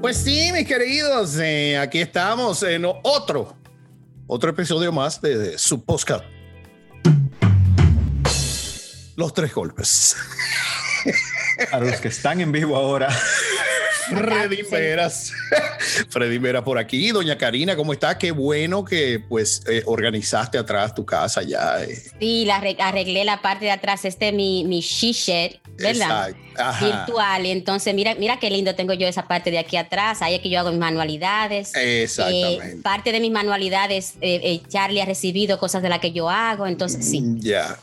Pues 0.00 0.16
sí, 0.16 0.50
mis 0.50 0.66
queridos, 0.66 1.36
eh, 1.38 1.76
aquí 1.76 2.00
estamos 2.00 2.62
en 2.62 2.86
otro, 2.86 3.54
otro 4.26 4.50
episodio 4.50 4.90
más 4.92 5.20
de, 5.20 5.58
su 5.58 5.84
podcast. 5.84 6.24
Los 9.14 9.34
tres 9.34 9.52
golpes. 9.52 10.16
A 11.70 11.80
los 11.80 12.00
que 12.00 12.08
están 12.08 12.40
en 12.40 12.50
vivo 12.50 12.76
ahora. 12.76 13.08
Freddy 14.10 14.62
Veras. 14.62 15.32
Freddy 16.08 16.38
Veras 16.38 16.62
por 16.62 16.78
aquí. 16.78 17.10
Doña 17.10 17.38
Karina, 17.38 17.76
¿cómo 17.76 17.92
está? 17.92 18.18
Qué 18.18 18.32
bueno 18.32 18.84
que 18.84 19.20
pues 19.20 19.62
eh, 19.68 19.82
organizaste 19.86 20.58
atrás 20.58 20.94
tu 20.94 21.04
casa 21.04 21.42
ya. 21.42 21.82
Eh. 21.82 21.96
Sí, 22.18 22.44
la 22.44 22.56
arreglé 22.56 23.24
la 23.24 23.42
parte 23.42 23.66
de 23.66 23.70
atrás, 23.70 24.04
este 24.04 24.32
mi, 24.32 24.64
mi 24.64 24.80
shisher, 24.80 25.60
¿verdad? 25.76 26.34
Virtual. 26.80 27.46
Entonces, 27.46 27.94
mira, 27.94 28.14
mira 28.16 28.38
qué 28.38 28.50
lindo 28.50 28.74
tengo 28.74 28.92
yo 28.92 29.06
esa 29.06 29.26
parte 29.26 29.50
de 29.50 29.58
aquí 29.58 29.76
atrás. 29.76 30.22
Ahí 30.22 30.34
es 30.34 30.40
que 30.40 30.50
yo 30.50 30.60
hago 30.60 30.70
mis 30.70 30.80
manualidades. 30.80 31.74
Exactamente. 31.74 32.72
Eh, 32.72 32.76
parte 32.82 33.12
de 33.12 33.20
mis 33.20 33.30
manualidades, 33.30 34.14
Charlie 34.68 35.00
ha 35.00 35.06
recibido 35.06 35.58
cosas 35.58 35.82
de 35.82 35.88
las 35.88 36.00
que 36.00 36.12
yo 36.12 36.28
hago. 36.28 36.66
Entonces, 36.66 37.04
sí. 37.04 37.22
Ya. 37.38 37.78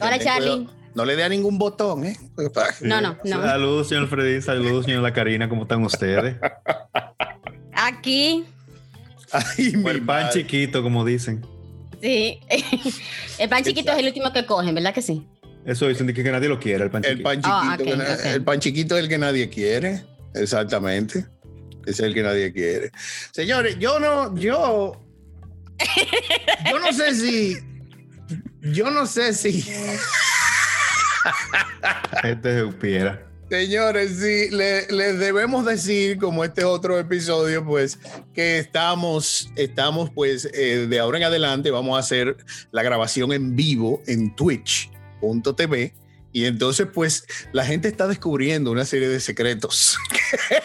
Hola, 0.00 0.18
Charlie. 0.18 0.77
No 0.98 1.04
le 1.04 1.14
dé 1.14 1.22
a 1.22 1.28
ningún 1.28 1.58
botón, 1.58 2.06
¿eh? 2.06 2.16
No, 2.80 3.00
no, 3.00 3.16
no. 3.22 3.40
Saludos, 3.40 3.88
señor 3.88 4.08
Freddy. 4.08 4.42
Saludos, 4.42 4.84
señora 4.84 5.12
Karina. 5.12 5.48
¿Cómo 5.48 5.62
están 5.62 5.84
ustedes? 5.84 6.34
Aquí. 7.72 8.44
Ay, 9.30 9.74
el 9.86 10.04
pan 10.04 10.30
chiquito, 10.30 10.82
como 10.82 11.04
dicen. 11.04 11.46
Sí. 12.02 12.40
el 13.38 13.48
pan 13.48 13.62
chiquito 13.62 13.92
es 13.92 13.98
el 13.98 14.06
último 14.06 14.32
que 14.32 14.44
cogen, 14.44 14.74
¿verdad 14.74 14.92
que 14.92 15.00
sí? 15.00 15.24
Eso 15.64 15.86
dicen 15.86 16.08
que, 16.08 16.14
que 16.24 16.32
nadie 16.32 16.48
lo 16.48 16.58
quiere, 16.58 16.82
el 16.82 16.90
pan 16.90 17.04
chiquito. 17.04 17.16
El 17.16 17.22
pan 17.22 17.40
ah, 17.44 17.76
chiquito, 17.78 18.02
el 18.34 18.42
pan 18.42 18.58
chiquito 18.58 18.96
es 18.96 19.04
el 19.04 19.08
que 19.08 19.18
nadie 19.18 19.48
quiere. 19.48 20.04
Exactamente. 20.34 21.26
Es 21.86 22.00
el 22.00 22.12
que 22.12 22.24
nadie 22.24 22.52
quiere. 22.52 22.90
Señores, 23.30 23.78
yo 23.78 24.00
no, 24.00 24.36
yo. 24.36 25.00
Yo 26.68 26.78
no 26.80 26.92
sé 26.92 27.14
si. 27.14 27.56
Yo 28.62 28.90
no 28.90 29.06
sé 29.06 29.32
si. 29.32 29.64
este 32.24 32.58
es 32.58 32.62
Señores, 33.50 34.18
sí, 34.18 34.50
les 34.50 35.18
debemos 35.18 35.64
decir, 35.64 36.18
como 36.18 36.44
este 36.44 36.64
otro 36.64 36.98
episodio, 36.98 37.64
pues, 37.64 37.98
que 38.34 38.58
estamos, 38.58 39.50
estamos, 39.56 40.10
pues, 40.10 40.50
eh, 40.52 40.86
de 40.86 40.98
ahora 40.98 41.16
en 41.16 41.24
adelante 41.24 41.70
vamos 41.70 41.96
a 41.96 42.00
hacer 42.00 42.36
la 42.72 42.82
grabación 42.82 43.32
en 43.32 43.56
vivo 43.56 44.02
en 44.06 44.36
twitch.tv. 44.36 45.94
Y 46.30 46.44
entonces, 46.44 46.88
pues, 46.92 47.26
la 47.52 47.64
gente 47.64 47.88
está 47.88 48.06
descubriendo 48.06 48.70
una 48.70 48.84
serie 48.84 49.08
de 49.08 49.18
secretos. 49.18 49.96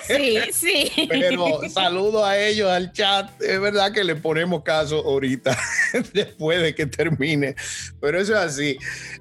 Sí, 0.07 0.39
sí. 0.53 1.07
Pero 1.09 1.61
saludo 1.69 2.25
a 2.25 2.37
ellos, 2.37 2.69
al 2.69 2.91
chat. 2.91 3.41
Es 3.41 3.59
verdad 3.59 3.91
que 3.91 4.03
le 4.03 4.15
ponemos 4.15 4.63
caso 4.63 4.97
ahorita, 4.97 5.57
después 6.13 6.61
de 6.61 6.75
que 6.75 6.85
termine. 6.85 7.55
Pero 7.99 8.19
eso 8.19 8.33
es 8.33 8.39
así. 8.39 8.77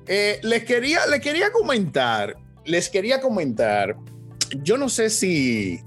Eh, 0.07 0.41
les, 0.43 0.65
quería, 0.65 1.07
les 1.07 1.21
quería 1.21 1.51
comentar, 1.53 2.37
les 2.65 2.89
quería 2.89 3.21
comentar. 3.21 3.97
Yo 4.63 4.77
no 4.77 4.89
sé 4.89 5.11
si, 5.11 5.81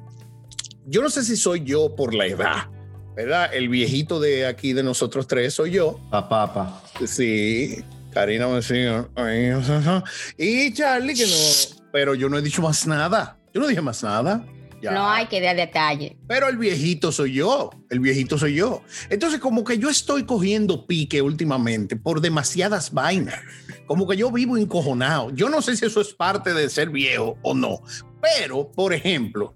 yo 0.86 1.02
no 1.02 1.09
sé 1.09 1.23
si 1.23 1.38
soy 1.38 1.64
yo 1.64 1.95
por 1.95 2.14
la 2.14 2.26
edad, 2.26 2.70
¿verdad? 3.16 3.53
El 3.53 3.70
viejito 3.70 4.20
de 4.20 4.45
aquí 4.48 4.73
de 4.73 4.83
nosotros 4.83 5.28
tres 5.28 5.53
soy 5.53 5.72
yo. 5.72 6.00
Papá, 6.09 6.53
papá. 6.53 6.83
Sí, 7.06 7.83
Karina 8.11 8.48
me 8.48 8.56
decía, 8.56 9.08
y 10.38 10.73
Charlie 10.73 11.14
que 11.14 11.26
no, 11.26 11.81
pero 11.92 12.16
yo 12.16 12.30
no 12.30 12.38
he 12.38 12.42
dicho 12.42 12.61
más 12.61 12.88
nada. 12.88 13.38
Yo 13.56 13.61
no 13.61 13.67
dije 13.67 13.81
más 13.81 14.03
nada. 14.03 14.45
No 14.84 15.09
hay 15.09 15.28
que 15.28 15.39
dar 15.39 15.56
detalle. 15.56 16.17
Pero 16.28 16.50
el 16.50 16.58
viejito 16.58 17.09
soy 17.11 17.34
yo, 17.36 17.70
el 17.89 18.02
viejito 18.02 18.38
soy 18.38 18.56
yo. 18.56 18.84
Entonces 19.09 19.39
como 19.39 19.64
que 19.64 19.78
yo 19.78 19.89
estoy 19.89 20.25
cogiendo 20.25 20.86
pique 20.86 21.22
últimamente 21.22 21.95
por 21.95 22.20
demasiadas 22.20 22.92
vainas. 22.92 23.39
Como 23.88 24.05
que 24.08 24.17
yo 24.17 24.30
vivo 24.30 24.58
encojonado. 24.58 25.32
Yo 25.32 25.48
no 25.48 25.61
sé 25.61 25.77
si 25.77 25.86
eso 25.86 26.02
es 26.02 26.14
parte 26.14 26.54
de 26.54 26.70
ser 26.70 26.89
viejo 26.89 27.38
o 27.43 27.54
no. 27.54 27.82
Pero, 28.21 28.70
por 28.73 28.93
ejemplo, 28.93 29.55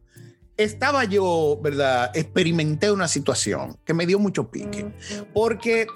estaba 0.56 1.04
yo, 1.04 1.60
¿verdad? 1.62 2.10
Experimenté 2.16 2.92
una 2.92 3.10
situación 3.10 3.78
que 3.84 3.94
me 3.94 4.06
dio 4.06 4.18
mucho 4.18 4.50
pique. 4.50 4.86
Porque 5.34 5.88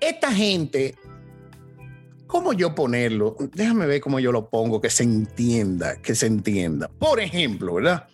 esta 0.00 0.30
gente 0.32 0.96
¿Cómo 2.36 2.52
yo 2.52 2.74
ponerlo? 2.74 3.34
Déjame 3.54 3.86
ver 3.86 4.02
cómo 4.02 4.20
yo 4.20 4.30
lo 4.30 4.50
pongo, 4.50 4.78
que 4.78 4.90
se 4.90 5.04
entienda, 5.04 5.96
que 6.02 6.14
se 6.14 6.26
entienda. 6.26 6.86
Por 6.98 7.18
ejemplo, 7.18 7.72
¿verdad? 7.72 8.08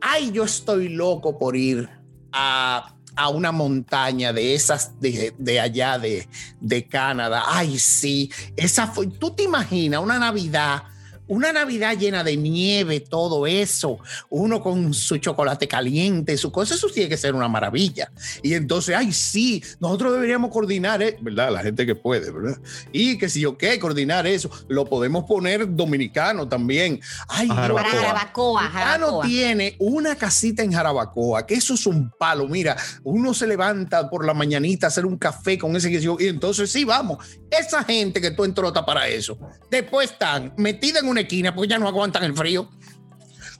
Ay, 0.00 0.32
yo 0.32 0.42
estoy 0.42 0.88
loco 0.88 1.38
por 1.38 1.54
ir 1.54 1.88
a, 2.32 2.96
una 3.32 3.52
montaña 3.52 4.32
de 4.32 4.54
esas 4.56 4.98
de, 4.98 5.60
allá 5.60 6.00
de, 6.00 6.26
de, 6.60 6.88
Canadá. 6.88 7.44
Ay, 7.46 7.78
sí, 7.78 8.32
esa 8.56 8.88
fue. 8.88 9.06
¿Tú 9.06 9.36
te 9.36 9.44
imaginas 9.44 10.02
una 10.02 10.18
Navidad? 10.18 10.82
Una 11.30 11.52
Navidad 11.52 11.96
llena 11.96 12.24
de 12.24 12.36
nieve, 12.36 12.98
todo 12.98 13.46
eso, 13.46 13.98
uno 14.30 14.60
con 14.60 14.92
su 14.92 15.16
chocolate 15.18 15.68
caliente, 15.68 16.36
su 16.36 16.50
cosa, 16.50 16.74
eso 16.74 16.88
tiene 16.88 17.08
que 17.08 17.16
ser 17.16 17.36
una 17.36 17.46
maravilla. 17.46 18.10
Y 18.42 18.54
entonces, 18.54 18.96
ay, 18.96 19.12
sí, 19.12 19.62
nosotros 19.78 20.12
deberíamos 20.14 20.50
coordinar, 20.50 21.00
¿eh? 21.02 21.16
¿verdad? 21.20 21.52
La 21.52 21.62
gente 21.62 21.86
que 21.86 21.94
puede, 21.94 22.32
¿verdad? 22.32 22.58
Y 22.92 23.16
que 23.16 23.28
si, 23.28 23.46
ok, 23.46 23.62
coordinar 23.80 24.26
eso, 24.26 24.50
lo 24.66 24.86
podemos 24.86 25.24
poner 25.24 25.72
dominicano 25.72 26.48
también. 26.48 27.00
Ay, 27.28 27.46
Jarabacoa. 27.46 27.90
Jarabacoa, 27.90 28.62
Jarabacoa. 28.62 29.26
tiene 29.26 29.76
una 29.78 30.16
casita 30.16 30.64
en 30.64 30.72
Jarabacoa, 30.72 31.46
que 31.46 31.54
eso 31.54 31.74
es 31.74 31.86
un 31.86 32.10
palo. 32.10 32.48
Mira, 32.48 32.76
uno 33.04 33.34
se 33.34 33.46
levanta 33.46 34.10
por 34.10 34.26
la 34.26 34.34
mañanita 34.34 34.86
a 34.86 34.88
hacer 34.88 35.06
un 35.06 35.16
café 35.16 35.56
con 35.56 35.76
ese 35.76 35.90
que 35.90 36.00
y 36.00 36.26
entonces 36.26 36.72
sí, 36.72 36.84
vamos. 36.84 37.24
Esa 37.50 37.84
gente 37.84 38.20
que 38.20 38.32
tú 38.32 38.44
entrota 38.44 38.84
para 38.84 39.06
eso, 39.06 39.38
después 39.70 40.10
están 40.10 40.54
metidas 40.56 41.04
en 41.04 41.08
una 41.08 41.19
esquina 41.20 41.54
porque 41.54 41.68
ya 41.68 41.78
no 41.78 41.88
aguantan 41.88 42.24
el 42.24 42.34
frío. 42.34 42.68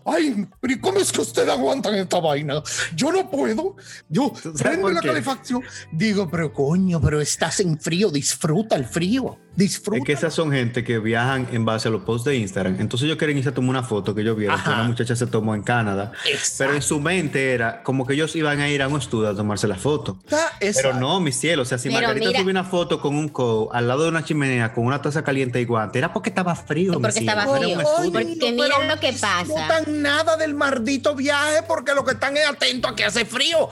Ay, 0.04 0.46
pero 0.60 0.74
¿cómo 0.80 0.98
es 0.98 1.12
que 1.12 1.20
ustedes 1.20 1.48
aguantan 1.48 1.94
esta 1.94 2.20
vaina? 2.20 2.62
Yo 2.96 3.12
no 3.12 3.30
puedo. 3.30 3.76
Yo 4.08 4.32
prendo 4.58 4.90
la 4.90 5.00
calefacción. 5.00 5.62
Digo, 5.92 6.28
pero 6.30 6.52
coño, 6.52 7.00
pero 7.00 7.20
estás 7.20 7.60
en 7.60 7.78
frío, 7.78 8.10
disfruta 8.10 8.76
el 8.76 8.86
frío. 8.86 9.38
Disfruta. 9.56 9.98
Es 9.98 10.04
que 10.04 10.12
esas 10.12 10.32
son 10.32 10.52
gente 10.52 10.84
que 10.84 10.98
viajan 10.98 11.48
en 11.52 11.64
base 11.64 11.88
a 11.88 11.90
los 11.90 12.02
posts 12.02 12.24
de 12.26 12.36
Instagram. 12.36 12.76
Entonces 12.80 13.08
yo 13.08 13.18
quería 13.18 13.36
irse 13.36 13.48
a 13.48 13.54
tomar 13.54 13.70
una 13.70 13.82
foto 13.82 14.14
que 14.14 14.22
yo 14.22 14.34
vi, 14.34 14.46
que 14.46 14.52
una 14.52 14.84
muchacha 14.84 15.16
se 15.16 15.26
tomó 15.26 15.54
en 15.54 15.62
Canadá. 15.62 16.12
Pero 16.58 16.74
en 16.74 16.82
su 16.82 17.00
mente 17.00 17.52
era 17.52 17.82
como 17.82 18.06
que 18.06 18.14
ellos 18.14 18.34
iban 18.36 18.60
a 18.60 18.68
ir 18.68 18.82
a 18.82 18.88
un 18.88 18.98
estudio 18.98 19.28
a 19.28 19.34
tomarse 19.34 19.66
la 19.66 19.76
foto. 19.76 20.18
pero 20.60 20.94
no, 20.94 21.20
mi 21.20 21.32
cielo. 21.32 21.62
O 21.62 21.64
sea, 21.64 21.78
si 21.78 21.90
Margarita 21.90 22.30
subió 22.30 22.50
una 22.50 22.64
foto 22.64 23.00
con 23.00 23.16
un 23.16 23.28
co 23.28 23.70
al 23.72 23.88
lado 23.88 24.04
de 24.04 24.08
una 24.08 24.24
chimenea 24.24 24.72
con 24.72 24.86
una 24.86 25.02
taza 25.02 25.24
caliente 25.24 25.60
y 25.60 25.64
guante, 25.64 25.98
era 25.98 26.12
porque 26.12 26.28
estaba 26.28 26.54
frío. 26.54 26.92
Porque 26.92 27.18
estaba 27.20 27.58
frío. 27.58 27.78
porque 28.12 28.52
mira 28.52 28.86
lo 28.86 29.00
que 29.00 29.12
pasa. 29.12 29.44
No 29.44 29.54
tan 29.68 30.02
nada 30.02 30.36
del 30.36 30.54
maldito 30.54 31.14
viaje 31.14 31.62
porque 31.66 31.94
lo 31.94 32.04
que 32.04 32.12
están 32.12 32.36
es 32.36 32.46
atentos 32.48 32.92
a 32.92 32.94
que 32.94 33.04
hace 33.04 33.24
frío. 33.24 33.68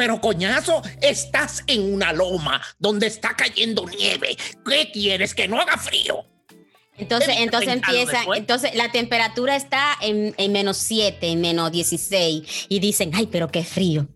Pero 0.00 0.18
coñazo, 0.18 0.80
estás 1.02 1.62
en 1.66 1.92
una 1.92 2.14
loma 2.14 2.62
donde 2.78 3.06
está 3.06 3.36
cayendo 3.36 3.84
nieve. 3.84 4.34
¿Qué 4.64 4.90
quieres? 4.90 5.34
Que 5.34 5.46
no 5.46 5.60
haga 5.60 5.76
frío. 5.76 6.24
Entonces, 6.96 7.34
entonces 7.36 7.68
empieza, 7.68 8.22
entonces 8.34 8.74
la 8.74 8.90
temperatura 8.90 9.56
está 9.56 9.98
en, 10.00 10.34
menos 10.52 10.78
7, 10.78 11.26
en 11.26 11.42
menos 11.42 11.70
16 11.70 12.66
y 12.70 12.78
dicen, 12.80 13.10
ay, 13.12 13.26
pero 13.26 13.48
qué 13.48 13.62
frío. 13.62 14.08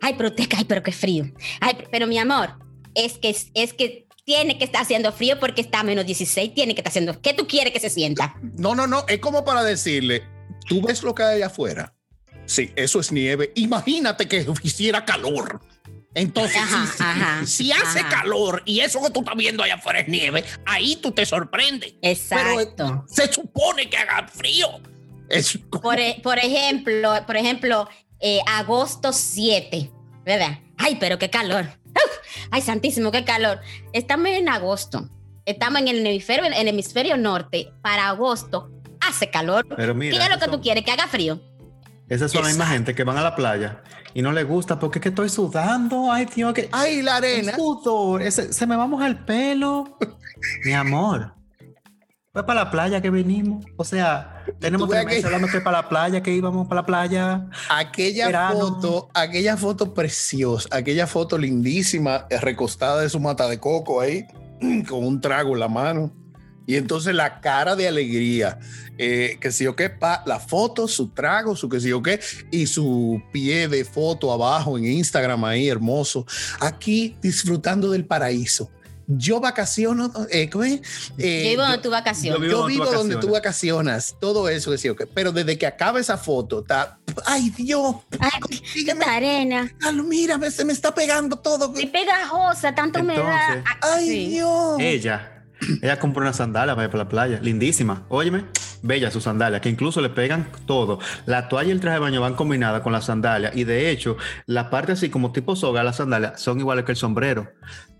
Ay, 0.00 0.14
pero 0.16 0.32
te 0.32 0.48
cae, 0.48 0.64
pero 0.64 0.82
qué 0.82 0.92
frío. 0.92 1.30
Ay, 1.60 1.76
pero 1.90 2.06
mi 2.06 2.16
amor, 2.16 2.54
es 2.94 3.18
que, 3.18 3.36
es 3.52 3.74
que 3.74 4.06
tiene 4.24 4.56
que 4.56 4.64
estar 4.64 4.80
haciendo 4.80 5.12
frío 5.12 5.38
porque 5.38 5.60
está 5.60 5.80
a 5.80 5.84
menos 5.84 6.06
16, 6.06 6.54
tiene 6.54 6.74
que 6.74 6.80
estar 6.80 6.92
haciendo. 6.92 7.20
¿Qué 7.20 7.34
tú 7.34 7.46
quieres 7.46 7.74
que 7.74 7.80
se 7.80 7.90
sienta? 7.90 8.36
No, 8.56 8.74
no, 8.74 8.86
no, 8.86 9.04
es 9.06 9.18
como 9.18 9.44
para 9.44 9.62
decirle, 9.62 10.22
tú 10.66 10.80
ves 10.80 11.02
lo 11.02 11.14
que 11.14 11.24
hay 11.24 11.42
afuera 11.42 11.95
Sí, 12.46 12.72
eso 12.76 13.00
es 13.00 13.12
nieve. 13.12 13.52
Imagínate 13.56 14.26
que 14.26 14.46
hiciera 14.62 15.04
calor. 15.04 15.60
Entonces, 16.14 16.62
si, 17.44 17.72
hace 17.72 18.02
calor 18.04 18.62
y 18.64 18.80
eso 18.80 19.02
que 19.02 19.10
tú 19.10 19.20
estás 19.20 19.36
viendo 19.36 19.62
allá 19.62 19.74
afuera 19.74 20.00
es 20.00 20.08
nieve, 20.08 20.44
ahí 20.64 20.96
tú 20.96 21.12
te 21.12 21.26
sorprendes. 21.26 21.94
Exacto. 22.00 23.04
se 23.06 23.30
supone 23.30 23.90
que 23.90 23.98
haga 23.98 24.26
frío. 24.26 24.80
Es 25.28 25.58
por, 25.58 26.00
e, 26.00 26.18
por, 26.22 26.38
ejemplo, 26.38 27.12
por 27.26 27.36
ejemplo, 27.36 27.88
eh, 28.20 28.40
agosto 28.46 29.12
7, 29.12 29.90
¿verdad? 30.24 30.60
Ay, 30.78 30.96
pero 30.98 31.18
qué 31.18 31.28
calor. 31.28 31.66
Ay, 32.50 32.62
santísimo, 32.62 33.12
qué 33.12 33.24
calor. 33.24 33.60
Estamos 33.92 34.28
en 34.28 34.48
agosto. 34.48 35.10
Estamos 35.44 35.82
en 35.82 35.88
el 35.88 36.06
hemisferio, 36.06 36.46
en 36.46 36.54
el 36.54 36.68
hemisferio 36.68 37.18
norte. 37.18 37.72
Para 37.82 38.08
agosto 38.08 38.70
hace 39.00 39.30
calor. 39.30 39.66
Pero 39.76 39.94
mira, 39.94 40.16
¿Qué 40.16 40.24
es 40.24 40.30
lo 40.30 40.38
que 40.38 40.50
tú 40.50 40.62
quieres? 40.62 40.82
Que 40.82 40.92
haga 40.92 41.08
frío. 41.08 41.40
Esas 42.08 42.30
son 42.30 42.42
la 42.42 42.48
misma 42.48 42.66
gente 42.66 42.94
que 42.94 43.02
van 43.02 43.18
a 43.18 43.22
la 43.22 43.34
playa 43.34 43.82
y 44.14 44.22
no 44.22 44.32
les 44.32 44.46
gusta 44.46 44.78
porque 44.78 44.98
es 44.98 45.02
que 45.02 45.08
estoy 45.10 45.28
sudando. 45.28 46.10
Ay, 46.10 46.26
tío, 46.26 46.54
que. 46.54 46.68
Ay, 46.72 47.02
la 47.02 47.16
arena. 47.16 47.52
se 48.30 48.66
me 48.66 48.76
va 48.76 48.84
a 48.84 48.86
mojar 48.86 49.10
el 49.10 49.18
pelo. 49.18 49.98
Mi 50.64 50.72
amor. 50.72 51.34
Fue 52.32 52.44
para 52.44 52.64
la 52.64 52.70
playa 52.70 53.00
que 53.00 53.10
venimos. 53.10 53.64
O 53.76 53.84
sea, 53.84 54.44
tenemos 54.60 54.88
tres 54.88 55.04
meses 55.04 55.24
hablando 55.24 55.48
que 55.48 55.60
para 55.60 55.82
la 55.82 55.88
playa, 55.88 56.22
que 56.22 56.32
íbamos 56.32 56.68
para 56.68 56.82
la 56.82 56.86
playa. 56.86 57.46
Aquella 57.70 58.50
foto, 58.50 59.08
aquella 59.14 59.56
foto 59.56 59.94
preciosa, 59.94 60.68
aquella 60.70 61.06
foto 61.06 61.38
lindísima, 61.38 62.26
eh, 62.30 62.38
recostada 62.38 63.00
de 63.00 63.08
su 63.08 63.20
mata 63.20 63.48
de 63.48 63.58
coco 63.58 64.00
ahí, 64.00 64.26
con 64.88 65.04
un 65.04 65.20
trago 65.20 65.54
en 65.54 65.60
la 65.60 65.68
mano. 65.68 66.12
Y 66.66 66.76
entonces 66.76 67.14
la 67.14 67.40
cara 67.40 67.76
de 67.76 67.88
alegría, 67.88 68.58
eh, 68.98 69.38
que 69.40 69.52
si 69.52 69.64
yo 69.64 69.76
qué, 69.76 69.92
la 70.26 70.40
foto, 70.40 70.88
su 70.88 71.08
trago, 71.08 71.54
su 71.54 71.68
que 71.68 71.80
si 71.80 71.90
yo 71.90 72.02
qué, 72.02 72.20
y 72.50 72.66
su 72.66 73.22
pie 73.32 73.68
de 73.68 73.84
foto 73.84 74.32
abajo 74.32 74.76
en 74.76 74.86
Instagram 74.86 75.44
ahí, 75.44 75.68
hermoso. 75.68 76.26
Aquí 76.60 77.16
disfrutando 77.22 77.90
del 77.90 78.04
paraíso 78.04 78.70
yo 79.08 79.40
vacaciono, 79.40 80.12
eh, 80.30 80.50
eh, 81.18 81.42
yo 81.44 81.48
vivo 81.48 81.62
donde 81.62 81.78
tú 81.78 81.90
vacacionas. 81.90 82.50
Yo 82.50 82.66
vivo, 82.66 82.86
donde, 82.86 83.16
tú 83.16 83.30
vacacionas, 83.30 84.16
todo 84.20 84.48
eso, 84.48 84.70
decía, 84.72 84.92
okay. 84.92 85.06
pero 85.14 85.30
desde 85.32 85.56
que 85.56 85.66
acaba 85.66 86.00
esa 86.00 86.18
foto, 86.18 86.60
está, 86.60 86.98
ay 87.24 87.50
Dios, 87.50 87.96
ay, 88.18 88.90
arena. 89.06 89.72
mira, 90.04 90.38
se 90.50 90.64
me 90.64 90.72
está 90.72 90.92
pegando 90.92 91.36
todo. 91.36 91.72
Y 91.78 91.86
pegajosa, 91.86 92.74
tanta 92.74 93.00
humedad. 93.00 93.62
Ay 93.80 94.30
Dios. 94.30 94.76
Ella 94.80 95.35
ella 95.82 95.98
compró 95.98 96.22
una 96.22 96.32
sandalia 96.32 96.74
para 96.74 96.86
ir 96.86 96.90
para 96.90 97.04
la 97.04 97.08
playa, 97.08 97.38
lindísima. 97.40 98.04
Óyeme, 98.08 98.44
bella 98.82 99.10
su 99.10 99.20
sandalia, 99.20 99.60
que 99.60 99.68
incluso 99.68 100.00
le 100.00 100.10
pegan 100.10 100.50
todo. 100.66 100.98
La 101.26 101.48
toalla 101.48 101.68
y 101.68 101.72
el 101.72 101.80
traje 101.80 101.94
de 101.94 102.00
baño 102.00 102.20
van 102.20 102.34
combinadas 102.34 102.82
con 102.82 102.92
la 102.92 103.00
sandalia 103.00 103.50
y 103.54 103.64
de 103.64 103.90
hecho, 103.90 104.16
la 104.46 104.70
parte 104.70 104.92
así 104.92 105.10
como 105.10 105.32
tipo 105.32 105.56
soga, 105.56 105.82
la 105.82 105.92
sandalia, 105.92 106.36
son 106.36 106.58
iguales 106.58 106.84
que 106.84 106.92
el 106.92 106.96
sombrero. 106.96 107.48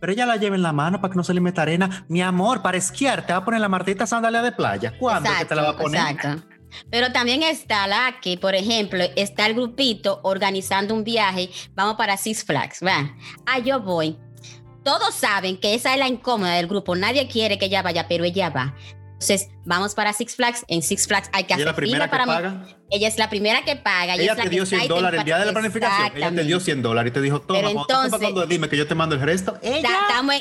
Pero 0.01 0.13
ella 0.13 0.27
la 0.27 0.37
lleva 0.37 0.57
en 0.57 0.63
la 0.63 0.73
mano 0.73 1.01
para 1.01 1.13
que 1.13 1.17
no 1.17 1.25
se 1.25 1.35
le 1.35 1.41
meta 1.41 1.63
arena. 1.63 2.05
Mi 2.09 2.23
amor, 2.23 2.63
para 2.63 2.77
esquiar, 2.77 3.27
te 3.27 3.33
va 3.33 3.41
a 3.41 3.45
poner 3.45 3.61
la 3.61 3.69
martita 3.69 4.07
sandalia 4.07 4.43
de 4.43 4.53
playa. 4.53 4.93
¿Cuándo 4.99 5.31
que 5.39 5.45
te 5.45 5.55
la 5.55 5.63
va 5.63 5.71
a 5.71 5.77
poner? 5.77 6.01
Exacto. 6.01 6.57
Pero 6.91 7.13
también 7.13 7.43
está 7.43 7.87
la 7.87 8.17
que, 8.21 8.37
por 8.37 8.55
ejemplo, 8.55 9.05
está 9.17 9.47
el 9.47 9.55
grupito 9.55 10.21
organizando 10.23 10.95
un 10.95 11.05
viaje, 11.05 11.51
vamos 11.75 11.97
para 11.97 12.17
Six 12.17 12.45
Flags, 12.45 12.81
vean, 12.81 13.17
ah, 13.47 13.59
yo 13.59 13.81
voy, 13.81 14.19
todos 14.87 15.17
saben 15.17 15.57
que 15.57 15.75
esa 15.75 15.93
es 15.95 15.99
la 15.99 16.07
incómoda 16.07 16.55
del 16.55 16.69
grupo. 16.69 16.95
Nadie 16.95 17.27
quiere 17.27 17.59
que 17.59 17.65
ella 17.65 17.83
vaya, 17.83 18.07
pero 18.07 18.23
ella 18.23 18.51
va. 18.51 18.77
Entonces, 19.15 19.49
vamos 19.65 19.97
para 19.97 20.13
Six 20.13 20.37
Flags. 20.37 20.65
En 20.69 20.81
Six 20.81 21.09
Flags 21.09 21.29
hay 21.33 21.43
que 21.43 21.55
hacer 21.55 21.67
la 21.67 21.75
primera 21.75 22.09
que 22.09 22.17
paga? 22.17 22.69
Ella 22.89 23.09
es 23.09 23.19
la 23.19 23.29
primera 23.29 23.65
que 23.65 23.75
paga. 23.75 24.15
Ella, 24.15 24.37
te 24.37 24.49
dio 24.49 24.65
100 24.65 24.87
dólares 24.87 25.19
el 25.19 25.27
día 25.27 25.39
de 25.39 25.47
la 25.47 25.53
planificación. 25.53 26.17
Ella 26.17 26.31
te 26.33 26.45
dio 26.45 26.61
100 26.61 26.83
dólares 26.83 27.11
y 27.11 27.15
te 27.15 27.21
dijo, 27.21 27.41
toma, 27.41 27.69
entonces, 27.69 28.21
dime 28.49 28.69
que 28.69 28.77
yo 28.77 28.87
te 28.87 28.95
mando 28.95 29.17
el 29.17 29.23
resto. 29.23 29.59
Estamos 29.61 30.37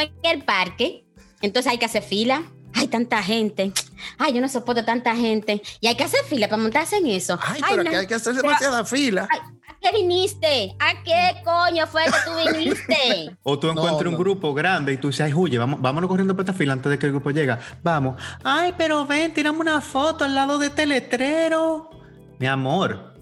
en 0.00 0.12
el 0.22 0.44
parque, 0.44 1.04
entonces 1.42 1.72
hay 1.72 1.78
que 1.78 1.86
hacer 1.86 2.04
fila. 2.04 2.44
Hay 2.74 2.88
tanta 2.88 3.22
gente. 3.22 3.72
Ay, 4.18 4.32
yo 4.32 4.40
no 4.40 4.48
soporto 4.48 4.84
tanta 4.84 5.14
gente. 5.16 5.62
Y 5.80 5.86
hay 5.86 5.96
que 5.96 6.04
hacer 6.04 6.24
fila 6.24 6.48
para 6.48 6.62
montarse 6.62 6.96
en 6.96 7.06
eso. 7.06 7.38
Ay, 7.42 7.60
pero 7.68 7.84
que 7.84 7.96
hay 7.96 8.06
que 8.06 8.14
hacer 8.14 8.34
demasiada 8.34 8.84
fila. 8.84 9.28
¿A 9.30 9.74
qué 9.80 9.96
viniste? 9.96 10.76
¿A 10.78 11.02
qué 11.02 11.42
coño 11.44 11.86
fue 11.86 12.04
que 12.04 12.10
tú 12.24 12.58
viniste? 12.58 13.36
o 13.42 13.58
tú 13.58 13.70
encuentras 13.70 14.12
un 14.12 14.18
grupo 14.18 14.52
grande 14.54 14.92
y 14.92 14.96
tú 14.98 15.08
dices, 15.08 15.26
ay, 15.26 15.34
huye, 15.34 15.58
vamos, 15.58 15.80
vámonos 15.80 16.08
corriendo 16.08 16.34
por 16.34 16.44
esta 16.44 16.52
fila 16.52 16.74
antes 16.74 16.90
de 16.90 16.98
que 16.98 17.06
el 17.06 17.12
grupo 17.12 17.30
llegue. 17.30 17.56
Vamos. 17.82 18.20
Ay, 18.44 18.74
pero 18.76 19.06
ven, 19.06 19.32
tiramos 19.32 19.60
una 19.60 19.80
foto 19.80 20.24
al 20.24 20.34
lado 20.34 20.58
de 20.58 20.66
este 20.68 20.86
letrero. 20.86 21.90
Mi 22.38 22.46
amor, 22.46 23.14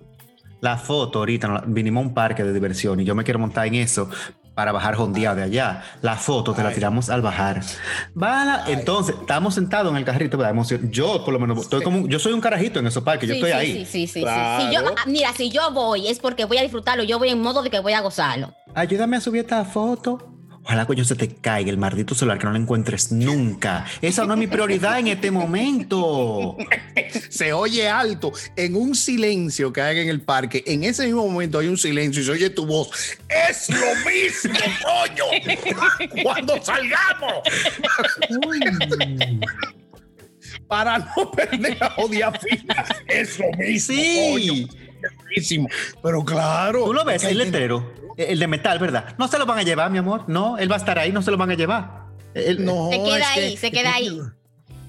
la 0.61 0.77
foto 0.77 1.21
ahorita, 1.21 1.65
vinimos 1.67 2.03
a 2.03 2.06
un 2.09 2.15
parque 2.15 2.45
de 2.45 2.53
diversión 2.53 3.00
y 3.00 3.05
yo 3.05 3.15
me 3.15 3.25
quiero 3.25 3.39
montar 3.39 3.67
en 3.67 3.77
eso, 3.77 4.11
para 4.59 4.73
bajar 4.73 4.97
día 5.13 5.37
de 5.37 5.45
allá. 5.45 5.85
La 6.03 6.17
foto 6.17 6.53
te 6.53 6.65
la 6.65 6.73
tiramos 6.73 7.11
al 7.11 7.23
bajar. 7.23 7.63
Bala, 8.13 8.65
entonces, 8.67 9.15
estamos 9.21 9.55
sentados 9.55 9.93
en 9.93 9.99
el 9.99 10.05
carrito 10.05 10.37
de 10.37 10.49
emoción. 10.49 10.91
Yo, 10.91 11.25
por 11.25 11.33
lo 11.33 11.39
menos, 11.39 11.61
estoy 11.61 11.81
como, 11.81 12.09
yo 12.09 12.19
soy 12.19 12.33
un 12.33 12.41
carajito 12.41 12.81
en 12.81 12.89
esos 12.89 13.05
parques, 13.05 13.29
yo 13.29 13.37
estoy 13.37 13.53
ahí. 13.53 13.87
Sí, 13.87 14.07
sí, 14.07 14.07
sí. 14.09 14.21
sí. 14.21 14.75
yo, 14.75 14.81
ah, 14.81 15.05
mira, 15.07 15.33
si 15.33 15.49
yo 15.49 15.71
voy 15.71 16.09
es 16.09 16.19
porque 16.19 16.45
voy 16.45 16.59
a 16.59 16.63
disfrutarlo, 16.63 17.05
yo 17.05 17.21
voy 17.21 17.29
en 17.29 17.41
modo 17.41 17.63
de 17.63 17.71
que 17.71 17.79
voy 17.79 17.93
a 17.93 18.01
gozarlo. 18.01 18.53
Ayúdame 18.75 19.17
a 19.17 19.21
subir 19.21 19.43
esta 19.43 19.65
foto. 19.65 20.38
Ojalá 20.65 20.85
coño 20.87 21.05
se 21.05 21.15
te 21.15 21.29
caiga 21.29 21.71
el 21.71 21.79
maldito 21.79 22.15
celular 22.15 22.39
que 22.39 22.45
no 22.45 22.53
lo 22.53 22.59
encuentres 22.59 23.11
nunca. 23.11 23.87
Esa 24.03 24.27
no 24.27 24.35
es 24.35 24.39
mi 24.39 24.47
prioridad 24.47 24.99
en 24.99 25.09
este 25.09 25.31
momento. 25.31 26.57
Se 27.31 27.53
oye 27.55 27.89
alto 27.89 28.33
en 28.55 28.77
un 28.77 28.95
silencio 28.95 29.73
que 29.73 29.81
hay 29.81 30.01
en 30.01 30.09
el 30.09 30.21
parque. 30.21 30.63
En 30.67 30.85
ese 30.85 31.07
mismo 31.07 31.27
momento 31.27 31.59
hay 31.59 31.69
un 31.69 31.79
silencio 31.79 32.21
y 32.23 32.25
se 32.27 32.33
oye 32.33 32.51
tu 32.51 32.67
voz. 32.67 32.91
Es 33.49 33.71
lo 33.71 33.95
mismo, 34.11 34.59
coño. 34.85 36.23
Cuando 36.23 36.63
salgamos. 36.63 37.35
Para 40.67 40.99
no 40.99 41.31
perder 41.31 41.79
la 41.81 41.95
odia 41.97 42.31
fina. 42.33 42.85
Es 43.07 43.39
lo 43.39 43.51
mismo. 43.53 43.95
Sí. 43.95 44.67
Coño. 44.69 44.88
Pero 46.03 46.25
claro. 46.25 46.85
Tú 46.85 46.93
lo 46.93 47.05
ves, 47.05 47.25
el 47.25 47.39
letrero 47.39 48.09
el 48.19 48.39
de 48.39 48.47
metal, 48.49 48.79
¿verdad? 48.79 49.15
No 49.17 49.29
se 49.29 49.39
lo 49.39 49.47
van 49.47 49.59
a 49.59 49.62
llevar, 49.62 49.91
mi 49.91 49.99
amor. 49.99 50.25
No, 50.27 50.59
él 50.59 50.71
va 50.71 50.75
a 50.75 50.79
estar 50.79 50.99
ahí, 50.99 51.12
no 51.12 51.23
se 51.23 51.31
lo 51.31 51.37
van 51.37 51.50
a 51.50 51.55
llevar. 51.55 52.06
no, 52.59 52.91
se 52.91 53.03
queda 53.03 53.33
ahí, 53.33 53.56
se 53.56 53.71
queda 53.71 53.95
ahí. 53.95 54.21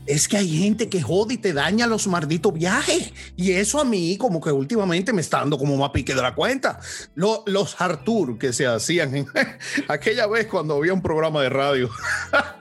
Es 0.07 0.27
que 0.27 0.37
hay 0.37 0.49
gente 0.57 0.89
que 0.89 1.03
jode 1.03 1.35
y 1.35 1.37
te 1.37 1.53
daña 1.53 1.85
los 1.85 2.07
malditos 2.07 2.51
viajes. 2.51 3.13
Y 3.37 3.51
eso 3.51 3.79
a 3.79 3.85
mí, 3.85 4.17
como 4.17 4.41
que 4.41 4.51
últimamente 4.51 5.13
me 5.13 5.21
está 5.21 5.37
dando 5.37 5.59
como 5.59 5.77
más 5.77 5.91
pique 5.91 6.15
de 6.15 6.21
la 6.23 6.33
cuenta. 6.33 6.79
los 7.13 7.79
Artur 7.79 8.39
que 8.39 8.51
se 8.51 8.65
hacían 8.65 9.15
en 9.15 9.27
aquella 9.87 10.25
vez 10.25 10.47
cuando 10.47 10.77
había 10.77 10.93
un 10.93 11.03
programa 11.03 11.43
de 11.43 11.49
radio 11.49 11.91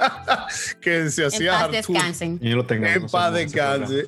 que 0.83 1.09
se 1.09 1.25
hacía 1.25 1.55
en 1.55 1.61
paz 1.61 1.71
Descansen. 1.71 2.39
yo 2.41 2.57
lo 2.57 2.67
tengo. 2.67 2.87
En 2.87 3.07
paz 3.07 3.33
descansen. 3.33 4.07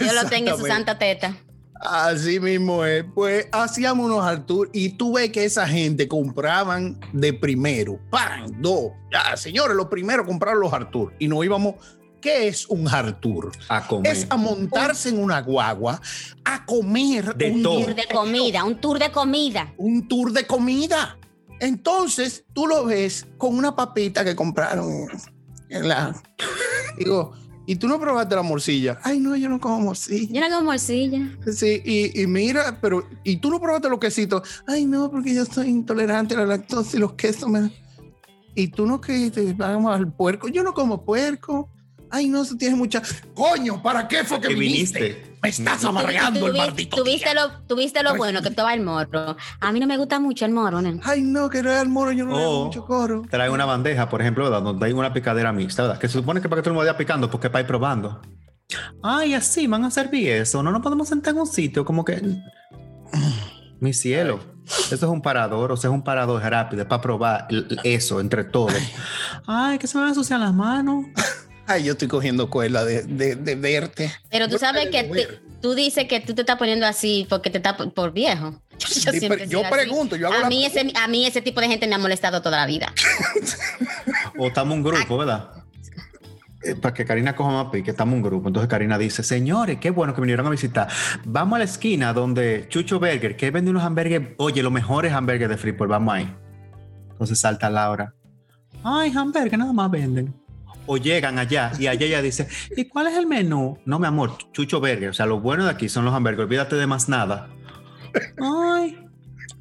Yo 0.00 0.12
lo 0.12 0.26
tengo 0.26 0.50
en 0.50 0.58
su 0.58 0.66
santa 0.66 0.98
teta. 0.98 1.38
Así 1.84 2.40
mismo 2.40 2.84
es. 2.84 3.04
Pues 3.14 3.46
hacíamos 3.52 4.06
unos 4.06 4.24
Artur 4.24 4.70
y 4.72 4.90
tú 4.90 5.14
ves 5.14 5.30
que 5.30 5.44
esa 5.44 5.68
gente 5.68 6.08
compraban 6.08 6.98
de 7.12 7.34
primero, 7.34 8.00
¡pam! 8.10 8.50
Dos. 8.60 8.92
Ya, 9.12 9.36
señores, 9.36 9.76
lo 9.76 9.88
primero 9.90 10.24
compraron 10.24 10.60
los 10.60 10.72
Artur 10.72 11.12
y 11.18 11.28
nos 11.28 11.44
íbamos. 11.44 11.74
¿Qué 12.22 12.48
es 12.48 12.66
un 12.68 12.88
Artur? 12.88 13.52
A 13.68 13.86
comer. 13.86 14.10
Es 14.10 14.26
a 14.30 14.36
montarse 14.38 15.10
en 15.10 15.22
una 15.22 15.42
guagua, 15.42 16.00
a 16.42 16.64
comer. 16.64 17.34
De 17.36 17.50
un 17.50 17.62
tour 17.62 17.94
de 17.94 18.06
comida, 18.10 18.64
un 18.64 18.80
tour 18.80 18.98
de 18.98 19.12
comida. 19.12 19.74
Un 19.76 20.08
tour 20.08 20.32
de 20.32 20.46
comida. 20.46 21.18
Entonces, 21.60 22.46
tú 22.54 22.66
lo 22.66 22.86
ves 22.86 23.26
con 23.36 23.54
una 23.54 23.76
papita 23.76 24.24
que 24.24 24.34
compraron 24.34 25.06
en 25.68 25.88
la. 25.88 26.14
Digo, 26.98 27.34
y 27.66 27.76
tú 27.76 27.88
no 27.88 27.98
probaste 27.98 28.34
la 28.34 28.42
morcilla. 28.42 28.98
Ay, 29.02 29.18
no, 29.20 29.36
yo 29.36 29.48
no 29.48 29.58
como 29.58 29.80
morcilla. 29.80 30.28
Yo 30.32 30.40
no 30.40 30.54
como 30.54 30.70
morcilla. 30.70 31.30
Sí, 31.52 31.82
y, 32.14 32.26
mira, 32.26 32.78
pero, 32.80 33.08
y 33.22 33.36
tú 33.36 33.50
no 33.50 33.60
probaste 33.60 33.88
los 33.88 33.98
quesitos. 33.98 34.62
Ay, 34.66 34.84
no, 34.84 35.10
porque 35.10 35.34
yo 35.34 35.44
soy 35.44 35.68
intolerante 35.68 36.34
a 36.34 36.38
la 36.38 36.46
lactosa 36.46 36.96
y 36.96 37.00
los 37.00 37.14
quesos 37.14 37.48
me. 37.48 37.70
Y 38.54 38.68
tú 38.68 38.86
no 38.86 39.00
que 39.00 39.30
te 39.30 39.52
vamos 39.54 39.94
al 39.94 40.12
puerco. 40.12 40.48
Yo 40.48 40.62
no 40.62 40.74
como 40.74 41.04
puerco. 41.04 41.70
Ay, 42.10 42.28
no, 42.28 42.42
eso 42.42 42.54
tiene 42.56 42.76
mucha. 42.76 43.02
Coño, 43.34 43.82
¿para 43.82 44.06
qué 44.06 44.24
fue 44.24 44.40
que 44.40 44.54
viniste? 44.54 45.33
Me 45.44 45.50
estás 45.50 45.84
amargando 45.84 46.46
el 46.46 46.56
maldito. 46.56 46.96
Tuviste 46.96 47.34
lo, 47.34 47.50
tuviste 47.66 48.02
lo 48.02 48.16
bueno 48.16 48.40
que 48.40 48.48
estaba 48.48 48.72
el 48.72 48.80
morro. 48.80 49.36
A 49.60 49.72
mí 49.72 49.78
no 49.78 49.86
me 49.86 49.98
gusta 49.98 50.18
mucho 50.18 50.46
el 50.46 50.52
morro, 50.52 50.80
¿no? 50.80 51.00
Ay, 51.04 51.20
no, 51.20 51.50
que 51.50 51.62
no 51.62 51.70
es 51.70 51.82
el 51.82 51.88
morro, 51.90 52.12
yo 52.12 52.24
no 52.24 52.34
oh, 52.34 52.64
mucho 52.64 52.86
coro. 52.86 53.20
Trae 53.28 53.50
una 53.50 53.66
bandeja, 53.66 54.08
por 54.08 54.22
ejemplo, 54.22 54.48
donde 54.48 54.86
hay 54.86 54.94
una 54.94 55.12
picadera 55.12 55.52
mixta, 55.52 55.82
¿verdad? 55.82 55.98
Que 55.98 56.08
se 56.08 56.14
supone 56.14 56.40
que 56.40 56.48
para 56.48 56.60
que 56.60 56.64
todo 56.64 56.70
el 56.70 56.76
mundo 56.76 56.86
vaya 56.86 56.96
picando, 56.96 57.30
porque 57.30 57.50
para 57.50 57.60
ir 57.60 57.66
probando. 57.66 58.22
Ay, 59.02 59.34
así 59.34 59.66
van 59.66 59.84
a 59.84 59.90
servir 59.90 60.30
eso. 60.30 60.62
No 60.62 60.70
nos 60.70 60.80
podemos 60.80 61.10
sentar 61.10 61.34
en 61.34 61.40
un 61.40 61.46
sitio 61.46 61.84
como 61.84 62.06
que. 62.06 62.22
Mi 63.80 63.92
cielo. 63.92 64.40
Eso 64.64 64.94
es 64.94 65.02
un 65.02 65.20
parador, 65.20 65.72
o 65.72 65.76
sea, 65.76 65.90
es 65.90 65.94
un 65.94 66.02
parador 66.02 66.42
rápido 66.42 66.88
para 66.88 67.02
probar 67.02 67.48
eso 67.82 68.18
entre 68.18 68.44
todos. 68.44 68.72
Ay, 69.46 69.76
que 69.76 69.86
se 69.86 69.98
me 69.98 70.00
van 70.00 70.08
a 70.08 70.12
ensuciar 70.12 70.40
las 70.40 70.54
manos. 70.54 71.04
Ay, 71.66 71.84
yo 71.84 71.92
estoy 71.92 72.08
cogiendo 72.08 72.50
cuela 72.50 72.84
de, 72.84 73.02
de, 73.36 73.54
verte. 73.54 74.12
Pero 74.30 74.48
tú 74.48 74.58
sabes 74.58 74.88
que 74.90 75.40
tú 75.62 75.74
dices 75.74 76.06
que 76.06 76.20
tú 76.20 76.34
te 76.34 76.42
estás 76.42 76.58
poniendo 76.58 76.86
así 76.86 77.26
porque 77.30 77.48
te 77.48 77.56
estás 77.56 77.74
por, 77.74 78.12
viejo. 78.12 78.60
Yo, 79.48 79.62
pregunto, 79.70 80.16
yo 80.16 80.26
hago 80.26 80.46
a, 80.46 80.48
mí 80.48 80.66
ese, 80.66 80.92
a 81.00 81.06
mí 81.06 81.24
ese 81.24 81.40
tipo 81.40 81.60
de 81.60 81.68
gente 81.68 81.86
me 81.86 81.94
ha 81.94 81.98
molestado 81.98 82.42
toda 82.42 82.58
la 82.58 82.66
vida. 82.66 82.92
o 84.38 84.48
estamos 84.48 84.76
un 84.76 84.82
grupo, 84.82 85.18
¿verdad? 85.18 85.50
Eh, 86.66 86.74
para 86.76 86.94
que 86.94 87.04
Karina 87.04 87.36
coja 87.36 87.50
más 87.50 87.66
pique, 87.70 87.90
estamos 87.90 88.14
un 88.14 88.22
grupo. 88.22 88.48
Entonces 88.48 88.70
Karina 88.70 88.96
dice, 88.96 89.22
señores, 89.22 89.76
qué 89.82 89.90
bueno 89.90 90.14
que 90.14 90.22
vinieron 90.22 90.46
a 90.46 90.50
visitar. 90.50 90.88
Vamos 91.26 91.56
a 91.56 91.58
la 91.58 91.64
esquina 91.66 92.14
donde 92.14 92.64
Chucho 92.70 92.98
Burger, 92.98 93.36
que 93.36 93.50
vende 93.50 93.70
unos 93.70 93.82
hamburgues, 93.82 94.28
oye, 94.38 94.62
los 94.62 94.72
mejores 94.72 95.12
hamburgues 95.12 95.50
de 95.50 95.58
Freeport, 95.58 95.90
vamos 95.90 96.14
ahí. 96.14 96.34
Entonces 97.10 97.38
salta 97.38 97.68
Laura. 97.68 98.14
Ay, 98.82 99.12
hamburgues, 99.14 99.58
nada 99.58 99.74
más 99.74 99.90
venden 99.90 100.34
o 100.86 100.96
llegan 100.96 101.38
allá 101.38 101.72
y 101.78 101.86
allá 101.86 102.06
ella 102.06 102.22
dice, 102.22 102.48
¿y 102.76 102.84
cuál 102.86 103.08
es 103.08 103.16
el 103.16 103.26
menú? 103.26 103.78
No, 103.84 103.98
mi 103.98 104.06
amor, 104.06 104.36
Chucho 104.52 104.80
Burger. 104.80 105.08
O 105.08 105.14
sea, 105.14 105.26
lo 105.26 105.40
bueno 105.40 105.64
de 105.64 105.70
aquí 105.70 105.88
son 105.88 106.04
los 106.04 106.14
hamburgues, 106.14 106.44
olvídate 106.44 106.76
de 106.76 106.86
más 106.86 107.08
nada. 107.08 107.48
Ay. 108.40 108.98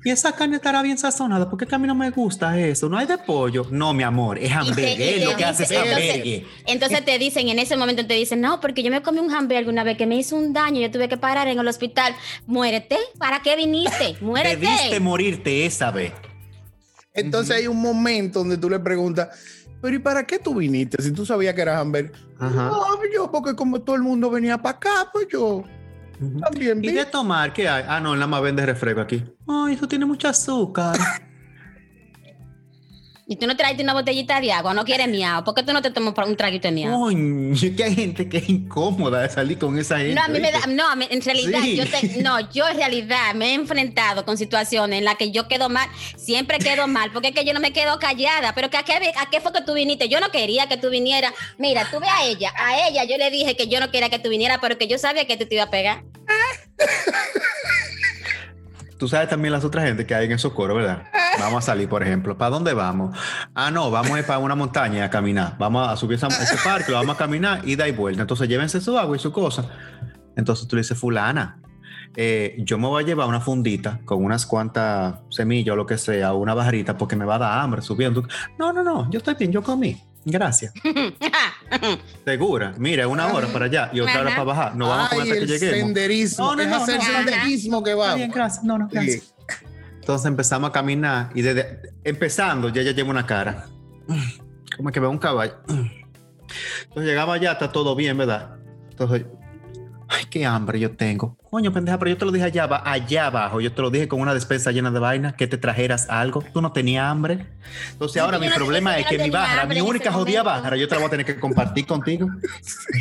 y 0.05 0.11
esa 0.11 0.33
carne 0.33 0.57
estará 0.57 0.81
bien 0.81 0.97
sazonada, 0.97 1.49
porque 1.49 1.65
a 1.73 1.77
mí 1.79 1.87
no 1.87 1.95
me 1.95 2.11
gusta 2.11 2.59
eso. 2.59 2.87
No 2.89 2.97
hay 2.97 3.07
de 3.07 3.17
pollo. 3.17 3.65
No, 3.71 3.93
mi 3.93 4.03
amor, 4.03 4.37
es 4.37 4.51
lo 4.53 5.35
que 5.35 5.45
hace 5.45 5.63
entonces, 5.63 6.43
entonces 6.67 7.05
te 7.05 7.17
dicen, 7.17 7.47
en 7.49 7.59
ese 7.59 7.75
momento 7.77 8.05
te 8.05 8.13
dicen, 8.13 8.41
no, 8.41 8.59
porque 8.59 8.83
yo 8.83 8.91
me 8.91 9.01
comí 9.01 9.19
un 9.19 9.33
hamburger 9.33 9.69
una 9.69 9.83
vez 9.83 9.97
que 9.97 10.05
me 10.05 10.15
hizo 10.15 10.35
un 10.35 10.53
daño, 10.53 10.81
yo 10.81 10.91
tuve 10.91 11.09
que 11.09 11.17
parar 11.17 11.47
en 11.47 11.57
el 11.57 11.67
hospital. 11.67 12.15
Muérete, 12.45 12.97
¿para 13.17 13.41
qué 13.41 13.55
viniste? 13.55 14.17
Muérete. 14.21 14.57
Debiste 14.57 14.99
morirte 14.99 15.65
esa 15.65 15.91
vez. 15.91 16.11
Entonces 17.13 17.57
hay 17.57 17.67
un 17.67 17.79
momento 17.79 18.39
donde 18.39 18.57
tú 18.57 18.69
le 18.69 18.79
preguntas, 18.79 19.29
pero 19.83 19.97
¿y 19.97 19.99
para 19.99 20.25
qué 20.25 20.39
tú 20.39 20.55
viniste 20.55 21.01
si 21.03 21.11
tú 21.11 21.25
sabías 21.25 21.53
que 21.53 21.61
eras 21.61 21.81
hamburger? 21.81 22.13
No, 22.39 22.99
yo 23.13 23.29
porque 23.29 23.53
como 23.53 23.81
todo 23.81 23.97
el 23.97 24.01
mundo 24.01 24.29
venía 24.29 24.57
para 24.57 24.77
acá, 24.77 25.09
pues 25.11 25.27
yo 25.29 25.65
también. 26.39 26.81
¿Y 26.81 26.93
de 26.93 27.03
tomar 27.03 27.51
qué 27.51 27.67
hay? 27.67 27.83
Ah, 27.85 27.99
no, 27.99 28.13
nada 28.13 28.27
más 28.27 28.41
vende 28.41 28.65
refresco 28.65 29.01
aquí. 29.01 29.21
Ay, 29.45 29.73
eso 29.73 29.85
tiene 29.85 30.05
mucho 30.05 30.29
azúcar. 30.29 30.97
Y 33.25 33.37
tú 33.37 33.47
no 33.47 33.55
traes 33.55 33.79
una 33.79 33.93
botellita 33.93 34.41
de 34.41 34.51
agua, 34.51 34.73
no 34.73 34.83
quieres 34.83 35.07
miau. 35.07 35.43
¿Por 35.45 35.53
qué 35.53 35.63
tú 35.63 35.71
no 35.71 35.81
te 35.81 35.91
tomas 35.91 36.13
un 36.27 36.35
traguito 36.35 36.67
de 36.67 36.73
miau? 36.73 37.05
Uy, 37.05 37.73
que 37.75 37.83
hay 37.85 37.95
gente 37.95 38.27
que 38.27 38.37
es 38.37 38.49
incómoda 38.49 39.21
de 39.21 39.29
salir 39.29 39.57
con 39.57 39.79
esa 39.79 39.97
gente. 39.97 40.15
No, 40.15 40.23
a 40.23 40.27
mí 40.27 40.39
me 40.39 40.51
da, 40.51 40.59
no, 40.67 40.83
en 41.01 41.21
realidad, 41.21 41.63
yo 41.63 41.83
no, 42.21 42.51
yo 42.51 42.67
en 42.67 42.77
realidad 42.77 43.33
me 43.33 43.51
he 43.51 43.53
enfrentado 43.53 44.25
con 44.25 44.37
situaciones 44.37 44.99
en 44.99 45.05
las 45.05 45.15
que 45.15 45.31
yo 45.31 45.47
quedo 45.47 45.69
mal, 45.69 45.87
siempre 46.17 46.57
quedo 46.57 46.87
mal, 46.87 47.11
porque 47.13 47.29
es 47.29 47.33
que 47.33 47.45
yo 47.45 47.53
no 47.53 47.61
me 47.61 47.71
quedo 47.71 47.97
callada. 47.97 48.53
Pero 48.53 48.69
que 48.69 48.77
a 48.77 48.83
qué, 48.83 49.13
a 49.15 49.29
qué 49.29 49.39
fue 49.39 49.53
que 49.53 49.61
tú 49.61 49.73
viniste? 49.73 50.09
Yo 50.09 50.19
no 50.19 50.29
quería 50.29 50.67
que 50.67 50.75
tú 50.75 50.89
vinieras. 50.89 51.33
Mira, 51.57 51.87
tú 51.89 52.01
ve 52.01 52.07
a 52.07 52.25
ella, 52.25 52.51
a 52.57 52.87
ella 52.89 53.05
yo 53.05 53.17
le 53.17 53.31
dije 53.31 53.55
que 53.55 53.67
yo 53.67 53.79
no 53.79 53.89
quería 53.89 54.09
que 54.09 54.19
tú 54.19 54.27
vinieras, 54.29 54.57
pero 54.61 54.77
que 54.77 54.87
yo 54.87 54.97
sabía 54.97 55.25
que 55.25 55.37
tú 55.37 55.45
te 55.45 55.55
ibas 55.55 55.67
a 55.67 55.71
pegar. 55.71 56.03
Tú 58.97 59.07
sabes 59.07 59.29
también 59.29 59.51
las 59.51 59.63
otras 59.63 59.85
gente 59.85 60.05
que 60.05 60.15
hay 60.15 60.25
en 60.25 60.33
esos 60.33 60.53
coros, 60.53 60.77
¿verdad? 60.77 61.03
Vamos 61.39 61.63
a 61.63 61.65
salir, 61.65 61.89
por 61.89 62.03
ejemplo. 62.03 62.37
¿Para 62.37 62.51
dónde 62.51 62.73
vamos? 62.73 63.17
Ah, 63.55 63.71
no, 63.71 63.89
vamos 63.89 64.11
a 64.11 64.19
ir 64.19 64.25
para 64.25 64.37
una 64.37 64.53
montaña 64.53 65.05
a 65.05 65.09
caminar. 65.09 65.55
Vamos 65.57 65.87
a 65.87 65.95
subir 65.97 66.19
a 66.23 66.27
ese 66.27 66.57
parque, 66.63 66.91
lo 66.91 66.97
vamos 66.99 67.15
a 67.15 67.17
caminar 67.17 67.61
y 67.67 67.75
da 67.75 67.87
y 67.87 67.91
vuelta. 67.91 68.21
Entonces 68.21 68.47
llévense 68.47 68.79
su 68.79 68.95
agua 68.97 69.15
y 69.15 69.19
su 69.19 69.31
cosa. 69.31 69.67
Entonces 70.35 70.67
tú 70.67 70.75
le 70.75 70.81
dices, 70.83 70.97
fulana, 70.97 71.59
eh, 72.15 72.55
yo 72.59 72.77
me 72.77 72.87
voy 72.87 73.03
a 73.03 73.05
llevar 73.05 73.27
una 73.27 73.39
fundita 73.39 73.99
con 74.05 74.23
unas 74.23 74.45
cuantas 74.45 75.15
semillas 75.29 75.73
o 75.73 75.75
lo 75.75 75.87
que 75.87 75.97
sea, 75.97 76.33
una 76.33 76.53
bajarita 76.53 76.97
porque 76.97 77.15
me 77.15 77.25
va 77.25 77.35
a 77.35 77.39
dar 77.39 77.59
hambre 77.59 77.81
subiendo. 77.81 78.23
No, 78.59 78.71
no, 78.71 78.83
no, 78.83 79.09
yo 79.09 79.17
estoy 79.17 79.33
bien, 79.33 79.51
yo 79.51 79.63
comí. 79.63 79.99
Gracias. 80.25 80.73
Segura. 82.25 82.73
Mira, 82.77 83.07
una 83.07 83.27
hora 83.33 83.47
para 83.47 83.65
allá 83.65 83.89
y 83.93 83.99
otra 83.99 84.21
hora 84.21 84.29
para 84.31 84.43
bajar. 84.43 84.75
No 84.75 84.89
vamos 84.89 85.07
a 85.07 85.09
comer 85.15 85.33
hasta 85.33 85.39
que 85.39 85.45
lleguemos. 85.47 85.79
Senderismo. 85.79 86.45
No, 86.45 86.55
no, 86.55 86.65
no, 86.65 86.85
es 86.85 87.03
senderismo 87.03 87.83
que 87.83 87.93
va. 87.93 88.15
Bien, 88.15 88.31
gracias. 88.31 88.63
No, 88.63 88.77
no, 88.77 88.87
gracias. 88.89 89.33
Entonces 89.95 90.25
empezamos 90.25 90.69
a 90.69 90.73
caminar 90.73 91.29
y 91.33 91.41
desde 91.41 91.93
empezando 92.03 92.69
ya 92.69 92.81
ya 92.81 92.91
lleva 92.91 93.09
una 93.09 93.25
cara. 93.25 93.67
Como 94.75 94.91
que 94.91 94.99
veo 94.99 95.09
un 95.09 95.17
caballo. 95.17 95.55
Entonces 95.67 97.05
llegaba 97.05 97.35
allá, 97.35 97.53
está 97.53 97.71
todo 97.71 97.95
bien, 97.95 98.17
¿verdad? 98.17 98.57
Entonces 98.91 99.25
Ay, 100.15 100.25
qué 100.29 100.45
hambre 100.45 100.79
yo 100.79 100.91
tengo. 100.95 101.37
Coño, 101.49 101.73
pendeja, 101.73 101.97
pero 101.97 102.11
yo 102.11 102.17
te 102.17 102.25
lo 102.25 102.31
dije 102.31 102.45
allá, 102.45 102.69
allá 102.85 103.27
abajo. 103.27 103.61
Yo 103.61 103.73
te 103.73 103.81
lo 103.81 103.89
dije 103.89 104.07
con 104.07 104.21
una 104.21 104.33
despensa 104.33 104.71
llena 104.71 104.91
de 104.91 104.99
vaina, 104.99 105.35
que 105.35 105.47
te 105.47 105.57
trajeras 105.57 106.07
algo. 106.09 106.43
Tú 106.53 106.61
no 106.61 106.71
tenías 106.71 107.05
hambre. 107.05 107.47
Entonces 107.91 108.21
ahora 108.21 108.37
mi 108.37 108.49
problema 108.49 108.97
es 108.97 109.07
que 109.07 109.17
mi 109.17 109.31
barra, 109.31 109.65
mi 109.65 109.81
única 109.81 110.11
jodida 110.11 110.43
barra, 110.43 110.77
yo 110.77 110.87
te 110.87 110.95
la 110.95 110.99
voy 110.99 111.07
a 111.07 111.11
tener 111.11 111.25
que 111.25 111.39
compartir 111.39 111.87
contigo. 111.87 112.27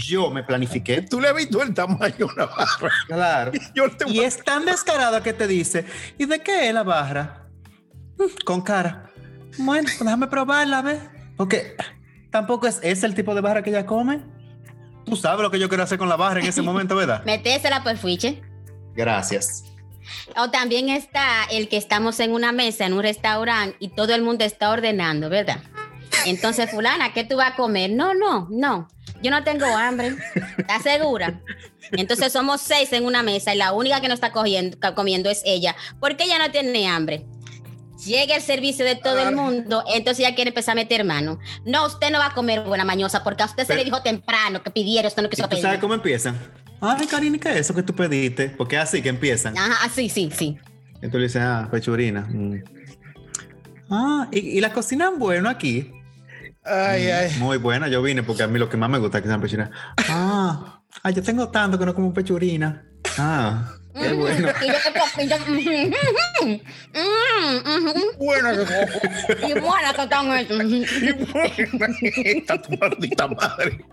Yo 0.07 0.31
me 0.31 0.43
planifiqué. 0.43 1.03
Tú 1.03 1.21
le 1.21 1.29
has 1.29 1.37
visto 1.37 1.63
el 1.63 1.75
tamaño 1.75 2.17
de 2.17 2.25
una 2.25 2.47
barra. 2.47 2.91
Claro. 3.07 3.53
y 4.07 4.21
es 4.21 4.43
tan 4.43 4.65
descarada 4.65 5.23
que 5.23 5.35
te 5.35 5.47
dice, 5.47 5.85
¿y 6.17 6.25
de 6.25 6.41
qué 6.41 6.69
es 6.69 6.75
la 6.75 6.83
barra? 6.83 7.47
Mm, 8.19 8.45
con 8.45 8.63
cara. 8.63 9.11
Bueno, 9.59 9.85
pues 9.85 9.99
déjame 9.99 10.29
probarla, 10.29 10.81
¿ves? 10.81 11.01
Porque 11.37 11.77
tampoco 12.31 12.67
es, 12.67 12.81
es 12.83 13.03
el 13.05 13.15
tipo 13.15 13.35
de 13.35 13.43
barra 13.43 13.63
que 13.63 13.69
ella 13.69 13.85
come. 13.85 14.23
Tú 15.05 15.17
sabes 15.17 15.43
lo 15.43 15.51
que 15.51 15.59
yo 15.59 15.69
quiero 15.69 15.85
hacer 15.85 15.99
con 15.99 16.09
la 16.09 16.17
barra 16.17 16.41
en 16.41 16.47
ese 16.47 16.63
momento, 16.63 16.95
¿verdad? 16.97 17.23
Metésela 17.27 17.83
por 17.83 17.97
fuiche. 17.97 18.43
Gracias. 18.95 19.65
O 20.37 20.51
también 20.51 20.89
está 20.89 21.45
el 21.51 21.69
que 21.69 21.77
estamos 21.77 22.21
en 22.21 22.33
una 22.33 22.53
mesa, 22.53 22.87
en 22.87 22.93
un 22.93 23.03
restaurante, 23.03 23.77
y 23.79 23.89
todo 23.89 24.15
el 24.15 24.23
mundo 24.23 24.45
está 24.45 24.71
ordenando, 24.71 25.29
¿verdad? 25.29 25.61
Entonces, 26.27 26.71
fulana, 26.71 27.13
¿qué 27.13 27.25
tú 27.25 27.37
vas 27.37 27.53
a 27.53 27.57
comer? 27.57 27.91
No, 27.91 28.15
no, 28.15 28.49
no. 28.51 28.89
Yo 29.23 29.31
no 29.31 29.45
tengo 29.45 29.67
hambre. 29.67 30.17
¿Estás 30.59 30.83
segura? 30.83 31.41
Entonces 31.93 32.33
somos 32.33 32.61
seis 32.61 32.93
en 32.93 33.05
una 33.05 33.23
mesa 33.23 33.55
y 33.55 33.59
la 33.59 33.73
única 33.73 34.01
que 34.01 34.09
no 34.09 34.15
está 34.15 34.33
cogiendo, 34.33 34.77
comiendo 34.95 35.31
es 35.31 35.43
ella. 35.45 35.77
porque 36.01 36.25
ella 36.25 36.39
no 36.39 36.51
tiene 36.51 36.89
hambre? 36.89 37.25
Llega 38.05 38.37
el 38.37 38.43
servicio 38.43 38.85
de 38.85 38.97
todo 38.97 39.19
el 39.19 39.35
mundo, 39.35 39.85
entonces 39.95 40.27
ya 40.27 40.35
quiere 40.35 40.49
empezar 40.49 40.73
a 40.73 40.77
meter 40.77 41.05
mano. 41.05 41.39
No, 41.65 41.87
usted 41.87 42.11
no 42.11 42.19
va 42.19 42.27
a 42.27 42.35
comer 42.35 42.63
buena 42.63 42.85
mañosa 42.85 43.23
porque 43.23 43.43
a 43.43 43.47
usted 43.47 43.67
se 43.67 43.75
le 43.75 43.85
dijo 43.85 44.03
temprano 44.03 44.63
que 44.63 44.71
pidiera, 44.71 45.09
usted 45.09 45.23
no 45.23 45.29
quiso 45.29 45.49
pedir. 45.49 45.63
¿Sabes 45.63 45.79
cómo 45.79 45.95
empiezan? 45.95 46.37
Ay, 46.81 47.07
Karina, 47.07 47.39
¿qué 47.39 47.51
es 47.51 47.57
eso 47.59 47.75
que 47.75 47.83
tú 47.83 47.95
pediste? 47.95 48.49
Porque 48.51 48.77
es 48.77 48.83
así 48.83 49.03
que 49.03 49.09
empiezan. 49.09 49.57
Ajá, 49.57 49.89
sí, 49.89 50.09
sí, 50.09 50.31
sí. 50.37 50.59
Entonces 50.97 51.15
le 51.15 51.23
dices, 51.23 51.43
ah, 51.43 51.69
pechurina. 51.71 52.23
Mm. 52.23 52.65
Ah, 53.91 54.29
¿y, 54.33 54.61
la 54.61 54.73
cocinan 54.73 55.19
bueno 55.19 55.49
aquí. 55.49 55.93
Ay, 56.65 57.07
mm, 57.07 57.11
ay. 57.13 57.31
Muy 57.39 57.59
buena, 57.59 57.89
yo 57.89 58.03
vine 58.03 58.23
porque 58.23 58.43
a 58.43 58.49
mí 58.49 58.59
lo 58.59 58.69
que 58.69 58.77
más 58.77 58.91
me 58.91 58.99
gusta 58.99 59.19
es 59.19 59.23
que 59.23 59.29
sean 59.29 59.41
pechurinas. 59.41 59.71
Ah, 60.09 60.83
ay, 61.03 61.15
yo 61.15 61.23
tengo 61.23 61.49
tanto 61.51 61.79
que 61.79 61.87
no 61.87 61.95
como 61.95 62.13
pechurina. 62.13 62.85
Ah. 63.17 63.77
Qué 63.95 64.13
bueno. 64.15 64.53
buena 68.19 68.55
Y 69.47 69.61
buena 69.61 69.93
que 69.95 70.03
están 70.03 70.33
hechos. 70.39 70.65
Y 70.65 71.13
buena 71.13 72.63
tu 72.63 72.77
maldita 72.79 73.29
madre. 73.29 73.85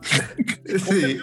Sí. 0.66 1.20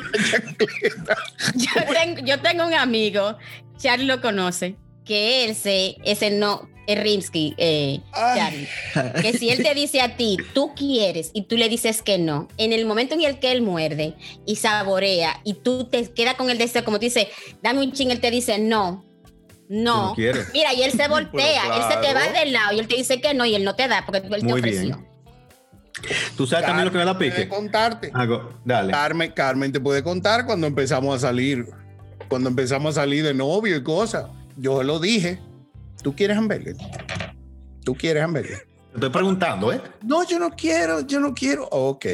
yo, 1.55 1.85
tengo, 1.93 2.21
yo 2.25 2.41
tengo 2.41 2.67
un 2.67 2.75
amigo, 2.75 3.39
Charlie 3.79 4.07
lo 4.07 4.21
conoce, 4.21 4.77
que 5.05 5.45
él 5.45 5.55
se, 5.55 5.97
ese 6.05 6.31
no, 6.31 6.69
Rimsky, 6.95 7.55
eh, 7.59 8.01
que 9.21 9.33
si 9.33 9.51
él 9.51 9.63
te 9.63 9.75
dice 9.75 10.01
a 10.01 10.17
ti, 10.17 10.37
tú 10.55 10.75
quieres 10.75 11.31
y 11.35 11.43
tú 11.43 11.57
le 11.57 11.69
dices 11.69 12.03
que 12.03 12.19
no, 12.19 12.49
en 12.59 12.73
el 12.73 12.87
momento 12.87 13.15
en 13.15 13.23
el 13.23 13.39
que 13.39 13.53
él 13.53 13.63
muerde 13.63 14.15
y 14.47 14.57
saborea 14.57 15.41
y 15.45 15.55
tú 15.55 15.85
te 15.85 16.11
quedas 16.13 16.35
con 16.35 16.51
el 16.51 16.59
deseo, 16.59 16.85
como 16.85 16.99
tú 16.99 17.05
dices, 17.05 17.27
dame 17.63 17.81
un 17.81 17.93
ching, 17.93 18.11
él 18.11 18.21
te 18.21 18.31
dice 18.31 18.59
no, 18.59 19.05
no. 19.69 20.15
Mira, 20.17 20.75
y 20.75 20.83
él 20.83 20.93
se 20.93 21.09
voltea, 21.09 21.63
él 21.77 21.83
se 21.93 22.07
te 22.07 22.15
va 22.15 22.29
del 22.39 22.53
lado 22.53 22.75
y 22.75 22.79
él 22.79 22.87
te 22.87 22.97
dice 22.97 23.21
que 23.21 23.35
no 23.35 23.45
y 23.45 23.55
él 23.55 23.65
no 23.65 23.75
te 23.75 23.89
da 23.89 24.05
porque 24.07 24.19
él 24.19 24.47
te 24.47 24.53
ofreció. 24.53 25.05
Tú 26.37 26.47
sabes 26.47 26.67
también 26.67 26.85
lo 26.85 26.93
que 26.93 26.99
me 26.99 27.05
da 27.05 27.19
pique. 27.19 27.33
Puede 27.33 27.49
contarte. 27.49 28.13
dale. 28.65 28.93
Carmen, 28.93 29.33
Carmen 29.33 29.73
te 29.73 29.81
puede 29.81 30.03
contar 30.03 30.45
cuando 30.45 30.67
empezamos 30.67 31.17
a 31.17 31.29
salir, 31.29 31.67
cuando 32.29 32.51
empezamos 32.51 32.97
a 32.97 33.01
salir 33.01 33.25
de 33.25 33.35
novio 33.35 33.77
y 33.77 33.83
cosas. 33.83 34.27
Yo 34.57 34.83
lo 34.83 34.99
dije 34.99 35.41
¿Tú 36.07 36.15
quieres 36.15 36.39
hamburger? 36.39 36.77
¿Tú 37.85 37.93
quieres 37.93 38.23
hamburger? 38.23 38.65
Estoy 38.95 39.11
preguntando, 39.11 39.73
¿eh? 39.73 39.83
No, 40.05 40.25
yo 40.25 40.39
no 40.39 40.51
quiero, 40.51 41.01
yo 41.01 41.19
no 41.19 41.35
quiero. 41.35 41.67
Ok, 41.73 42.07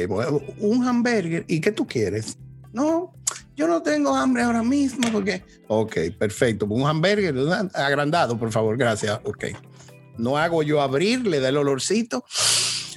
un 0.57 0.83
hamburger. 0.87 1.45
¿Y 1.47 1.61
qué 1.61 1.71
tú 1.71 1.85
quieres? 1.85 2.39
No, 2.71 3.13
yo 3.55 3.67
no 3.67 3.83
tengo 3.83 4.15
hambre 4.15 4.41
ahora 4.41 4.63
mismo 4.63 5.11
porque. 5.11 5.43
Ok, 5.67 5.95
perfecto. 6.17 6.65
Un 6.65 6.87
hamburger 6.87 7.35
agrandado, 7.75 8.35
por 8.35 8.51
favor, 8.51 8.77
gracias. 8.77 9.19
Ok. 9.25 9.45
No 10.17 10.39
hago 10.39 10.63
yo 10.63 10.81
abrir, 10.81 11.27
le 11.27 11.39
da 11.39 11.49
el 11.49 11.57
olorcito. 11.57 12.25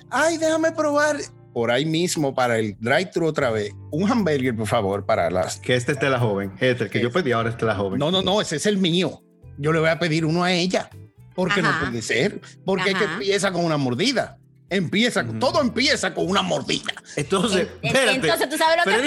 Ay, 0.08 0.38
déjame 0.38 0.72
probar 0.72 1.18
por 1.52 1.70
ahí 1.70 1.84
mismo 1.84 2.34
para 2.34 2.58
el 2.58 2.74
drive-thru 2.80 3.26
otra 3.26 3.50
vez. 3.50 3.74
Un 3.90 4.10
hamburger, 4.10 4.56
por 4.56 4.66
favor, 4.66 5.04
para 5.04 5.30
las. 5.30 5.58
Que 5.58 5.74
este 5.74 5.92
esté 5.92 6.08
la 6.08 6.20
joven. 6.20 6.54
Este, 6.58 6.88
que 6.88 7.02
yo 7.02 7.12
pedí 7.12 7.32
ahora 7.32 7.50
esté 7.50 7.66
la 7.66 7.76
joven. 7.76 7.98
No, 7.98 8.10
no, 8.10 8.22
no, 8.22 8.40
ese 8.40 8.56
es 8.56 8.64
el 8.64 8.78
mío 8.78 9.20
yo 9.58 9.72
le 9.72 9.80
voy 9.80 9.88
a 9.88 9.98
pedir 9.98 10.24
uno 10.24 10.44
a 10.44 10.52
ella. 10.52 10.90
Porque 11.34 11.60
no 11.60 11.70
puede 11.80 12.00
ser. 12.02 12.40
Porque 12.64 12.90
es 12.90 12.96
que 12.96 13.04
empieza 13.04 13.52
con 13.52 13.64
una 13.64 13.76
mordida. 13.76 14.38
Empieza, 14.68 15.24
todo 15.38 15.60
empieza 15.60 16.12
con 16.12 16.28
una 16.28 16.42
mordida. 16.42 16.92
Entonces, 17.14 17.68
entonces 17.82 18.48
tú 18.48 18.58
sabes 18.58 18.78
lo 18.84 18.92
que 18.92 18.98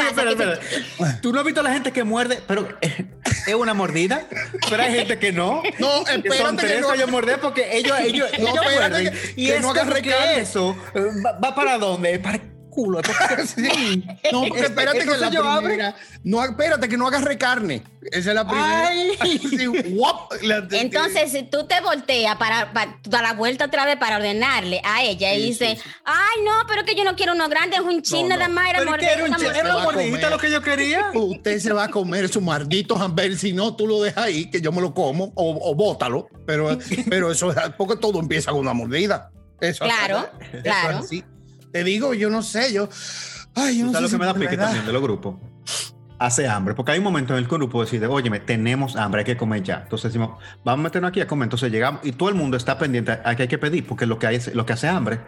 pasa. 0.96 1.20
Tú 1.22 1.34
no 1.34 1.40
has 1.40 1.46
visto 1.46 1.60
a 1.60 1.64
la 1.64 1.74
gente 1.74 1.92
que 1.92 2.06
muerde, 2.06 2.42
pero 2.48 2.70
es 2.82 3.54
una 3.54 3.74
mordida. 3.74 4.26
Pero 4.70 4.84
hay 4.84 4.94
gente 4.94 5.20
que 5.20 5.34
no. 5.34 5.62
No, 5.80 6.08
espérate. 6.08 6.38
Son 6.38 6.56
tres 6.56 6.76
que, 6.76 6.82
no. 6.82 6.96
yo 6.96 7.08
mordé 7.10 7.38
porque 7.40 7.78
ellos, 7.78 8.00
ellos, 8.00 8.30
no, 8.40 8.48
ellos 8.48 8.64
muerden. 8.64 9.14
y 9.36 9.50
es 9.50 9.62
no 9.62 9.74
que 9.74 10.40
eso 10.40 10.78
eh, 10.94 11.08
va, 11.26 11.54
para 11.54 11.78
dónde? 11.78 12.20
Para 12.20 12.40
culo. 12.70 13.02
No, 14.32 14.44
porque 14.48 14.62
espérate 14.62 15.00
que 15.00 15.18
la 15.18 15.60
primera. 15.60 15.96
No, 16.24 16.44
espérate 16.44 16.88
que 16.88 16.98
no 16.98 17.08
agarre 17.08 17.38
carne. 17.38 17.84
Esa 18.12 18.30
es 18.30 18.36
la 18.36 18.48
primera. 18.48 18.92
Entonces, 20.72 21.32
si 21.32 21.44
tú 21.44 21.66
te 21.66 21.82
volteas 21.82 22.36
para, 22.38 22.72
para, 22.72 23.00
dar 23.04 23.24
la 23.24 23.34
vuelta 23.34 23.66
otra 23.66 23.86
vez 23.86 23.98
para 23.98 24.18
ordenarle 24.18 24.82
a 24.84 25.04
ella 25.04 25.34
y 25.34 25.44
dice, 25.44 25.78
ay, 26.06 26.44
no, 26.44 26.52
pero 26.68 26.86
que 26.86 26.96
yo 26.96 27.04
no 27.04 27.16
quiero 27.16 27.34
uno 27.34 27.50
grande, 27.50 27.78
es 27.78 27.82
un 27.82 28.02
chin 28.02 28.28
nada 28.28 28.48
más, 28.48 28.70
era 28.70 28.86
mordida. 28.86 30.30
lo 30.30 30.38
que 30.38 30.52
yo 30.52 30.62
quería. 30.62 31.12
Usted 31.14 31.60
se 31.60 31.74
va 31.74 31.86
a 31.86 31.90
comer 31.90 32.30
su 32.30 32.42
maldito 32.42 32.96
hamburger, 32.96 33.38
si 33.38 33.54
no, 33.54 33.76
tú 33.76 33.88
lo 33.88 34.02
dejas 34.02 34.26
ahí, 34.26 34.50
que 34.50 34.62
yo 34.62 34.72
me 34.72 34.82
lo 34.82 34.94
como, 34.94 35.32
o, 35.36 35.72
o 35.72 35.76
bótalo. 35.76 36.28
Pero, 36.46 36.78
pero 37.10 37.32
eso 37.32 37.52
es 37.52 37.58
porque 37.78 37.96
todo 37.96 38.20
empieza 38.20 38.52
con 38.52 38.62
una 38.62 38.74
mordida. 38.74 39.32
Eso, 39.62 39.86
claro, 39.86 40.30
claro. 40.64 41.02
Te 41.72 41.84
digo, 41.84 42.14
yo 42.14 42.30
no 42.30 42.42
sé, 42.42 42.74
yo. 42.74 42.90
Ay, 43.56 43.80
yo 43.80 43.86
no 43.86 43.94
sé 43.94 44.02
lo 44.02 44.10
que 44.10 44.18
me 44.18 44.26
da 44.26 44.34
pique 44.34 44.58
también 44.58 44.86
de 44.86 44.94
los 44.94 45.02
grupos? 45.02 45.36
Hace 46.18 46.50
hambre, 46.50 46.74
porque 46.74 46.92
hay 46.92 46.98
un 46.98 47.06
momento 47.06 47.34
en 47.34 47.40
el 47.40 47.48
que 47.48 47.56
el 47.56 47.60
grupo 47.60 47.82
decide, 47.82 48.06
oye, 48.08 48.30
tenemos 48.42 48.98
hambre, 48.98 49.20
hay 49.20 49.26
que 49.26 49.38
comer 49.38 49.64
ya. 49.64 49.82
Entonces 49.84 50.12
decimos, 50.12 50.38
vamos 50.66 50.82
a 50.82 50.84
meternos 50.84 51.10
aquí 51.10 51.22
a 51.22 51.28
comer. 51.28 51.46
Entonces 51.46 51.72
llegamos 51.72 52.02
y 52.04 52.12
todo 52.12 52.28
el 52.28 52.36
mundo 52.36 52.58
está 52.58 52.78
pendiente 52.78 53.14
a 53.24 53.36
que 53.36 53.44
hay 53.44 53.48
que 53.48 53.58
pedir, 53.58 53.88
porque 53.88 54.06
lo 54.06 54.20
que, 54.20 54.28
hay 54.28 54.36
es, 54.36 54.54
lo 54.54 54.66
que 54.66 54.74
hace 54.74 54.90
hambre. 54.90 55.22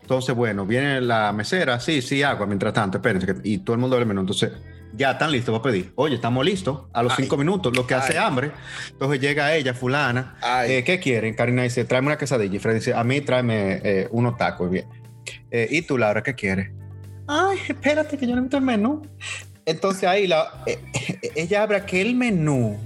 Entonces, 0.00 0.36
bueno, 0.36 0.64
viene 0.64 1.00
la 1.00 1.32
mesera, 1.32 1.80
sí, 1.80 2.02
sí, 2.02 2.22
agua, 2.22 2.46
mientras 2.46 2.72
tanto, 2.72 2.98
espérense, 2.98 3.34
y 3.42 3.58
todo 3.58 3.74
el 3.74 3.80
mundo 3.80 3.96
ve 3.96 4.02
el 4.02 4.08
menú. 4.08 4.20
Entonces, 4.20 4.52
ya 4.92 5.12
están 5.12 5.32
listos 5.32 5.58
para 5.58 5.72
pedir. 5.72 5.92
Oye, 5.96 6.14
estamos 6.14 6.44
listos 6.44 6.82
a 6.92 7.02
los 7.02 7.14
cinco 7.16 7.36
minutos, 7.36 7.76
lo 7.76 7.86
que 7.86 7.94
hace 7.94 8.16
hambre. 8.16 8.52
Entonces 8.90 9.20
llega 9.20 9.54
ella, 9.54 9.74
fulana, 9.74 10.36
eh, 10.66 10.84
¿qué 10.84 11.00
quieren? 11.00 11.34
Karina 11.34 11.64
dice, 11.64 11.84
tráeme 11.84 12.08
una 12.08 12.18
quesadilla. 12.18 12.54
Y 12.54 12.58
Fred 12.60 12.74
dice, 12.74 12.94
a 12.94 13.02
mí 13.02 13.20
tráeme 13.20 13.80
eh, 13.82 14.08
unos 14.12 14.36
tacos. 14.36 14.70
Bien. 14.70 14.86
Eh, 15.50 15.68
¿Y 15.70 15.82
tú, 15.82 15.98
Laura, 15.98 16.22
qué 16.22 16.34
quieres? 16.34 16.70
Ay, 17.26 17.58
espérate 17.68 18.16
que 18.16 18.26
yo 18.26 18.34
no 18.34 18.42
meto 18.42 18.56
el 18.56 18.64
menú. 18.64 19.02
Entonces 19.64 20.04
ahí 20.04 20.26
la, 20.26 20.62
eh, 20.66 20.78
eh, 20.94 21.32
ella 21.34 21.62
abre 21.62 21.76
aquel 21.76 22.14
menú 22.14 22.78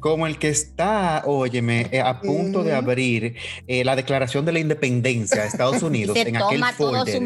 como 0.00 0.26
el 0.26 0.38
que 0.38 0.48
está, 0.48 1.22
óyeme, 1.24 1.88
a 2.04 2.20
punto 2.20 2.62
de 2.62 2.74
abrir 2.74 3.36
la 3.66 3.96
declaración 3.96 4.44
de 4.44 4.52
la 4.52 4.58
independencia 4.58 5.40
de 5.40 5.48
Estados 5.48 5.82
Unidos 5.82 6.14
en 6.18 6.36
aquel 6.36 6.62
folder, 6.76 7.22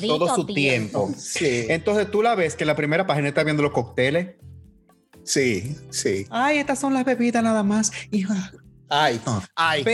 todo 0.00 0.34
su, 0.34 0.46
tiempo. 0.46 1.10
Entonces 1.40 2.10
tú 2.10 2.22
la 2.22 2.34
ves 2.34 2.56
que 2.56 2.64
la 2.64 2.74
primera 2.74 3.06
página 3.06 3.28
está 3.28 3.44
viendo 3.44 3.62
los 3.62 3.72
cócteles. 3.72 4.28
Sí, 5.24 5.76
sí. 5.90 6.26
Ay, 6.30 6.56
estas 6.56 6.78
son 6.78 6.94
las 6.94 7.04
bebidas 7.04 7.42
nada 7.44 7.62
más. 7.62 7.92
Hija, 8.10 8.52
Ay, 8.94 9.18
ay. 9.56 9.84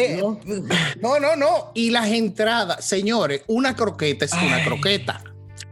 no. 1.00 1.20
no, 1.20 1.36
no, 1.36 1.70
Y 1.72 1.90
las 1.90 2.08
entradas, 2.08 2.84
señores, 2.84 3.42
una 3.46 3.76
croqueta 3.76 4.24
es 4.24 4.32
una 4.32 4.64
croqueta. 4.64 5.22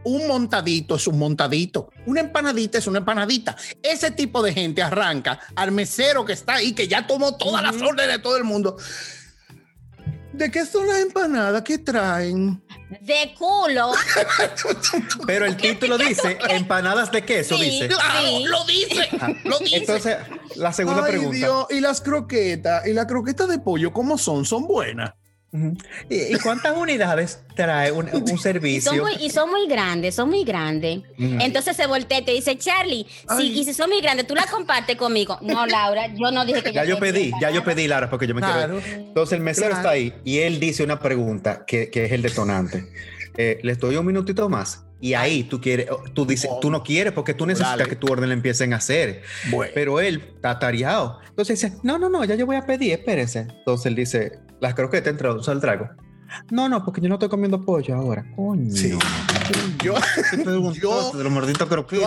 Un 0.05 0.27
montadito 0.27 0.95
es 0.95 1.07
un 1.07 1.19
montadito. 1.19 1.89
Una 2.05 2.21
empanadita 2.21 2.77
es 2.77 2.87
una 2.87 2.99
empanadita. 2.99 3.57
Ese 3.83 4.11
tipo 4.11 4.41
de 4.41 4.53
gente 4.53 4.81
arranca 4.81 5.41
al 5.57 5.73
mesero 5.73 6.23
que 6.23 6.31
está 6.31 6.55
ahí, 6.55 6.71
que 6.71 6.87
ya 6.87 7.05
tomó 7.05 7.35
todas 7.35 7.61
las 7.61 7.75
órdenes 7.81 8.15
de 8.15 8.19
todo 8.19 8.37
el 8.37 8.45
mundo. 8.45 8.77
¿De 10.37 10.51
qué 10.51 10.65
son 10.67 10.87
las 10.87 10.99
empanadas? 10.99 11.63
¿Qué 11.63 11.79
traen? 11.79 12.61
De 13.01 13.33
culo. 13.37 13.91
Pero 15.25 15.45
el 15.45 15.57
título 15.57 15.97
dice 15.97 16.37
empanadas 16.49 17.11
de 17.11 17.25
queso, 17.25 17.57
dice. 17.57 17.89
lo 18.45 18.63
dice. 18.65 19.09
Lo 19.45 19.57
dice. 19.59 19.77
Entonces, 19.77 20.17
la 20.55 20.71
segunda 20.71 21.03
pregunta. 21.05 21.67
¿Y 21.71 21.79
las 21.79 22.01
croquetas? 22.01 22.85
¿Y 22.85 22.93
las 22.93 23.07
croquetas 23.07 23.47
de 23.49 23.57
pollo 23.57 23.91
cómo 23.91 24.17
son? 24.19 24.45
¿Son 24.45 24.67
buenas? 24.67 25.13
¿Y 26.09 26.37
cuántas 26.39 26.75
unidades 26.75 27.39
trae 27.55 27.91
un, 27.91 28.07
servicio? 28.37 28.91
Y 29.19 29.29
son, 29.29 29.49
muy, 29.49 29.67
grandes, 29.67 30.15
son 30.15 30.29
muy 30.29 30.43
grandes. 30.43 31.01
Entonces 31.17 31.75
se 31.75 31.87
voltea 31.87 32.19
y 32.19 32.25
te 32.25 32.31
dice, 32.31 32.57
Charlie, 32.57 33.07
si, 33.37 33.59
y 33.59 33.63
si 33.63 33.73
son 33.73 33.89
muy 33.89 34.01
grandes, 34.01 34.27
tú 34.27 34.35
las 34.35 34.47
compartes 34.47 34.97
conmigo. 34.97 35.37
No, 35.41 35.65
Laura, 35.67 36.13
yo 36.13 36.31
no 36.31 36.45
dije 36.45 36.63
que 36.63 36.73
ya 36.73 36.83
yo, 36.83 36.99
pedí, 36.99 37.31
ya 37.41 37.49
yo 37.49 37.63
pedí, 37.63 37.87
Laura, 37.87 38.09
porque 38.09 38.27
yo 38.27 38.35
me 38.35 38.41
quiero. 38.41 38.79
Entonces 38.79 39.37
el 39.37 39.43
mesero 39.43 39.73
está 39.73 39.91
ahí 39.91 40.13
y 40.23 40.39
él 40.39 40.59
dice 40.59 40.83
una 40.83 40.99
pregunta 40.99 41.65
que, 41.65 41.89
que 41.89 42.05
es 42.05 42.11
el 42.11 42.21
detonante. 42.21 42.89
Eh, 43.37 43.59
les 43.63 43.79
doy 43.79 43.95
un 43.95 44.05
minutito 44.05 44.49
más. 44.49 44.83
Y 44.99 45.13
ahí 45.13 45.43
tú 45.43 45.61
quieres, 45.61 45.87
tú 46.13 46.25
dices, 46.25 46.49
tú 46.59 46.71
no 46.71 46.83
quieres 46.83 47.13
porque 47.13 47.35
tú 47.35 47.45
necesitas 47.45 47.87
que 47.87 47.95
tu 47.95 48.11
orden 48.11 48.29
le 48.29 48.33
empiecen 48.33 48.73
a 48.73 48.77
hacer. 48.77 49.21
Pero 49.75 49.99
él 49.99 50.23
está 50.35 50.57
tareado. 50.57 51.19
Entonces 51.29 51.61
dice, 51.61 51.77
no, 51.83 51.99
no, 51.99 52.09
no, 52.09 52.25
ya 52.25 52.33
yo 52.33 52.47
voy 52.47 52.55
a 52.55 52.65
pedir, 52.65 52.93
espérense. 52.93 53.41
Entonces 53.41 53.85
él 53.85 53.95
dice, 53.95 54.39
las 54.59 54.73
croquetas 54.73 55.11
entró, 55.11 55.39
el 55.39 55.59
trago. 55.59 55.89
No, 56.51 56.67
no, 56.69 56.83
porque 56.83 57.01
yo 57.01 57.09
no 57.09 57.15
estoy 57.15 57.29
comiendo 57.29 57.63
pollo 57.63 57.95
ahora. 57.95 58.25
Coño. 58.35 58.75
Sí. 58.75 58.97
Yo, 59.81 59.93
yo, 60.81 60.99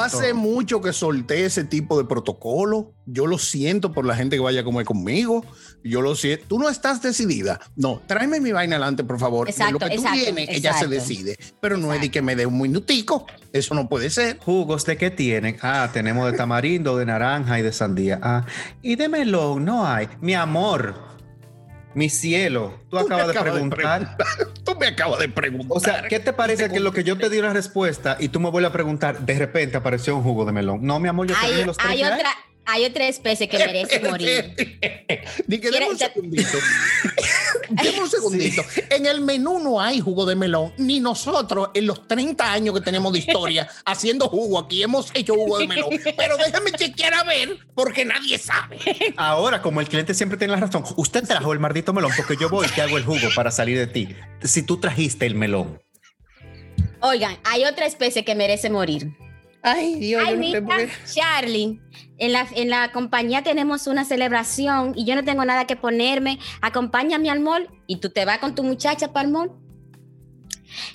hace 0.02 0.34
mucho 0.34 0.80
que 0.82 0.92
solté 0.92 1.46
ese 1.46 1.64
tipo 1.64 1.96
de 1.98 2.04
protocolo. 2.04 2.92
Yo 3.06 3.26
lo 3.26 3.38
siento 3.38 3.92
por 3.92 4.04
la 4.04 4.14
gente 4.14 4.36
que 4.36 4.42
vaya 4.42 4.60
a 4.60 4.64
comer 4.64 4.84
conmigo. 4.84 5.44
Yo 5.82 6.02
lo 6.02 6.14
siento. 6.14 6.44
Tú 6.48 6.58
no 6.58 6.68
estás 6.68 7.00
decidida. 7.00 7.60
No, 7.76 8.02
tráeme 8.06 8.40
mi 8.40 8.52
vaina 8.52 8.76
adelante, 8.76 9.04
por 9.04 9.18
favor. 9.18 9.48
Exacto, 9.48 9.72
lo 9.72 9.78
que 9.78 9.96
tú 9.96 10.02
vienes, 10.12 10.48
ella 10.50 10.74
se 10.74 10.86
decide. 10.86 11.38
Pero 11.60 11.78
no 11.78 11.94
es 11.94 12.00
de 12.00 12.10
que 12.10 12.20
me 12.20 12.36
dé 12.36 12.44
un 12.44 12.60
minutico. 12.60 13.26
Eso 13.52 13.74
no 13.74 13.88
puede 13.88 14.10
ser. 14.10 14.38
¿Jugos 14.38 14.84
de 14.84 14.96
qué 14.96 15.10
tienen? 15.10 15.56
Ah, 15.62 15.88
tenemos 15.92 16.30
de 16.30 16.36
tamarindo, 16.36 16.96
de 16.96 17.06
naranja 17.06 17.58
y 17.58 17.62
de 17.62 17.72
sandía. 17.72 18.20
Ah, 18.22 18.44
y 18.82 18.96
de 18.96 19.08
melón 19.08 19.64
no 19.64 19.86
hay. 19.86 20.08
Mi 20.20 20.34
amor, 20.34 20.94
mi 21.94 22.08
cielo, 22.08 22.74
tú, 22.88 22.98
acabas 22.98 23.28
de 23.28 23.40
preguntar. 23.40 24.16
tú 24.64 24.76
me 24.78 24.86
acabas 24.86 25.18
de 25.20 25.28
preguntar. 25.28 25.76
O 25.76 25.80
sea, 25.80 26.02
¿qué 26.08 26.20
te 26.20 26.32
parece 26.32 26.70
que 26.70 26.80
lo 26.80 26.92
que 26.92 27.04
yo 27.04 27.18
te 27.18 27.28
di 27.28 27.38
una 27.38 27.52
respuesta 27.52 28.16
y 28.20 28.28
tú 28.28 28.40
me 28.40 28.50
vuelves 28.50 28.70
a 28.70 28.72
preguntar, 28.72 29.20
de 29.20 29.38
repente 29.38 29.76
apareció 29.76 30.16
un 30.16 30.22
jugo 30.22 30.44
de 30.44 30.52
melón? 30.52 30.80
No, 30.82 31.00
mi 31.00 31.08
amor, 31.08 31.26
yo 31.26 31.34
te 31.40 31.54
di 31.54 31.64
los 31.64 31.76
tres. 31.76 31.90
Hay 31.90 32.04
otra, 32.04 32.30
hay 32.70 32.84
otra 32.84 33.08
especie 33.08 33.48
que 33.48 33.58
merece 33.58 34.00
morir. 34.08 34.54
Dime 35.46 35.88
un 35.88 35.98
segundito. 35.98 36.58
Dime 37.70 38.00
un 38.00 38.10
segundito. 38.10 38.62
En 38.90 39.06
el 39.06 39.20
menú 39.20 39.58
no 39.58 39.80
hay 39.80 40.00
jugo 40.00 40.24
de 40.24 40.36
melón, 40.36 40.72
ni 40.78 41.00
nosotros 41.00 41.70
en 41.74 41.86
los 41.86 42.06
30 42.06 42.52
años 42.52 42.74
que 42.74 42.80
tenemos 42.80 43.12
de 43.12 43.18
historia 43.18 43.68
haciendo 43.84 44.28
jugo 44.28 44.58
aquí 44.58 44.82
hemos 44.82 45.10
hecho 45.14 45.34
jugo 45.34 45.58
de 45.58 45.66
melón. 45.66 45.90
Pero 46.16 46.36
déjame 46.36 46.72
chequear 46.72 47.14
a 47.14 47.24
ver, 47.24 47.58
porque 47.74 48.04
nadie 48.04 48.38
sabe. 48.38 48.78
Ahora, 49.16 49.60
como 49.60 49.80
el 49.80 49.88
cliente 49.88 50.14
siempre 50.14 50.38
tiene 50.38 50.54
la 50.54 50.60
razón, 50.60 50.84
usted 50.96 51.26
trajo 51.26 51.52
el 51.52 51.58
maldito 51.58 51.92
melón 51.92 52.12
porque 52.16 52.36
yo 52.40 52.48
voy 52.48 52.66
y 52.66 52.70
te 52.70 52.82
hago 52.82 52.96
el 52.96 53.04
jugo 53.04 53.28
para 53.34 53.50
salir 53.50 53.78
de 53.78 53.86
ti. 53.86 54.08
Si 54.42 54.62
tú 54.62 54.78
trajiste 54.78 55.26
el 55.26 55.34
melón. 55.34 55.80
Oigan, 57.00 57.38
hay 57.44 57.64
otra 57.64 57.86
especie 57.86 58.24
que 58.24 58.34
merece 58.34 58.68
morir. 58.70 59.12
Ay, 59.62 59.96
Dios, 59.96 60.22
Charlie, 61.12 61.80
en 62.16 62.32
la, 62.32 62.46
en 62.54 62.70
la 62.70 62.92
compañía 62.92 63.42
tenemos 63.42 63.86
una 63.86 64.04
celebración 64.04 64.94
y 64.96 65.04
yo 65.04 65.14
no 65.14 65.24
tengo 65.24 65.44
nada 65.44 65.66
que 65.66 65.76
ponerme. 65.76 66.38
Acompáñame 66.62 67.30
al 67.30 67.40
mall 67.40 67.68
y 67.86 67.96
tú 67.96 68.10
te 68.10 68.24
vas 68.24 68.38
con 68.38 68.54
tu 68.54 68.62
muchacha 68.62 69.12
para 69.12 69.26
el 69.26 69.32
mall. 69.32 69.52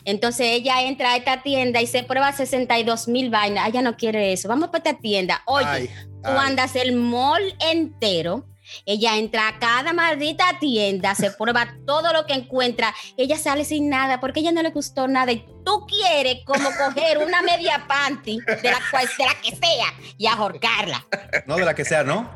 Entonces 0.04 0.48
ella 0.48 0.82
entra 0.82 1.14
a 1.14 1.18
esta 1.18 1.44
tienda 1.44 1.82
y 1.82 1.88
se 1.88 2.04
prueba 2.04 2.32
62 2.32 3.08
mil 3.08 3.30
vainas. 3.30 3.68
Ella 3.68 3.82
no 3.82 3.98
quiere 3.98 4.34
eso. 4.34 4.48
Vamos 4.48 4.70
para 4.70 4.90
esta 4.90 5.00
tienda. 5.00 5.42
Oye, 5.46 5.90
tú 6.24 6.30
andas 6.30 6.76
el 6.76 6.96
mall 6.96 7.56
entero 7.60 8.46
ella 8.86 9.18
entra 9.18 9.48
a 9.48 9.60
cada 9.60 9.94
maldita 9.94 10.46
tienda, 10.60 11.16
se 11.16 11.32
prueba 11.38 11.76
todo 11.86 12.14
lo 12.14 12.26
que 12.26 12.34
encuentra. 12.34 12.94
Ella 13.18 13.38
sale 13.38 13.66
sin 13.66 13.90
nada 13.90 14.20
porque 14.20 14.40
ella 14.40 14.52
no 14.52 14.62
le 14.62 14.72
gustó 14.72 15.08
nada. 15.08 15.32
Y 15.32 15.46
tú 15.66 15.86
quieres 15.88 16.44
como 16.46 16.70
coger 16.72 17.18
una 17.18 17.42
media 17.42 17.86
panty 17.88 18.40
de 18.40 18.72
la, 18.72 18.80
de 18.92 19.26
la 19.26 19.42
que 19.42 19.56
sea 19.56 19.94
y 20.18 20.28
ahorcarla. 20.28 21.06
No 21.48 21.56
de 21.56 21.66
la 21.66 21.74
que 21.74 21.86
sea, 21.86 22.04
¿no? 22.04 22.34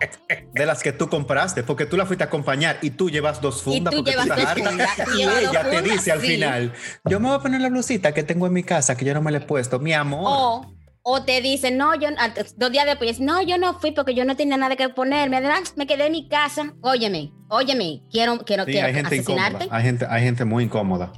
De 0.54 0.66
las 0.66 0.82
que 0.84 0.92
tú 0.92 1.10
compraste, 1.10 1.64
porque 1.64 1.86
tú 1.86 1.96
la 1.98 2.06
fuiste 2.06 2.24
a 2.24 2.28
acompañar 2.28 2.80
y 2.82 2.92
tú 2.92 3.10
llevas 3.10 3.42
dos 3.42 3.62
fundas. 3.62 3.94
Y 3.94 3.98
tú 3.98 4.04
llevas 4.04 4.28
dos 4.28 4.54
fundas. 4.54 4.98
Y 5.16 5.24
ella 5.24 5.70
te 5.70 5.82
dice 5.82 6.12
al 6.12 6.20
final, 6.20 6.74
yo 7.06 7.20
me 7.20 7.28
voy 7.28 7.38
a 7.38 7.40
poner 7.40 7.62
la 7.62 7.70
blusita 7.70 8.14
que 8.14 8.24
tengo 8.24 8.48
en 8.48 8.54
mi 8.54 8.64
casa 8.64 8.98
que 8.98 9.06
yo 9.06 9.14
no 9.14 9.22
me 9.22 9.32
la 9.32 9.38
he 9.40 9.42
puesto, 9.42 9.80
mi 9.80 9.94
amor. 9.94 10.79
O 11.12 11.24
te 11.24 11.42
dicen, 11.42 11.76
no, 11.76 11.96
yo, 11.96 12.10
dos 12.58 12.72
días 12.72 12.86
después, 12.86 13.20
no, 13.20 13.42
yo 13.42 13.58
no 13.58 13.80
fui 13.80 13.92
porque 13.94 14.14
yo 14.14 14.26
no 14.26 14.36
tenía 14.36 14.58
nada 14.58 14.76
que 14.76 14.90
ponerme. 14.90 15.38
Además, 15.38 15.74
me 15.76 15.88
quedé 15.88 16.06
en 16.06 16.12
mi 16.12 16.28
casa. 16.28 16.76
Óyeme, 16.82 17.32
óyeme, 17.48 18.04
quiero, 18.12 18.38
quiero, 18.46 18.66
quiero 18.66 18.86
hay 18.86 18.94
gente 18.94 19.16
asesinarte. 19.16 19.68
Hay 19.72 19.84
gente, 19.84 20.06
hay 20.08 20.22
gente 20.22 20.46
muy 20.46 20.66
incómoda. 20.66 21.12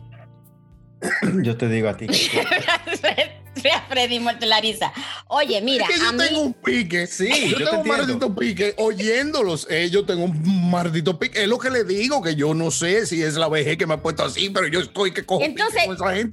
yo 1.44 1.58
te 1.58 1.68
digo 1.68 1.90
a 1.90 1.98
ti. 1.98 2.08
Freddy 3.90 4.20
muerto 4.20 4.46
la 4.46 4.62
risa. 4.62 4.94
Oye, 5.28 5.62
mira. 5.62 5.86
Es 5.86 6.00
que 6.00 6.00
yo 6.00 6.18
tengo 6.18 6.42
un 6.42 6.54
pique. 6.54 7.08
Sí, 7.08 7.50
yo, 7.52 7.58
tengo 7.58 7.82
un 7.82 7.88
maldito 7.88 8.36
pique. 8.36 8.74
Oyéndolos, 8.78 9.68
eh, 9.70 9.90
yo 9.90 10.06
tengo 10.06 10.26
un 10.26 10.70
maldito 10.72 11.20
pique. 11.20 11.44
Es 11.44 11.48
lo 11.48 11.58
que 11.58 11.70
le 11.70 11.84
digo, 11.84 12.22
que 12.22 12.36
yo 12.36 12.54
no 12.54 12.72
sé 12.72 13.06
si 13.06 13.22
es 13.22 13.36
la 13.36 13.50
vejez 13.50 13.78
que 13.78 13.86
me 13.86 13.96
ha 13.96 14.02
puesto 14.02 14.24
así, 14.24 14.50
pero 14.50 14.68
yo 14.68 14.80
estoy 14.80 15.12
que 15.12 15.26
cojo 15.26 15.44
Entonces, 15.44 15.84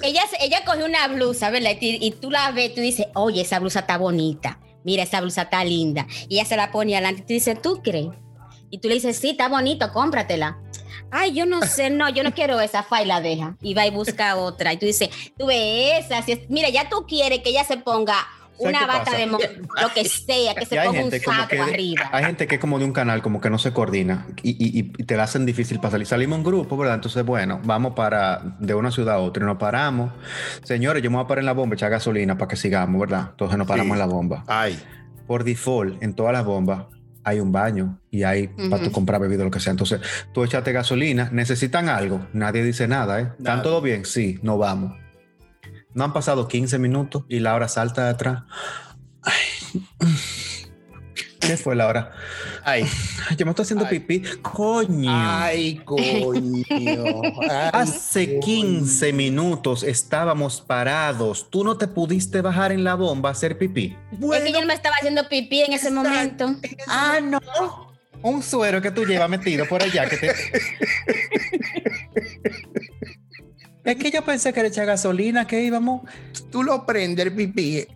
Ella, 0.02 0.22
ella 0.40 0.64
coge 0.64 0.84
una 0.84 1.08
blusa, 1.08 1.50
¿verdad? 1.50 1.72
Y, 1.80 2.10
tú 2.12 2.30
la 2.30 2.50
ves, 2.52 2.74
tú 2.74 2.80
dices, 2.80 3.06
oye, 3.14 3.42
esa 3.42 3.58
blusa 3.58 3.80
está 3.80 3.98
bonita. 3.98 4.60
Mira, 4.84 5.02
esa 5.02 5.20
blusa 5.20 5.42
está 5.42 5.64
linda. 5.64 6.06
Y 6.28 6.36
ella 6.36 6.44
se 6.44 6.56
la 6.56 6.70
pone 6.70 6.94
adelante 6.94 7.22
y 7.22 7.26
tú 7.26 7.32
dices, 7.34 7.60
¿tú 7.60 7.82
crees? 7.82 8.08
Y 8.70 8.78
tú 8.78 8.88
le 8.88 8.94
dices, 8.94 9.16
sí, 9.16 9.30
está 9.30 9.48
bonito, 9.48 9.92
cómpratela. 9.92 10.58
Ay, 11.10 11.32
yo 11.32 11.46
no 11.46 11.62
sé, 11.62 11.90
no, 11.90 12.08
yo 12.08 12.22
no 12.22 12.32
quiero 12.32 12.60
esa, 12.60 12.82
fa 12.82 13.02
y 13.02 13.06
la 13.06 13.20
deja. 13.20 13.56
Y 13.60 13.74
va 13.74 13.86
y 13.86 13.90
busca 13.90 14.36
otra. 14.36 14.72
Y 14.72 14.76
tú 14.76 14.86
dices, 14.86 15.08
tú 15.36 15.46
ves 15.46 16.06
esa, 16.06 16.24
mira, 16.48 16.68
ya 16.68 16.88
tú 16.88 17.06
quieres 17.06 17.40
que 17.40 17.50
ella 17.50 17.64
se 17.64 17.78
ponga 17.78 18.26
una 18.58 18.86
bata 18.86 19.16
de 19.16 19.26
lo 19.26 19.38
que 19.38 20.04
sea, 20.04 20.54
que 20.54 20.66
se 20.66 20.80
ponga 20.80 21.02
un 21.04 21.10
saco 21.10 21.62
arriba. 21.62 22.08
Hay 22.12 22.24
gente 22.24 22.46
que 22.46 22.56
es 22.56 22.60
como 22.60 22.78
de 22.78 22.84
un 22.84 22.92
canal, 22.92 23.22
como 23.22 23.40
que 23.40 23.50
no 23.50 23.58
se 23.58 23.72
coordina 23.72 24.26
y, 24.42 24.82
te 24.82 25.16
la 25.16 25.24
hacen 25.24 25.46
difícil 25.46 25.78
para 25.78 25.92
salir. 25.92 26.06
Salimos 26.06 26.38
en 26.38 26.44
grupo, 26.44 26.76
¿verdad? 26.76 26.96
Entonces, 26.96 27.24
bueno, 27.24 27.60
vamos 27.64 27.94
para 27.94 28.42
de 28.58 28.74
una 28.74 28.90
ciudad 28.90 29.16
a 29.16 29.18
otra 29.18 29.44
y 29.44 29.46
nos 29.46 29.58
paramos. 29.58 30.12
Señores, 30.64 31.02
yo 31.02 31.10
me 31.10 31.16
voy 31.16 31.24
a 31.24 31.28
parar 31.28 31.40
en 31.40 31.46
la 31.46 31.52
bomba, 31.52 31.74
echar 31.74 31.90
gasolina 31.90 32.36
para 32.36 32.48
que 32.48 32.56
sigamos, 32.56 33.00
¿verdad? 33.00 33.28
Entonces 33.30 33.56
nos 33.56 33.66
paramos 33.66 33.92
en 33.94 33.98
la 33.98 34.06
bomba. 34.06 34.44
Ay. 34.46 34.78
Por 35.26 35.44
default, 35.44 36.02
en 36.02 36.14
todas 36.14 36.32
las 36.32 36.44
bombas 36.44 36.86
hay 37.28 37.40
un 37.40 37.52
baño 37.52 38.00
y 38.10 38.22
hay 38.22 38.48
para 38.70 38.82
tú 38.82 38.90
comprar 38.90 39.20
bebida, 39.20 39.44
lo 39.44 39.50
que 39.50 39.60
sea. 39.60 39.70
Entonces, 39.70 40.00
tú 40.32 40.44
echaste 40.44 40.72
gasolina, 40.72 41.28
necesitan 41.32 41.88
algo, 41.88 42.26
nadie 42.32 42.62
dice 42.64 42.88
nada, 42.88 43.20
¿eh? 43.20 43.32
¿Están 43.38 43.62
todo 43.62 43.80
bien? 43.80 44.04
Sí, 44.04 44.38
no 44.42 44.58
vamos. 44.58 44.96
No 45.94 46.04
han 46.04 46.12
pasado 46.12 46.48
15 46.48 46.78
minutos 46.78 47.24
y 47.28 47.40
Laura 47.40 47.68
salta 47.68 48.04
de 48.04 48.10
atrás. 48.10 48.42
¿Qué 51.40 51.56
fue 51.56 51.76
Laura? 51.76 52.12
Ay, 52.64 52.84
yo 53.36 53.46
me 53.46 53.50
estoy 53.50 53.62
haciendo 53.62 53.88
pipí. 53.88 54.22
Coño. 54.42 55.10
Ay, 55.12 55.80
coño. 55.84 56.64
Hace 57.72 58.40
15 58.40 59.12
minutos 59.12 59.82
estábamos 59.82 60.60
parados. 60.60 61.48
Tú 61.50 61.64
no 61.64 61.78
te 61.78 61.86
pudiste 61.86 62.40
bajar 62.40 62.72
en 62.72 62.84
la 62.84 62.94
bomba 62.94 63.30
a 63.30 63.32
hacer 63.32 63.56
pipí. 63.56 63.96
es 64.12 64.42
que 64.42 64.52
yo 64.52 64.60
no 64.60 64.66
me 64.66 64.74
estaba 64.74 64.96
haciendo 64.96 65.28
pipí 65.28 65.62
en 65.62 65.72
ese 65.72 65.90
momento. 65.90 66.56
ah, 66.88 67.20
no. 67.22 67.40
Un 68.20 68.42
suero 68.42 68.82
que 68.82 68.90
tú 68.90 69.04
llevas 69.04 69.30
metido 69.30 69.64
por 69.66 69.82
allá 69.82 70.08
que 70.08 70.16
te. 70.16 70.32
Es 73.84 73.96
que 73.96 74.10
yo 74.10 74.22
pensé 74.22 74.52
que 74.52 74.60
era 74.60 74.68
echar 74.68 74.84
gasolina, 74.84 75.46
que 75.46 75.62
íbamos. 75.62 76.02
Tú 76.50 76.62
lo 76.62 76.84
prendes 76.84 77.24
el 77.24 77.32
pipí. 77.32 77.86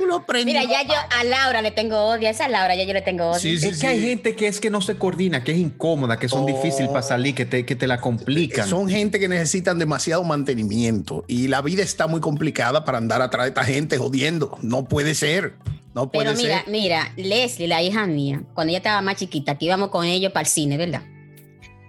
Tú 0.00 0.06
lo 0.06 0.24
prendes. 0.24 0.46
Mira, 0.46 0.64
ya 0.64 0.82
yo 0.82 0.94
a 0.94 1.24
Laura 1.24 1.60
le 1.60 1.70
tengo 1.70 1.96
odio. 1.96 2.26
A 2.26 2.30
esa 2.30 2.48
Laura 2.48 2.74
ya 2.74 2.84
yo 2.84 2.94
le 2.94 3.02
tengo 3.02 3.30
odio. 3.30 3.52
es 3.52 3.78
que 3.78 3.86
hay 3.86 4.00
gente 4.00 4.34
que 4.34 4.46
es 4.46 4.58
que 4.58 4.70
no 4.70 4.80
se 4.80 4.96
coordina, 4.96 5.44
que 5.44 5.52
es 5.52 5.58
incómoda, 5.58 6.18
que 6.18 6.28
son 6.28 6.46
difíciles 6.46 6.88
para 6.88 7.02
salir, 7.02 7.34
que 7.34 7.44
te, 7.44 7.66
que 7.66 7.76
te 7.76 7.86
la 7.86 8.00
complican. 8.00 8.66
Son 8.66 8.88
gente 8.88 9.20
que 9.20 9.28
necesitan 9.28 9.78
demasiado 9.78 10.24
mantenimiento 10.24 11.24
y 11.28 11.48
la 11.48 11.60
vida 11.60 11.82
está 11.82 12.06
muy 12.06 12.20
complicada 12.20 12.84
para 12.84 12.98
andar 12.98 13.20
atrás 13.20 13.44
de 13.44 13.48
esta 13.50 13.64
gente 13.64 13.98
jodiendo. 13.98 14.58
No 14.62 14.86
puede 14.86 15.14
ser. 15.14 15.54
No 15.94 16.10
puede 16.10 16.26
Pero 16.26 16.38
mira, 16.38 16.64
mira, 16.68 17.12
Leslie, 17.16 17.68
la 17.68 17.82
hija 17.82 18.06
mía, 18.06 18.42
cuando 18.54 18.70
ella 18.70 18.78
estaba 18.78 19.02
más 19.02 19.16
chiquita, 19.16 19.58
que 19.58 19.66
íbamos 19.66 19.90
con 19.90 20.06
ellos 20.06 20.32
para 20.32 20.42
el 20.42 20.48
cine, 20.48 20.76
¿verdad? 20.76 21.02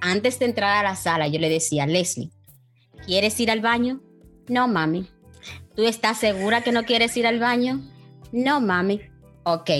antes 0.02 0.40
de 0.40 0.46
entrar 0.46 0.78
a 0.78 0.90
la 0.90 0.96
sala, 0.96 1.28
yo 1.28 1.40
le 1.40 1.48
decía, 1.48 1.86
Leslie, 1.86 2.32
¿quieres 3.06 3.40
ir 3.40 3.52
al 3.52 3.62
baño? 3.62 4.02
No, 4.50 4.68
mami. 4.68 5.08
¿Tú 5.76 5.84
estás 5.84 6.18
segura 6.18 6.62
que 6.62 6.72
no 6.72 6.84
quieres 6.84 7.16
ir 7.16 7.26
al 7.26 7.40
baño? 7.40 7.80
No, 8.32 8.62
mami. 8.62 9.02
Ok, 9.44 9.72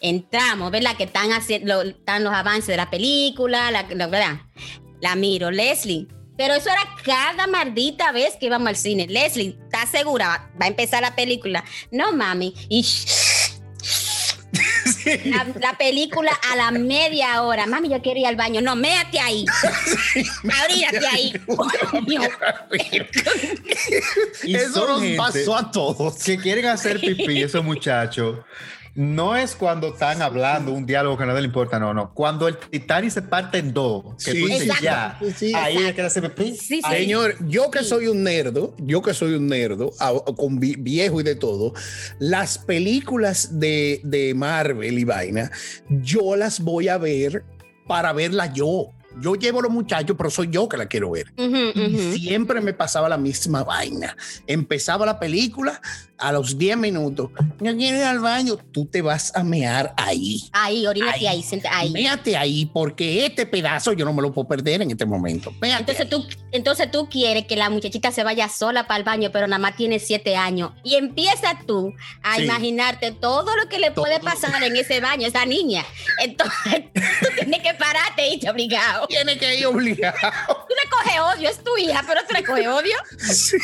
entramos, 0.00 0.70
¿verdad? 0.70 0.96
Que 0.96 1.04
están, 1.04 1.32
haciendo, 1.32 1.82
están 1.82 2.22
los 2.22 2.32
avances 2.32 2.68
de 2.68 2.76
la 2.76 2.88
película, 2.88 3.70
la, 3.72 3.82
¿verdad? 3.82 4.42
La 5.00 5.16
miro, 5.16 5.50
Leslie. 5.50 6.06
Pero 6.36 6.54
eso 6.54 6.70
era 6.70 6.82
cada 7.04 7.46
maldita 7.46 8.12
vez 8.12 8.36
que 8.36 8.46
íbamos 8.46 8.68
al 8.68 8.76
cine. 8.76 9.06
Leslie, 9.08 9.58
¿estás 9.64 9.90
segura? 9.90 10.50
Va 10.60 10.66
a 10.66 10.68
empezar 10.68 11.02
la 11.02 11.14
película. 11.14 11.64
No, 11.90 12.12
mami. 12.12 12.54
Y 12.68 12.84
la, 15.60 15.76
película 15.78 16.32
a 16.50 16.56
la 16.56 16.70
media 16.70 17.42
hora. 17.42 17.66
Mami, 17.66 17.88
yo 17.88 18.00
quiero 18.02 18.20
ir 18.20 18.26
al 18.26 18.36
baño. 18.36 18.60
No, 18.60 18.76
méate 18.76 19.18
ahí. 19.20 19.44
Abríate 20.62 21.06
ahí. 21.06 21.32
Eso 24.42 24.86
nos 24.86 25.02
pasó 25.16 25.56
a 25.56 25.70
todos. 25.70 26.22
Que 26.22 26.36
quieren 26.38 26.66
hacer 26.66 27.00
pipí, 27.00 27.42
esos 27.42 27.64
muchachos 27.64 28.38
no 28.94 29.36
es 29.36 29.56
cuando 29.56 29.88
están 29.88 30.20
hablando 30.20 30.72
un 30.72 30.84
diálogo 30.84 31.16
que 31.16 31.22
a 31.22 31.26
nadie 31.26 31.40
le 31.40 31.46
importa, 31.46 31.78
no, 31.78 31.94
no. 31.94 32.12
Cuando 32.12 32.46
el 32.46 32.58
Titanic 32.58 33.10
se 33.10 33.22
parte 33.22 33.58
en 33.58 33.72
dos, 33.72 34.22
que 34.22 34.32
tú 34.32 34.46
dices 34.46 34.80
ya, 34.80 35.18
ahí 35.54 35.76
es 35.78 35.94
que 35.94 36.10
se 36.10 36.56
sí, 36.56 36.82
Señor, 36.82 37.36
yo 37.48 37.70
que 37.70 37.82
soy 37.84 38.06
un 38.08 38.22
nerdo, 38.22 38.74
yo 38.78 39.00
que 39.00 39.14
soy 39.14 39.34
un 39.34 39.46
nerdo, 39.46 39.92
con 40.36 40.60
viejo 40.60 41.20
y 41.20 41.24
de 41.24 41.34
todo, 41.34 41.72
las 42.18 42.58
películas 42.58 43.58
de, 43.58 44.00
de 44.04 44.34
Marvel 44.34 44.98
y 44.98 45.04
vaina, 45.04 45.50
yo 45.88 46.36
las 46.36 46.60
voy 46.60 46.88
a 46.88 46.98
ver 46.98 47.44
para 47.86 48.12
verlas 48.12 48.52
yo. 48.52 48.90
Yo 49.20 49.34
llevo 49.34 49.60
los 49.60 49.70
muchachos, 49.70 50.16
pero 50.16 50.30
soy 50.30 50.48
yo 50.50 50.68
que 50.68 50.78
la 50.78 50.86
quiero 50.86 51.10
ver. 51.10 51.34
Siempre 52.14 52.62
me 52.62 52.72
pasaba 52.72 53.10
la 53.10 53.18
misma 53.18 53.62
vaina. 53.62 54.16
Empezaba 54.46 55.04
la 55.04 55.20
película 55.20 55.82
a 56.22 56.32
los 56.32 56.56
10 56.56 56.76
minutos. 56.76 57.30
Yo 57.60 57.76
quiero 57.76 57.98
ir 57.98 58.04
al 58.04 58.20
baño. 58.20 58.56
Tú 58.72 58.86
te 58.86 59.02
vas 59.02 59.34
a 59.34 59.42
mear 59.42 59.92
ahí. 59.96 60.48
Ahí, 60.52 60.86
orínate 60.86 61.28
ahí, 61.28 61.44
ahí. 61.70 61.90
Méate 61.90 62.36
ahí, 62.36 62.66
porque 62.66 63.26
este 63.26 63.44
pedazo 63.44 63.92
yo 63.92 64.04
no 64.04 64.12
me 64.12 64.22
lo 64.22 64.32
puedo 64.32 64.46
perder 64.46 64.82
en 64.82 64.92
este 64.92 65.04
momento. 65.04 65.52
entonces 65.60 66.08
tú, 66.08 66.24
entonces 66.52 66.90
tú 66.90 67.08
quieres 67.08 67.46
que 67.46 67.56
la 67.56 67.70
muchachita 67.70 68.12
se 68.12 68.22
vaya 68.22 68.48
sola 68.48 68.86
para 68.86 68.98
el 68.98 69.04
baño, 69.04 69.30
pero 69.32 69.48
nada 69.48 69.58
más 69.58 69.76
tiene 69.76 69.98
7 69.98 70.36
años. 70.36 70.72
Y 70.84 70.94
empieza 70.94 71.58
tú 71.66 71.92
a 72.22 72.40
imaginarte 72.40 73.10
todo 73.10 73.56
lo 73.56 73.68
que 73.68 73.78
le 73.78 73.90
puede 73.90 74.20
pasar 74.20 74.62
en 74.62 74.76
ese 74.76 75.00
baño 75.00 75.26
a 75.26 75.28
esa 75.28 75.44
niña. 75.44 75.84
Entonces 76.22 76.84
tú 76.94 77.28
tienes 77.36 77.62
que 77.62 77.74
pararte 77.74 78.28
y 78.28 78.38
te 78.38 78.48
obligado. 78.48 79.08
Tiene 79.08 79.36
que 79.38 79.58
ir 79.58 79.66
obligado. 79.66 80.16
Tú 80.46 80.74
le 80.82 80.90
coges 80.90 81.20
odio, 81.20 81.48
es 81.48 81.64
tu 81.64 81.76
hija, 81.78 82.04
pero 82.06 82.20
tú 82.28 82.34
le 82.34 82.44
coges 82.44 82.66
odio. 82.68 82.96
Sí. 83.18 83.56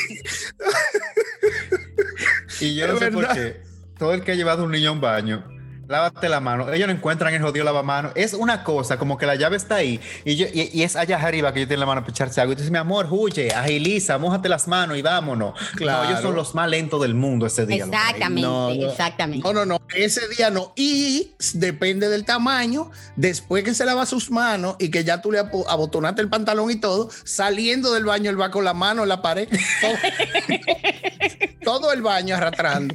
Y 2.60 2.74
yo 2.74 2.88
no 2.88 2.98
sé 2.98 3.10
por 3.10 3.28
qué. 3.28 3.62
Todo 3.98 4.14
el 4.14 4.22
que 4.22 4.32
ha 4.32 4.34
llevado 4.34 4.64
un 4.64 4.70
niño 4.70 4.90
a 4.90 4.92
un 4.92 5.00
baño 5.00 5.58
lávate 5.88 6.28
la 6.28 6.40
mano. 6.40 6.70
Ellos 6.72 6.86
no 6.86 6.94
encuentran 6.94 7.34
el 7.34 7.42
jodido 7.42 7.64
lavamano. 7.64 8.12
Es 8.14 8.34
una 8.34 8.62
cosa, 8.62 8.98
como 8.98 9.16
que 9.16 9.26
la 9.26 9.34
llave 9.34 9.56
está 9.56 9.76
ahí 9.76 10.00
y, 10.24 10.36
yo, 10.36 10.46
y, 10.52 10.82
es 10.82 10.94
allá 10.96 11.16
arriba 11.16 11.52
que 11.52 11.60
yo 11.60 11.68
tengo 11.68 11.80
la 11.80 11.86
mano 11.86 12.02
para 12.02 12.12
echarse 12.12 12.40
algo. 12.40 12.52
Y 12.52 12.56
dices, 12.56 12.70
mi 12.70 12.78
amor, 12.78 13.08
huye, 13.10 13.52
agiliza, 13.52 14.18
mójate 14.18 14.48
las 14.48 14.68
manos 14.68 14.98
y 14.98 15.02
vámonos. 15.02 15.58
Claro. 15.74 16.08
ellos 16.08 16.20
son 16.20 16.34
los 16.34 16.54
más 16.54 16.68
lentos 16.68 17.00
del 17.00 17.14
mundo 17.14 17.46
ese 17.46 17.66
día. 17.66 17.84
Exactamente, 17.84 18.86
exactamente. 18.86 19.48
No, 19.48 19.52
no, 19.52 19.64
no, 19.64 19.80
ese 19.94 20.28
día 20.28 20.50
no. 20.50 20.72
Y 20.76 21.32
depende 21.54 22.08
del 22.08 22.24
tamaño, 22.24 22.90
después 23.16 23.64
que 23.64 23.74
se 23.74 23.84
lava 23.84 24.04
sus 24.06 24.30
manos 24.30 24.76
y 24.78 24.90
que 24.90 25.04
ya 25.04 25.22
tú 25.22 25.32
le 25.32 25.38
abotonaste 25.38 26.20
el 26.20 26.28
pantalón 26.28 26.70
y 26.70 26.76
todo, 26.76 27.08
saliendo 27.24 27.92
del 27.94 28.04
baño, 28.04 28.30
él 28.30 28.40
va 28.40 28.50
con 28.50 28.64
la 28.64 28.74
mano 28.74 29.02
en 29.02 29.08
la 29.08 29.22
pared. 29.22 29.48
todo 31.68 31.92
el 31.92 32.00
baño 32.00 32.34
arrastrando. 32.34 32.94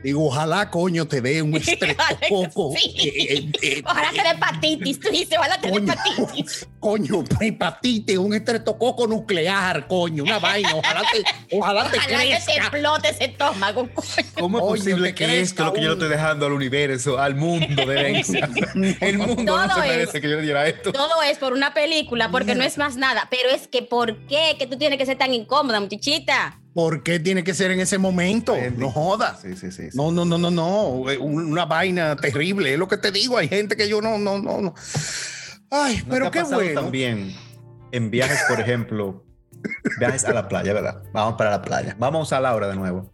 Digo, 0.00 0.26
ojalá, 0.26 0.70
coño, 0.70 1.08
te 1.08 1.20
dé 1.20 1.42
un 1.42 1.56
estreptococo. 1.56 2.72
Sí. 2.76 2.94
Eh, 2.96 3.34
eh, 3.34 3.52
eh, 3.62 3.82
ojalá 3.84 4.10
te 4.10 4.22
dé 4.22 4.30
hepatitis, 4.30 5.00
tú 5.00 5.08
dices, 5.10 5.36
ojalá 5.36 5.60
te 5.60 5.68
dé 5.68 5.78
hepatitis. 5.78 6.68
Coño, 6.78 7.24
hepatitis, 7.40 8.16
un 8.16 8.32
estreptococo 8.32 9.08
nuclear, 9.08 9.88
coño, 9.88 10.22
una 10.22 10.38
vaina. 10.38 10.76
Ojalá 10.76 11.02
te, 11.10 11.56
ojalá 11.56 11.90
te 11.90 11.96
ojalá 11.96 12.22
que 12.22 12.38
te 12.46 12.56
explote 12.56 13.08
ese 13.08 13.24
estómago. 13.24 13.88
¿Cómo 14.38 14.58
es 14.58 14.64
posible 14.64 15.12
que 15.12 15.40
esto 15.40 15.62
es 15.62 15.66
lo 15.66 15.72
que 15.72 15.80
yo 15.80 15.88
le 15.88 15.94
estoy 15.94 16.08
dejando 16.10 16.46
al 16.46 16.52
universo, 16.52 17.18
al 17.18 17.34
mundo 17.34 17.84
de 17.84 17.94
herencia? 17.98 18.48
El 19.00 19.18
mundo 19.18 19.66
no 19.66 19.74
se 19.74 19.80
merece 19.80 20.20
que 20.20 20.30
yo 20.30 20.36
le 20.36 20.42
diera 20.42 20.68
esto. 20.68 20.92
Todo 20.92 21.20
es 21.24 21.38
por 21.38 21.52
una 21.52 21.74
película, 21.74 22.30
porque 22.30 22.54
no 22.54 22.62
es 22.62 22.78
más 22.78 22.94
nada. 22.96 23.26
Pero 23.28 23.50
es 23.50 23.66
que, 23.66 23.82
¿por 23.82 24.16
qué? 24.28 24.54
Que 24.56 24.68
tú 24.68 24.78
tienes 24.78 24.96
que 24.96 25.06
ser 25.06 25.18
tan 25.18 25.34
incómoda, 25.34 25.80
muchachita. 25.80 26.60
¿Por 26.76 27.02
qué 27.02 27.18
tiene 27.18 27.42
que 27.42 27.54
ser 27.54 27.70
en 27.70 27.80
ese 27.80 27.96
momento? 27.96 28.54
No 28.76 28.90
jodas. 28.90 29.40
Sí, 29.40 29.56
sí, 29.56 29.72
sí, 29.72 29.88
No, 29.94 30.12
no, 30.12 30.26
no, 30.26 30.36
no, 30.36 30.50
no. 30.50 30.88
Una 31.20 31.64
vaina 31.64 32.16
terrible. 32.16 32.74
Es 32.74 32.78
lo 32.78 32.86
que 32.86 32.98
te 32.98 33.10
digo. 33.10 33.38
Hay 33.38 33.48
gente 33.48 33.78
que 33.78 33.88
yo 33.88 34.02
no, 34.02 34.18
no, 34.18 34.38
no, 34.38 34.60
no. 34.60 34.74
Ay, 35.70 36.04
pero 36.06 36.30
qué 36.30 36.42
bueno. 36.42 36.82
También 36.82 37.34
en 37.92 38.10
viajes, 38.10 38.44
por 38.46 38.60
ejemplo, 38.60 39.24
viajes 39.98 40.26
a 40.26 40.34
la 40.34 40.48
playa, 40.48 40.74
¿verdad? 40.74 41.02
Vamos 41.14 41.36
para 41.38 41.48
la 41.48 41.62
playa. 41.62 41.96
Vamos 41.98 42.34
a 42.34 42.40
Laura 42.40 42.68
de 42.68 42.76
nuevo. 42.76 43.10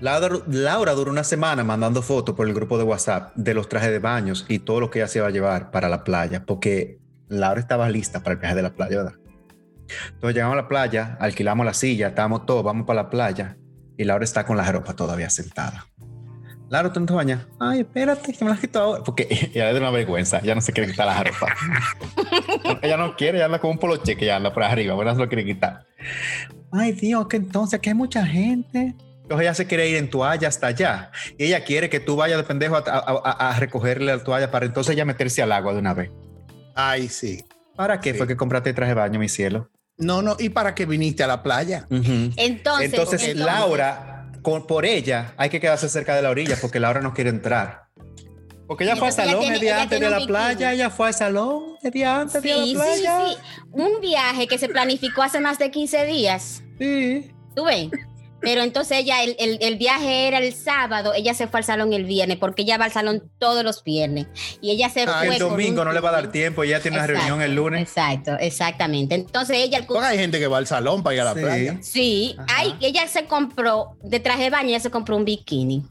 Laura, 0.00 0.40
Laura 0.48 0.94
duró 0.94 1.12
una 1.12 1.22
semana 1.22 1.62
mandando 1.62 2.02
fotos 2.02 2.34
por 2.34 2.48
el 2.48 2.54
grupo 2.54 2.76
de 2.76 2.82
WhatsApp 2.82 3.36
de 3.36 3.54
los 3.54 3.68
trajes 3.68 3.92
de 3.92 4.00
baños 4.00 4.46
y 4.48 4.58
todo 4.58 4.80
lo 4.80 4.90
que 4.90 4.98
ella 4.98 5.06
se 5.06 5.20
iba 5.20 5.28
a 5.28 5.30
llevar 5.30 5.70
para 5.70 5.88
la 5.88 6.02
playa, 6.02 6.44
porque 6.44 6.98
Laura 7.28 7.60
estaba 7.60 7.88
lista 7.88 8.24
para 8.24 8.32
el 8.34 8.40
viaje 8.40 8.56
de 8.56 8.62
la 8.62 8.74
playa, 8.74 8.96
¿verdad? 8.96 9.23
Entonces 10.08 10.34
llegamos 10.34 10.54
a 10.54 10.62
la 10.62 10.68
playa, 10.68 11.16
alquilamos 11.20 11.66
la 11.66 11.74
silla, 11.74 12.08
estábamos 12.08 12.46
todos, 12.46 12.64
vamos 12.64 12.86
para 12.86 13.02
la 13.02 13.10
playa 13.10 13.56
y 13.96 14.04
Laura 14.04 14.24
está 14.24 14.44
con 14.44 14.56
la 14.56 14.70
ropa 14.70 14.94
todavía 14.94 15.30
sentada. 15.30 15.86
Laura, 16.70 16.92
¿tú 16.92 17.00
no 17.00 17.06
te 17.06 17.12
bañas? 17.12 17.46
Ay, 17.60 17.80
espérate, 17.80 18.32
que 18.32 18.44
me 18.44 18.50
la 18.50 18.56
quito 18.56 18.80
ahora. 18.80 19.04
Porque 19.04 19.28
ella 19.30 19.66
le 19.66 19.74
da 19.74 19.80
una 19.80 19.90
vergüenza, 19.90 20.40
ya 20.40 20.54
no 20.54 20.60
se 20.60 20.72
quiere 20.72 20.90
quitar 20.90 21.06
la 21.06 21.22
ropa. 21.22 21.54
ella 22.82 22.96
no 22.96 23.14
quiere, 23.16 23.38
ella 23.38 23.46
anda 23.46 23.60
con 23.60 23.70
un 23.70 23.78
poloche 23.78 24.16
que 24.16 24.26
ya 24.26 24.36
anda 24.36 24.52
por 24.52 24.62
arriba, 24.62 24.94
bueno, 24.94 25.12
se 25.14 25.20
lo 25.20 25.28
quiere 25.28 25.44
quitar. 25.44 25.84
Ay, 26.72 26.92
Dios, 26.92 27.28
que 27.28 27.36
entonces, 27.36 27.80
que 27.80 27.90
hay 27.90 27.94
mucha 27.94 28.26
gente. 28.26 28.94
Entonces 29.22 29.42
ella 29.42 29.54
se 29.54 29.66
quiere 29.66 29.88
ir 29.88 29.96
en 29.96 30.10
toalla 30.10 30.48
hasta 30.48 30.66
allá. 30.66 31.10
Y 31.38 31.44
ella 31.44 31.64
quiere 31.64 31.88
que 31.88 32.00
tú 32.00 32.16
vayas 32.16 32.38
de 32.38 32.44
pendejo 32.44 32.76
a, 32.76 33.56
recogerle 33.58 34.14
la 34.14 34.22
toalla 34.22 34.50
para 34.50 34.66
entonces 34.66 34.94
ella 34.94 35.04
meterse 35.04 35.42
al 35.42 35.52
agua 35.52 35.72
de 35.72 35.78
una 35.78 35.94
vez. 35.94 36.10
Ay, 36.74 37.08
sí. 37.08 37.44
¿Para 37.76 38.00
qué 38.00 38.14
fue 38.14 38.26
que 38.26 38.36
compraste 38.36 38.72
traje 38.72 38.90
de 38.90 39.00
baño, 39.00 39.18
mi 39.18 39.28
cielo? 39.28 39.70
No, 39.96 40.22
no, 40.22 40.36
¿y 40.38 40.48
para 40.48 40.74
qué 40.74 40.86
viniste 40.86 41.22
a 41.22 41.26
la 41.26 41.42
playa? 41.42 41.86
entonces, 41.90 42.92
entonces, 42.92 43.36
Laura, 43.36 44.32
por 44.42 44.84
ella, 44.84 45.34
hay 45.36 45.48
que 45.48 45.60
quedarse 45.60 45.88
cerca 45.88 46.14
de 46.14 46.22
la 46.22 46.30
orilla 46.30 46.56
porque 46.60 46.80
Laura 46.80 47.00
no 47.00 47.14
quiere 47.14 47.30
entrar. 47.30 47.84
Porque 48.66 48.84
ella 48.84 48.96
fue 48.96 49.08
al 49.08 49.12
salón 49.12 49.44
el 49.44 49.60
día 49.60 49.82
antes 49.82 50.00
de 50.00 50.10
la 50.10 50.24
playa, 50.26 50.72
ella 50.72 50.90
fue 50.90 51.08
al 51.08 51.14
salón 51.14 51.76
el 51.82 51.90
día 51.90 52.20
antes 52.20 52.42
de 52.42 52.48
la 52.50 52.80
playa. 52.80 53.20
Sí, 53.26 53.34
sí, 53.34 53.66
Un 53.72 54.00
viaje 54.00 54.46
que 54.46 54.58
se 54.58 54.68
planificó 54.68 55.22
hace 55.22 55.40
más 55.40 55.58
de 55.58 55.70
15 55.70 56.06
días. 56.06 56.62
Sí. 56.78 57.30
¿Tú 57.54 57.64
ves? 57.64 57.90
Pero 58.44 58.62
entonces 58.62 58.98
ella, 58.98 59.22
el, 59.22 59.58
el, 59.60 59.76
viaje 59.76 60.28
era 60.28 60.38
el 60.38 60.52
sábado, 60.54 61.12
ella 61.14 61.34
se 61.34 61.46
fue 61.46 61.60
al 61.60 61.64
salón 61.64 61.92
el 61.92 62.04
viernes, 62.04 62.36
porque 62.38 62.62
ella 62.62 62.78
va 62.78 62.84
al 62.84 62.92
salón 62.92 63.30
todos 63.38 63.64
los 63.64 63.82
viernes. 63.82 64.26
Y 64.60 64.70
ella 64.70 64.88
se 64.90 65.04
ah, 65.08 65.24
El 65.24 65.38
domingo 65.38 65.84
no 65.84 65.92
le 65.92 66.00
va 66.00 66.10
a 66.10 66.12
dar 66.12 66.30
tiempo, 66.30 66.62
ella 66.62 66.80
tiene 66.80 66.98
una 66.98 67.06
reunión 67.06 67.42
el 67.42 67.54
lunes. 67.54 67.82
Exacto, 67.82 68.36
exactamente. 68.38 69.14
Entonces 69.14 69.56
ella... 69.58 69.86
hay 70.02 70.18
gente 70.18 70.38
que 70.38 70.46
va 70.46 70.58
al 70.58 70.66
salón 70.66 71.02
para 71.02 71.14
ir 71.14 71.20
a 71.22 71.24
la 71.24 71.34
playa. 71.34 71.78
Sí, 71.82 72.36
hay, 72.48 72.74
ella 72.80 73.06
se 73.08 73.24
compró, 73.24 73.96
de 74.02 74.20
traje 74.20 74.44
de 74.44 74.50
baño, 74.50 74.68
ella 74.68 74.80
se 74.80 74.90
compró 74.90 75.16
un 75.16 75.24
bikini 75.24 75.82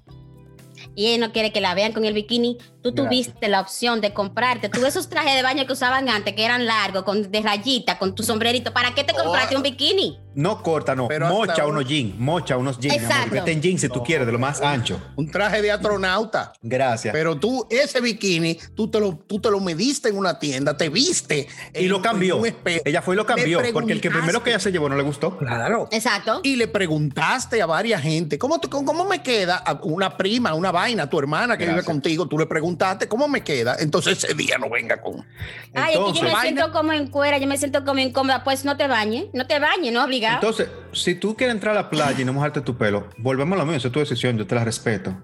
y 0.95 1.07
ella 1.07 1.27
no 1.27 1.33
quiere 1.33 1.51
que 1.51 1.61
la 1.61 1.73
vean 1.73 1.91
con 1.91 2.05
el 2.05 2.13
bikini, 2.13 2.57
tú 2.83 2.93
tuviste 2.93 3.47
la 3.47 3.61
opción 3.61 4.01
de 4.01 4.13
comprarte. 4.13 4.69
Tú 4.69 4.85
esos 4.85 5.09
trajes 5.09 5.35
de 5.35 5.41
baño 5.41 5.65
que 5.65 5.73
usaban 5.73 6.09
antes, 6.09 6.35
que 6.35 6.43
eran 6.43 6.65
largos, 6.65 7.03
con, 7.03 7.31
de 7.31 7.41
rayita, 7.41 7.97
con 7.97 8.13
tu 8.13 8.23
sombrerito, 8.23 8.73
¿para 8.73 8.93
qué 8.93 9.03
te 9.03 9.13
compraste 9.13 9.55
un 9.55 9.63
bikini? 9.63 10.19
No 10.35 10.61
corta, 10.63 10.95
no. 10.95 11.07
Pero 11.07 11.27
mocha 11.27 11.65
unos 11.65 11.85
jeans, 11.85 12.17
mocha 12.17 12.57
unos 12.57 12.79
jeans. 12.79 12.95
Exacto. 12.95 13.31
Vete 13.31 13.51
en 13.51 13.61
jeans 13.61 13.81
si 13.81 13.89
tú 13.89 14.03
quieres, 14.03 14.25
de 14.25 14.33
lo 14.33 14.39
más 14.39 14.61
ancho. 14.61 14.99
Un 15.15 15.29
traje 15.29 15.61
de 15.61 15.71
astronauta. 15.71 16.53
Gracias. 16.61 17.13
Pero 17.13 17.37
tú, 17.39 17.67
ese 17.69 18.01
bikini, 18.01 18.57
tú 18.75 18.89
te 18.89 18.99
lo, 18.99 19.15
tú 19.27 19.39
te 19.39 19.49
lo 19.49 19.59
mediste 19.59 20.09
en 20.09 20.17
una 20.17 20.39
tienda, 20.39 20.75
te 20.75 20.89
viste. 20.89 21.47
Y 21.73 21.87
lo 21.87 22.01
cambió. 22.01 22.41
Ella 22.65 23.01
fue 23.01 23.15
y 23.15 23.17
lo 23.17 23.25
cambió, 23.25 23.61
porque 23.71 23.93
el 23.93 24.01
que 24.01 24.09
primero 24.09 24.43
que 24.43 24.49
ella 24.49 24.59
se 24.59 24.71
llevó 24.71 24.89
no 24.89 24.95
le 24.95 25.03
gustó. 25.03 25.37
Claro. 25.37 25.87
Exacto. 25.91 26.41
Y 26.43 26.55
le 26.55 26.67
preguntaste 26.67 27.61
a 27.61 27.65
varias 27.65 28.01
gente, 28.01 28.37
¿cómo, 28.37 28.59
cómo 28.59 29.05
me 29.05 29.21
queda 29.21 29.63
una 29.83 30.17
prima, 30.17 30.53
una 30.53 30.71
vaina, 30.71 31.09
tu 31.09 31.19
hermana 31.19 31.57
que 31.57 31.67
vive 31.67 31.83
contigo? 31.83 32.27
Tú 32.27 32.37
le 32.37 32.47
preguntaste, 32.73 33.07
¿cómo 33.07 33.27
me 33.27 33.43
queda? 33.43 33.75
Entonces 33.79 34.23
ese 34.23 34.33
día 34.33 34.57
no 34.57 34.69
venga 34.69 34.99
con. 35.01 35.25
Ay, 35.73 35.95
yo 35.95 36.23
me 36.23 36.35
siento 36.41 36.71
como 36.71 36.91
en 36.91 37.07
cuera, 37.07 37.37
yo 37.37 37.47
me 37.47 37.57
siento 37.57 37.83
como 37.85 37.99
incómoda. 37.99 38.43
Pues 38.43 38.65
no 38.65 38.75
te 38.77 38.87
bañes, 38.87 39.27
no 39.33 39.45
te 39.45 39.59
bañes, 39.59 39.93
no 39.93 40.03
obligado. 40.03 40.35
Entonces, 40.35 40.69
si 40.91 41.15
tú 41.15 41.35
quieres 41.35 41.55
entrar 41.55 41.77
a 41.77 41.81
la 41.83 41.89
playa 41.89 42.19
y 42.19 42.25
no 42.25 42.33
mojarte 42.33 42.61
tu 42.61 42.77
pelo, 42.77 43.09
volvemos 43.17 43.55
a 43.55 43.59
lo 43.59 43.65
mismo, 43.65 43.87
es 43.87 43.93
tu 43.93 43.99
decisión, 43.99 44.37
yo 44.37 44.47
te 44.47 44.55
la 44.55 44.63
respeto. 44.63 45.15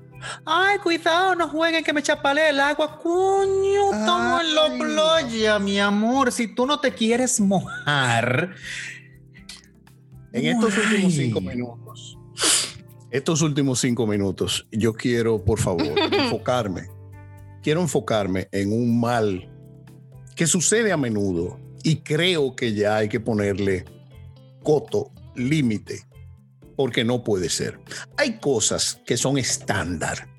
Ay, 0.46 0.78
cuidado, 0.80 1.34
no 1.36 1.48
jueguen 1.48 1.84
que 1.84 1.94
me 1.94 2.04
chapale 2.04 2.50
el 2.50 2.60
agua. 2.60 3.00
Coño, 3.02 3.94
estamos 3.94 4.42
en 4.42 4.56
la 4.56 4.78
playa, 4.78 5.60
mi 5.60 5.80
amor. 5.80 6.32
Si 6.32 6.54
tú 6.54 6.66
no 6.66 6.80
te 6.80 6.94
quieres 6.94 7.40
mojar. 7.40 8.54
En 10.32 10.46
estos 10.46 10.78
últimos 10.78 11.14
cinco 11.14 11.42
minutos, 11.42 12.18
estos 13.10 13.42
últimos 13.42 13.80
cinco 13.80 14.06
minutos, 14.06 14.68
yo 14.72 14.94
quiero, 14.94 15.44
por 15.44 15.60
favor, 15.60 15.88
enfocarme 16.12 16.99
quiero 17.62 17.82
enfocarme 17.82 18.48
en 18.52 18.72
un 18.72 19.00
mal 19.00 19.50
que 20.36 20.48
sucede 20.48 20.92
a 20.92 20.98
menudo 20.98 21.60
y 21.84 21.98
creo 21.98 22.56
que 22.56 22.74
ya 22.74 22.98
hay 22.98 23.10
que 23.10 23.20
ponerle 23.20 23.86
coto, 24.64 25.12
límite, 25.36 26.06
porque 26.76 27.04
no 27.04 27.24
puede 27.24 27.50
ser. 27.50 27.80
Hay 28.18 28.40
cosas 28.40 29.02
que 29.06 29.18
son 29.18 29.38
estándar, 29.38 30.30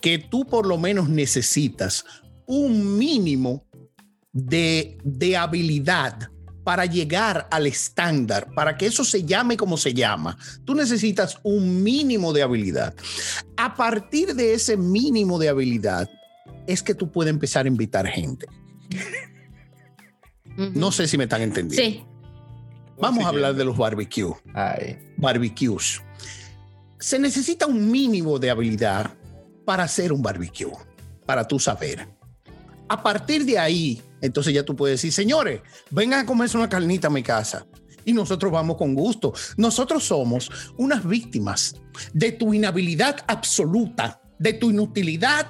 que 0.00 0.18
tú 0.18 0.46
por 0.46 0.66
lo 0.66 0.78
menos 0.78 1.08
necesitas 1.08 2.04
un 2.46 2.98
mínimo 2.98 3.66
de, 4.32 4.98
de 5.04 5.36
habilidad 5.36 6.30
para 6.64 6.86
llegar 6.86 7.48
al 7.50 7.66
estándar, 7.66 8.52
para 8.54 8.76
que 8.76 8.86
eso 8.86 9.04
se 9.04 9.24
llame 9.24 9.56
como 9.56 9.76
se 9.76 9.94
llama, 9.94 10.36
tú 10.64 10.74
necesitas 10.74 11.38
un 11.42 11.82
mínimo 11.82 12.32
de 12.32 12.42
habilidad. 12.42 12.94
A 13.56 13.74
partir 13.74 14.34
de 14.34 14.54
ese 14.54 14.76
mínimo 14.76 15.38
de 15.38 15.48
habilidad, 15.48 16.08
es 16.66 16.82
que 16.82 16.94
tú 16.94 17.10
puedes 17.10 17.30
empezar 17.30 17.66
a 17.66 17.68
invitar 17.68 18.06
gente. 18.06 18.46
No 20.56 20.92
sé 20.92 21.08
si 21.08 21.16
me 21.16 21.24
están 21.24 21.42
entendiendo. 21.42 21.98
Sí. 21.98 22.04
Vamos 22.98 23.24
a 23.24 23.28
hablar 23.28 23.54
de 23.54 23.64
los 23.64 23.76
barbecues. 23.78 24.36
Barbecues. 25.16 26.02
Se 26.98 27.18
necesita 27.18 27.66
un 27.66 27.90
mínimo 27.90 28.38
de 28.38 28.50
habilidad 28.50 29.14
para 29.64 29.84
hacer 29.84 30.12
un 30.12 30.20
barbecue, 30.20 30.72
para 31.24 31.48
tú 31.48 31.58
saber. 31.58 32.06
A 32.88 33.02
partir 33.02 33.46
de 33.46 33.58
ahí, 33.58 34.02
entonces 34.20 34.52
ya 34.52 34.64
tú 34.64 34.76
puedes 34.76 34.98
decir, 34.98 35.12
señores, 35.12 35.62
vengan 35.90 36.20
a 36.20 36.26
comerse 36.26 36.58
una 36.58 36.68
carnita 36.68 37.06
a 37.06 37.10
mi 37.10 37.22
casa. 37.22 37.66
Y 38.04 38.12
nosotros 38.12 38.50
vamos 38.50 38.76
con 38.76 38.94
gusto. 38.94 39.32
Nosotros 39.56 40.04
somos 40.04 40.50
unas 40.76 41.06
víctimas 41.06 41.76
de 42.12 42.32
tu 42.32 42.52
inhabilidad 42.52 43.16
absoluta 43.26 44.20
de 44.40 44.54
tu 44.54 44.70
inutilidad 44.70 45.46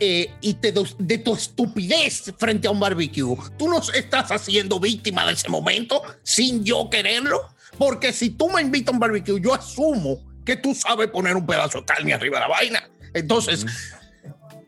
eh, 0.00 0.32
y 0.40 0.54
de 0.54 1.18
tu 1.18 1.34
estupidez 1.34 2.32
frente 2.38 2.66
a 2.66 2.70
un 2.70 2.80
barbecue. 2.80 3.36
Tú 3.58 3.68
no 3.68 3.80
estás 3.94 4.32
haciendo 4.32 4.80
víctima 4.80 5.26
de 5.26 5.34
ese 5.34 5.48
momento 5.48 6.02
sin 6.22 6.64
yo 6.64 6.88
quererlo. 6.90 7.54
Porque 7.78 8.12
si 8.12 8.30
tú 8.30 8.48
me 8.48 8.62
invitas 8.62 8.92
a 8.92 8.96
un 8.96 8.98
barbecue, 8.98 9.40
yo 9.40 9.54
asumo 9.54 10.18
que 10.44 10.56
tú 10.56 10.74
sabes 10.74 11.08
poner 11.08 11.36
un 11.36 11.46
pedazo 11.46 11.80
de 11.80 11.84
carne 11.84 12.14
arriba 12.14 12.38
de 12.38 12.40
la 12.40 12.48
vaina. 12.48 12.90
Entonces, 13.12 13.66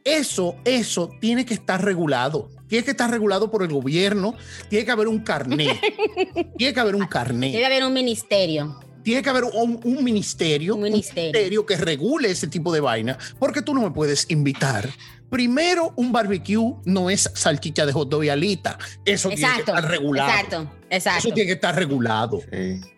eso, 0.05 0.57
eso 0.67 1.11
tiene 1.21 1.47
que 1.47 1.55
estar 1.55 1.83
regulado. 1.83 2.51
Tiene 2.69 2.85
que 2.85 2.91
estar 2.91 3.11
regulado 3.11 3.51
por 3.51 3.63
el 3.63 3.71
gobierno. 3.71 4.35
Tiene 4.69 4.85
que 4.85 4.91
haber 4.91 5.09
un 5.09 5.21
carnet. 5.21 5.81
tiene 6.59 6.75
que 6.75 6.81
haber 6.81 6.95
un 6.95 7.07
carnet. 7.07 7.53
Tiene 7.53 7.59
que 7.59 7.67
haber 7.67 7.85
un 7.87 7.95
ministerio 7.95 8.79
tiene 9.03 9.23
que 9.23 9.31
haber 9.31 9.45
un, 9.45 9.81
ministerio, 10.03 10.75
un, 10.77 10.83
ministerio, 10.83 11.67
que 11.67 11.77
regule 11.77 12.31
ese 12.31 12.47
tipo 12.47 12.73
de 12.73 12.81
vaina, 12.81 13.19
porque 13.39 13.63
tú 13.63 13.75
no 13.75 13.83
me 13.83 13.91
puedes 13.91 14.27
invitar. 14.31 14.89
Primero, 15.31 15.93
un 15.97 16.13
barbecue 16.13 16.75
no 16.85 17.09
es 17.09 17.31
salchicha 17.35 17.87
de 17.87 17.93
hot 17.93 18.09
dog 18.09 18.25
y 18.25 18.29
alita. 18.29 18.79
Eso 19.05 19.31
tiene 19.31 19.55
que 19.55 19.61
estar 19.61 19.89
regulado. 19.89 20.31
Exacto, 20.31 20.71
exacto. 20.91 21.19
Eso 21.21 21.35
tiene 21.35 21.47
que 21.47 21.55
estar 21.55 21.75
regulado. 21.75 22.41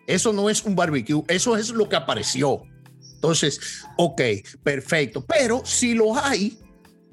Eso 0.05 0.33
no 0.33 0.49
es 0.49 0.63
un 0.63 0.75
barbecue, 0.75 1.23
eso 1.27 1.55
es 1.55 1.69
lo 1.69 1.87
que 1.87 1.95
apareció. 1.95 2.63
Entonces, 3.15 3.83
ok, 3.97 4.21
perfecto. 4.63 5.25
Pero 5.25 5.61
si 5.65 5.93
lo 5.93 6.17
hay, 6.17 6.59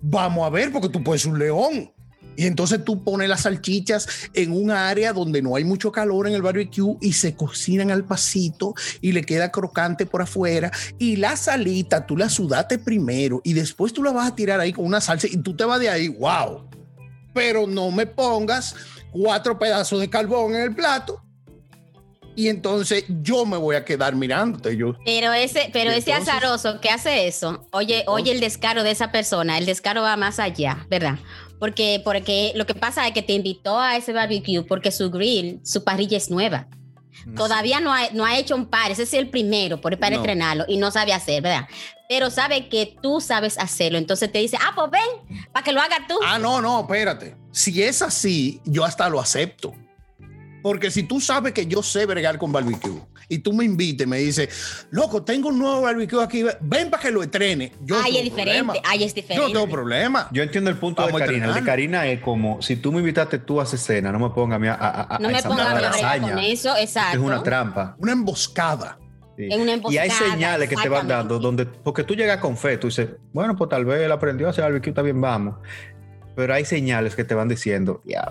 vamos 0.02 0.44
a 0.46 0.50
ver, 0.50 0.72
porque 0.72 0.88
tú 0.88 1.02
puedes 1.02 1.24
un 1.24 1.38
león. 1.38 1.92
Y 2.36 2.46
entonces 2.46 2.84
tú 2.84 3.02
pones 3.02 3.28
las 3.28 3.42
salchichas 3.42 4.08
en 4.34 4.52
un 4.52 4.70
área 4.70 5.12
donde 5.12 5.42
no 5.42 5.56
hay 5.56 5.64
mucho 5.64 5.92
calor 5.92 6.26
en 6.26 6.34
el 6.34 6.42
barbecue 6.42 6.96
y 7.00 7.12
se 7.12 7.34
cocinan 7.34 7.90
al 7.90 8.04
pasito 8.04 8.74
y 9.00 9.12
le 9.12 9.22
queda 9.22 9.50
crocante 9.50 10.06
por 10.06 10.22
afuera. 10.22 10.70
Y 10.98 11.16
la 11.16 11.36
salita 11.36 12.06
tú 12.06 12.16
la 12.16 12.28
sudaste 12.28 12.78
primero 12.78 13.40
y 13.44 13.52
después 13.52 13.92
tú 13.92 14.02
la 14.02 14.12
vas 14.12 14.28
a 14.28 14.34
tirar 14.34 14.60
ahí 14.60 14.72
con 14.72 14.84
una 14.84 15.00
salsa 15.00 15.26
y 15.26 15.36
tú 15.38 15.56
te 15.56 15.64
vas 15.64 15.80
de 15.80 15.88
ahí, 15.88 16.08
wow. 16.08 16.68
Pero 17.34 17.66
no 17.66 17.90
me 17.90 18.06
pongas 18.06 18.74
cuatro 19.10 19.58
pedazos 19.58 20.00
de 20.00 20.10
carbón 20.10 20.54
en 20.54 20.62
el 20.62 20.74
plato 20.74 21.22
y 22.34 22.48
entonces 22.48 23.04
yo 23.08 23.44
me 23.44 23.56
voy 23.56 23.76
a 23.76 23.84
quedar 23.84 24.14
mirándote. 24.14 24.76
Yo. 24.76 24.94
Pero 25.04 25.32
ese, 25.32 25.70
pero 25.72 25.90
ese 25.90 26.12
azaroso 26.12 26.80
que 26.80 26.88
hace 26.88 27.26
eso, 27.26 27.66
oye, 27.72 28.04
oye 28.06 28.32
el 28.32 28.40
descaro 28.40 28.82
de 28.82 28.90
esa 28.90 29.12
persona, 29.12 29.58
el 29.58 29.66
descaro 29.66 30.02
va 30.02 30.16
más 30.16 30.38
allá, 30.38 30.86
¿verdad? 30.88 31.18
Porque, 31.62 32.02
porque 32.04 32.50
lo 32.56 32.66
que 32.66 32.74
pasa 32.74 33.06
es 33.06 33.14
que 33.14 33.22
te 33.22 33.34
invitó 33.34 33.78
a 33.78 33.96
ese 33.96 34.12
barbecue 34.12 34.64
porque 34.64 34.90
su 34.90 35.12
grill, 35.12 35.60
su 35.62 35.84
parrilla 35.84 36.16
es 36.16 36.28
nueva. 36.28 36.66
Todavía 37.36 37.78
no 37.78 37.94
ha, 37.94 38.10
no 38.10 38.24
ha 38.24 38.36
hecho 38.36 38.56
un 38.56 38.66
par, 38.66 38.90
ese 38.90 39.04
es 39.04 39.14
el 39.14 39.30
primero 39.30 39.80
por, 39.80 39.96
para 39.96 40.16
entrenarlo 40.16 40.64
y 40.66 40.76
no 40.76 40.90
sabe 40.90 41.12
hacer, 41.12 41.40
¿verdad? 41.40 41.68
Pero 42.08 42.30
sabe 42.30 42.68
que 42.68 42.96
tú 43.00 43.20
sabes 43.20 43.56
hacerlo, 43.58 43.98
entonces 43.98 44.32
te 44.32 44.40
dice, 44.40 44.58
ah, 44.60 44.72
pues 44.74 44.90
ven, 44.90 45.46
para 45.52 45.62
que 45.62 45.70
lo 45.70 45.80
hagas 45.80 46.00
tú. 46.08 46.18
Ah, 46.26 46.36
no, 46.36 46.60
no, 46.60 46.80
espérate. 46.80 47.36
Si 47.52 47.80
es 47.80 48.02
así, 48.02 48.60
yo 48.64 48.84
hasta 48.84 49.08
lo 49.08 49.20
acepto. 49.20 49.72
Porque 50.64 50.90
si 50.90 51.04
tú 51.04 51.20
sabes 51.20 51.52
que 51.52 51.64
yo 51.64 51.80
sé 51.84 52.06
bregar 52.06 52.38
con 52.38 52.50
barbecue 52.50 53.00
y 53.32 53.38
tú 53.38 53.54
me 53.54 53.64
invites, 53.64 54.06
me 54.06 54.18
dices, 54.18 54.86
loco, 54.90 55.22
tengo 55.22 55.48
un 55.48 55.58
nuevo 55.58 55.80
barbecue 55.80 56.22
aquí, 56.22 56.44
ven 56.60 56.90
para 56.90 57.02
que 57.02 57.10
lo 57.10 57.22
estrene. 57.22 57.72
Yo 57.80 57.96
Ay, 58.02 58.18
es 58.18 58.24
diferente. 58.24 58.78
Ay, 58.84 59.04
es 59.04 59.14
diferente. 59.14 59.42
Yo 59.42 59.48
no 59.48 59.60
tengo 59.60 59.72
problema. 59.72 60.28
Yo 60.32 60.42
entiendo 60.42 60.68
el 60.68 60.76
punto 60.76 61.06
de 61.06 61.12
Karina. 61.14 61.46
El 61.46 61.54
de 61.54 61.62
Karina 61.62 62.06
es 62.06 62.20
como, 62.20 62.60
si 62.60 62.76
tú 62.76 62.92
me 62.92 62.98
invitaste 62.98 63.38
tú 63.38 63.58
a 63.58 63.62
hacer 63.62 63.78
cena, 63.78 64.12
no 64.12 64.18
me 64.18 64.28
pongas 64.28 64.56
a 64.56 64.58
mí 64.58 64.68
a, 64.68 64.74
a, 64.74 65.18
No 65.18 65.30
me 65.30 65.42
pongas 65.42 66.02
a 66.02 66.20
con 66.20 66.38
eso, 66.40 66.76
exacto. 66.76 67.16
Es 67.16 67.24
una 67.24 67.42
trampa. 67.42 67.96
Una 67.98 68.12
emboscada. 68.12 68.98
Una 69.38 69.72
emboscada, 69.72 69.94
y 69.94 69.96
hay 69.96 70.10
señales 70.10 70.68
que 70.68 70.76
te 70.76 70.90
van 70.90 71.08
dando 71.08 71.38
donde, 71.38 71.64
porque 71.64 72.04
tú 72.04 72.14
llegas 72.14 72.36
con 72.36 72.58
fe, 72.58 72.76
tú 72.76 72.88
dices, 72.88 73.08
bueno, 73.32 73.56
pues 73.56 73.70
tal 73.70 73.86
vez 73.86 74.02
él 74.02 74.12
aprendió 74.12 74.46
a 74.46 74.50
hacer 74.50 74.62
barbecue, 74.64 74.90
está 74.90 75.00
bien, 75.00 75.22
vamos. 75.22 75.54
Pero 76.36 76.52
hay 76.52 76.66
señales 76.66 77.16
que 77.16 77.24
te 77.24 77.34
van 77.34 77.48
diciendo, 77.48 78.02
ya, 78.04 78.30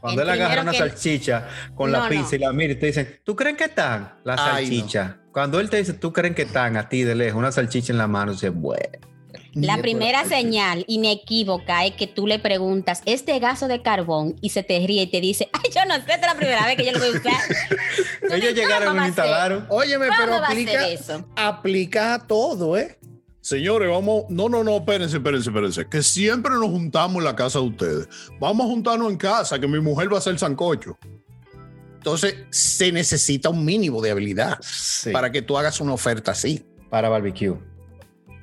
cuando 0.00 0.22
él 0.22 0.30
agarra 0.30 0.62
una 0.62 0.72
salchicha 0.72 1.48
con 1.74 1.92
la 1.92 2.08
pizza 2.08 2.36
y 2.36 2.38
la 2.38 2.52
mira 2.52 2.72
y 2.72 2.76
te 2.76 2.86
dicen, 2.86 3.20
¿tú 3.24 3.36
crees 3.36 3.56
que 3.56 3.64
están 3.64 4.14
la 4.24 4.36
salchicha? 4.36 5.18
Cuando 5.32 5.60
él 5.60 5.70
te 5.70 5.76
dice, 5.78 5.92
tú 5.92 6.12
creen 6.12 6.34
que 6.34 6.42
están 6.42 6.76
a 6.76 6.88
ti 6.88 7.02
de 7.02 7.14
lejos, 7.14 7.38
una 7.38 7.52
salchicha 7.52 7.92
en 7.92 7.98
la 7.98 8.06
mano, 8.06 8.32
dice, 8.32 8.48
bueno. 8.50 9.10
La 9.54 9.78
primera 9.78 10.24
señal 10.24 10.84
inequívoca 10.86 11.84
es 11.84 11.94
que 11.94 12.06
tú 12.06 12.26
le 12.26 12.38
preguntas, 12.38 13.02
¿este 13.04 13.38
gaso 13.40 13.66
de 13.66 13.82
carbón? 13.82 14.36
Y 14.40 14.50
se 14.50 14.62
te 14.62 14.78
ríe 14.86 15.02
y 15.02 15.06
te 15.08 15.20
dice, 15.20 15.48
ay, 15.52 15.70
yo 15.74 15.84
no 15.86 15.94
sé, 15.96 16.14
es 16.14 16.20
la 16.20 16.34
primera 16.34 16.64
vez 16.66 16.76
que 16.76 16.84
yo 16.84 16.92
lo 16.92 17.00
voy 17.00 17.08
a 17.08 17.12
usar. 17.12 17.32
Ellos 18.36 18.54
llegaron 18.54 18.96
y 18.96 19.06
instalaron. 19.06 19.66
Óyeme, 19.68 20.06
pero 20.16 20.36
aplica, 20.36 20.80
aplica 21.36 22.14
a 22.14 22.26
todo, 22.26 22.76
¿eh? 22.76 22.99
Señores, 23.40 23.88
vamos. 23.88 24.24
No, 24.28 24.48
no, 24.48 24.62
no, 24.62 24.76
espérense, 24.76 25.16
espérense, 25.16 25.48
espérense. 25.48 25.88
Que 25.88 26.02
siempre 26.02 26.52
nos 26.52 26.66
juntamos 26.66 27.16
en 27.18 27.24
la 27.24 27.34
casa 27.34 27.58
de 27.58 27.66
ustedes. 27.66 28.08
Vamos 28.38 28.66
a 28.66 28.68
juntarnos 28.68 29.10
en 29.10 29.16
casa, 29.16 29.58
que 29.58 29.66
mi 29.66 29.80
mujer 29.80 30.10
va 30.12 30.16
a 30.16 30.18
hacer 30.18 30.38
sancocho. 30.38 30.98
Entonces, 31.96 32.34
se 32.50 32.92
necesita 32.92 33.50
un 33.50 33.64
mínimo 33.64 34.00
de 34.00 34.10
habilidad 34.10 34.58
para 35.12 35.30
que 35.30 35.42
tú 35.42 35.58
hagas 35.58 35.80
una 35.80 35.92
oferta 35.92 36.32
así. 36.32 36.64
Para 36.88 37.08
barbecue. 37.08 37.58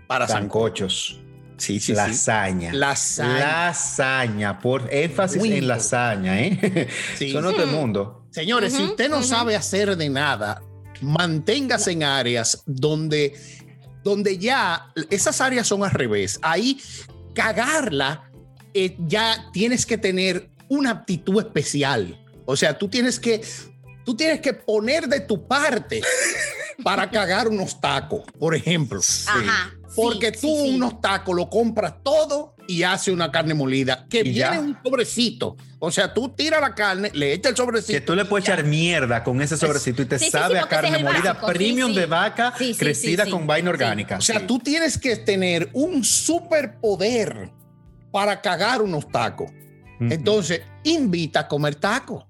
Para 0.08 0.28
sancochos. 0.28 1.20
Sí, 1.58 1.80
sí, 1.80 1.94
lasaña. 1.94 2.72
Lasaña. 2.72 3.40
Lasaña, 3.40 4.60
por 4.60 4.94
énfasis 4.94 5.44
en 5.44 5.68
lasaña, 5.68 6.40
¿eh? 6.40 6.88
Sí. 7.16 7.32
Son 7.32 7.46
otro 7.46 7.66
mundo. 7.66 8.28
Señores, 8.30 8.74
si 8.74 8.84
usted 8.84 9.10
no 9.10 9.24
sabe 9.24 9.56
hacer 9.56 9.98
de 9.98 10.10
nada, 10.10 10.62
manténgase 11.02 11.94
en 11.94 12.04
áreas 12.04 12.62
donde 12.68 13.34
donde 14.08 14.38
ya 14.38 14.94
esas 15.10 15.42
áreas 15.42 15.68
son 15.68 15.84
al 15.84 15.92
revés. 15.92 16.40
Ahí 16.42 16.82
cagarla, 17.34 18.32
eh, 18.74 18.96
ya 19.00 19.50
tienes 19.52 19.86
que 19.86 19.98
tener 19.98 20.50
una 20.70 20.92
aptitud 20.92 21.40
especial. 21.40 22.18
O 22.46 22.56
sea, 22.56 22.78
tú 22.78 22.88
tienes 22.88 23.20
que, 23.20 23.42
tú 24.06 24.16
tienes 24.16 24.40
que 24.40 24.54
poner 24.54 25.08
de 25.08 25.20
tu 25.20 25.46
parte 25.46 26.02
para 26.84 27.10
cagar 27.12 27.50
unos 27.50 27.82
tacos, 27.82 28.24
por 28.40 28.56
ejemplo. 28.56 29.02
Ajá. 29.28 29.74
Porque 29.98 30.32
tú 30.32 30.50
unos 30.50 31.02
tacos 31.02 31.36
lo 31.36 31.50
compras 31.50 31.96
todo 32.04 32.56
y 32.68 32.84
hace 32.84 33.12
una 33.12 33.32
carne 33.32 33.54
molida 33.54 34.06
que 34.10 34.24
viene 34.24 34.60
un 34.60 34.78
sobrecito. 34.84 35.58
O 35.80 35.92
sea, 35.92 36.14
tú 36.14 36.30
tiras 36.30 36.62
la 36.62 36.76
carne, 36.76 37.12
le 37.14 37.34
echas 37.34 37.52
el 37.52 37.58
sobrecito. 37.58 37.94
Que 37.94 38.02
tú 38.02 38.16
le 38.16 38.26
puedes 38.26 38.48
echar 38.48 38.64
mierda 38.64 39.24
con 39.24 39.42
ese 39.42 39.58
sobrecito 39.58 40.02
y 40.02 40.06
te 40.06 40.20
sabe 40.20 40.60
a 40.60 40.68
carne 40.68 41.04
molida 41.04 41.40
premium 41.42 41.94
de 41.94 42.06
vaca 42.06 42.54
crecida 42.78 43.30
con 43.30 43.48
vaina 43.48 43.70
orgánica. 43.70 44.18
O 44.18 44.22
sea, 44.22 44.46
tú 44.46 44.60
tienes 44.60 44.98
que 44.98 45.16
tener 45.18 45.70
un 45.74 46.04
superpoder 46.04 47.52
para 48.12 48.42
cagar 48.42 48.82
unos 48.82 49.08
tacos. 49.10 49.52
Entonces, 50.00 50.62
invita 50.84 51.42
a 51.42 51.48
comer 51.48 51.76
tacos 51.76 52.27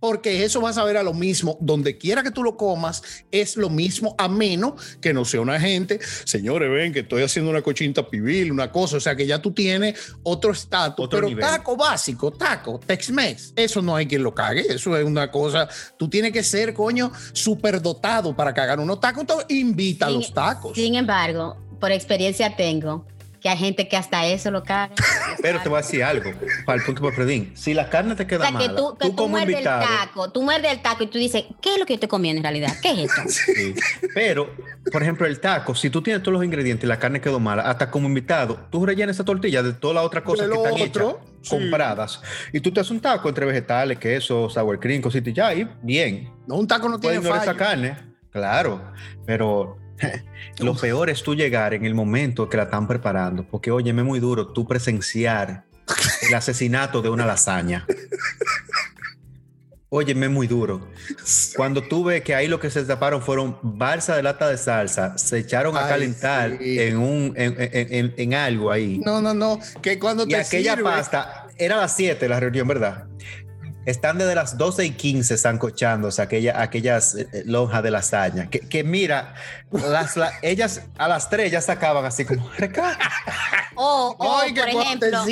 porque 0.00 0.44
eso 0.44 0.60
vas 0.60 0.78
a 0.78 0.84
ver 0.84 0.96
a 0.96 1.02
lo 1.02 1.14
mismo, 1.14 1.56
donde 1.60 1.98
quiera 1.98 2.22
que 2.22 2.30
tú 2.30 2.42
lo 2.42 2.56
comas, 2.56 3.02
es 3.30 3.56
lo 3.56 3.70
mismo, 3.70 4.14
a 4.18 4.28
menos 4.28 4.98
que 5.00 5.12
no 5.12 5.24
sea 5.24 5.42
una 5.42 5.60
gente, 5.60 6.00
señores, 6.24 6.70
ven 6.70 6.92
que 6.92 7.00
estoy 7.00 7.22
haciendo 7.22 7.50
una 7.50 7.62
cochinta 7.62 8.08
pibil, 8.08 8.50
una 8.50 8.72
cosa, 8.72 8.96
o 8.96 9.00
sea 9.00 9.14
que 9.14 9.26
ya 9.26 9.40
tú 9.40 9.52
tienes 9.52 10.14
otro 10.22 10.52
estatus, 10.52 11.08
pero 11.10 11.36
taco 11.36 11.76
básico, 11.76 12.32
taco, 12.32 12.80
Tex-Mex, 12.84 13.52
eso 13.54 13.82
no 13.82 13.94
hay 13.94 14.06
quien 14.06 14.22
lo 14.22 14.34
cague, 14.34 14.62
eso 14.72 14.96
es 14.96 15.04
una 15.04 15.30
cosa, 15.30 15.68
tú 15.98 16.08
tienes 16.08 16.32
que 16.32 16.42
ser, 16.42 16.72
coño, 16.72 17.12
súper 17.32 17.82
dotado 17.82 18.34
para 18.34 18.54
cagar 18.54 18.80
unos 18.80 19.00
tacos, 19.00 19.20
entonces 19.20 19.46
invita 19.50 20.06
a 20.06 20.10
los 20.10 20.32
tacos. 20.32 20.74
Sin 20.74 20.94
embargo, 20.94 21.56
por 21.78 21.92
experiencia 21.92 22.56
tengo 22.56 23.06
que 23.40 23.48
hay 23.48 23.56
gente 23.56 23.88
que 23.88 23.96
hasta 23.96 24.26
eso 24.26 24.50
lo 24.50 24.62
caga. 24.62 24.94
Pero 25.42 25.60
te 25.60 25.68
voy 25.68 25.78
a 25.78 25.82
decir 25.82 26.04
algo, 26.04 26.30
para 26.66 26.78
el 26.78 26.84
punto 26.84 27.00
por 27.00 27.14
Fredín. 27.14 27.52
Si 27.54 27.72
la 27.74 27.88
carne 27.88 28.14
te 28.14 28.26
queda 28.26 28.46
o 28.46 28.50
sea, 28.50 28.58
que 28.58 28.68
tú, 28.68 28.96
que 29.00 29.10
tú, 29.10 29.28
muerdes 29.28 29.58
el 29.58 29.64
taco, 29.64 30.30
tú 30.30 30.42
muerdes 30.42 30.72
el 30.72 30.82
taco 30.82 31.04
y 31.04 31.06
tú 31.06 31.18
dices, 31.18 31.44
¿qué 31.60 31.74
es 31.74 31.78
lo 31.78 31.86
que 31.86 31.94
yo 31.94 31.96
estoy 31.96 32.08
comiendo 32.08 32.38
en 32.38 32.44
realidad? 32.44 32.72
¿Qué 32.82 32.90
es 32.90 32.98
esto? 33.10 33.22
Sí. 33.50 33.74
Pero, 34.14 34.54
por 34.92 35.02
ejemplo, 35.02 35.26
el 35.26 35.40
taco, 35.40 35.74
si 35.74 35.88
tú 35.88 36.02
tienes 36.02 36.22
todos 36.22 36.34
los 36.34 36.44
ingredientes 36.44 36.84
y 36.84 36.86
la 36.86 36.98
carne 36.98 37.20
quedó 37.20 37.40
mala, 37.40 37.62
hasta 37.62 37.90
como 37.90 38.06
invitado, 38.06 38.58
tú 38.70 38.84
rellenas 38.84 39.16
esa 39.16 39.24
tortilla 39.24 39.62
de 39.62 39.72
todas 39.72 39.94
las 39.94 40.04
otras 40.04 40.24
cosas 40.24 40.48
que 40.48 40.54
están 40.54 40.76
hechas, 40.76 41.14
compradas, 41.48 42.20
y 42.52 42.60
tú 42.60 42.70
te 42.70 42.80
haces 42.80 42.90
un 42.90 43.00
taco 43.00 43.28
entre 43.28 43.46
vegetales, 43.46 43.98
queso, 43.98 44.50
sour 44.50 44.78
cream, 44.78 45.00
cositas 45.00 45.28
y 45.28 45.32
ya, 45.32 45.54
y 45.54 45.68
bien. 45.82 46.30
No, 46.46 46.56
un 46.56 46.66
taco 46.66 46.88
no 46.88 46.98
tiene 47.00 47.20
fallo. 47.22 47.42
esa 47.42 47.56
carne, 47.56 47.96
claro, 48.30 48.92
pero 49.24 49.79
lo 50.58 50.74
peor 50.74 51.10
es 51.10 51.22
tú 51.22 51.34
llegar 51.34 51.74
en 51.74 51.84
el 51.84 51.94
momento 51.94 52.48
que 52.48 52.56
la 52.56 52.64
están 52.64 52.86
preparando, 52.86 53.44
porque 53.44 53.70
óyeme 53.70 54.02
muy 54.02 54.20
duro 54.20 54.48
tú 54.48 54.66
presenciar 54.66 55.64
el 56.28 56.34
asesinato 56.34 57.02
de 57.02 57.08
una 57.08 57.26
lasaña. 57.26 57.86
Óyeme 59.92 60.28
muy 60.28 60.46
duro. 60.46 60.88
Cuando 61.56 61.82
tú 61.82 62.04
ves 62.04 62.22
que 62.22 62.32
ahí 62.32 62.46
lo 62.46 62.60
que 62.60 62.70
se 62.70 62.84
taparon 62.84 63.20
fueron 63.20 63.58
balsa 63.60 64.14
de 64.14 64.22
lata 64.22 64.48
de 64.48 64.56
salsa, 64.56 65.18
se 65.18 65.38
echaron 65.38 65.76
a 65.76 65.88
calentar 65.88 66.58
en 66.60 66.96
un 66.96 67.34
en, 67.36 68.34
algo 68.34 68.70
ahí. 68.70 69.00
No, 69.04 69.20
no, 69.20 69.34
no. 69.34 69.58
Que 69.82 69.98
cuando 69.98 70.26
y 70.28 70.34
aquella 70.34 70.76
pasta 70.76 71.48
era 71.58 71.74
a 71.74 71.80
las 71.80 71.96
7 71.96 72.28
la 72.28 72.38
reunión, 72.38 72.68
¿verdad? 72.68 73.06
Están 73.86 74.18
desde 74.18 74.34
las 74.34 74.58
12 74.58 74.84
y 74.84 74.90
15 74.90 75.36
zancochándose 75.36 76.22
aquella, 76.22 76.60
aquellas 76.60 77.14
eh, 77.14 77.28
eh, 77.32 77.42
lonjas 77.46 77.82
de 77.82 77.90
lasaña. 77.90 78.50
Que, 78.50 78.60
que 78.60 78.84
mira, 78.84 79.34
las, 79.70 80.16
ellas 80.42 80.82
a 80.98 81.08
las 81.08 81.30
3 81.30 81.52
ya 81.52 81.60
sacaban 81.60 82.04
así 82.04 82.24
como 82.24 82.50
O, 83.76 84.16
por 84.18 84.44
ejemplo, 84.46 85.24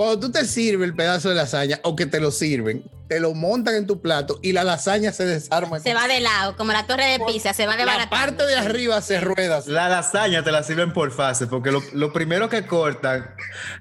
cuando 0.00 0.18
tú 0.18 0.32
te 0.32 0.46
sirves 0.46 0.88
el 0.88 0.96
pedazo 0.96 1.28
de 1.28 1.34
lasaña 1.34 1.78
o 1.82 1.94
que 1.94 2.06
te 2.06 2.20
lo 2.20 2.30
sirven, 2.30 2.90
te 3.06 3.20
lo 3.20 3.34
montan 3.34 3.74
en 3.74 3.86
tu 3.86 4.00
plato 4.00 4.40
y 4.42 4.52
la 4.52 4.64
lasaña 4.64 5.12
se 5.12 5.26
desarma. 5.26 5.78
Se 5.78 5.92
va 5.92 6.08
de 6.08 6.20
lado, 6.20 6.56
como 6.56 6.72
la 6.72 6.86
torre 6.86 7.04
de 7.04 7.20
pizza, 7.26 7.52
se 7.52 7.66
va 7.66 7.76
de 7.76 7.84
La 7.84 8.08
parte 8.08 8.46
de 8.46 8.54
arriba 8.56 9.02
se 9.02 9.20
rueda. 9.20 9.60
La 9.66 9.90
lasaña 9.90 10.42
te 10.42 10.52
la 10.52 10.62
sirven 10.62 10.94
por 10.94 11.10
fase, 11.10 11.46
porque 11.46 11.70
lo, 11.70 12.12
primero 12.14 12.48
que 12.48 12.66
cortan, 12.66 13.34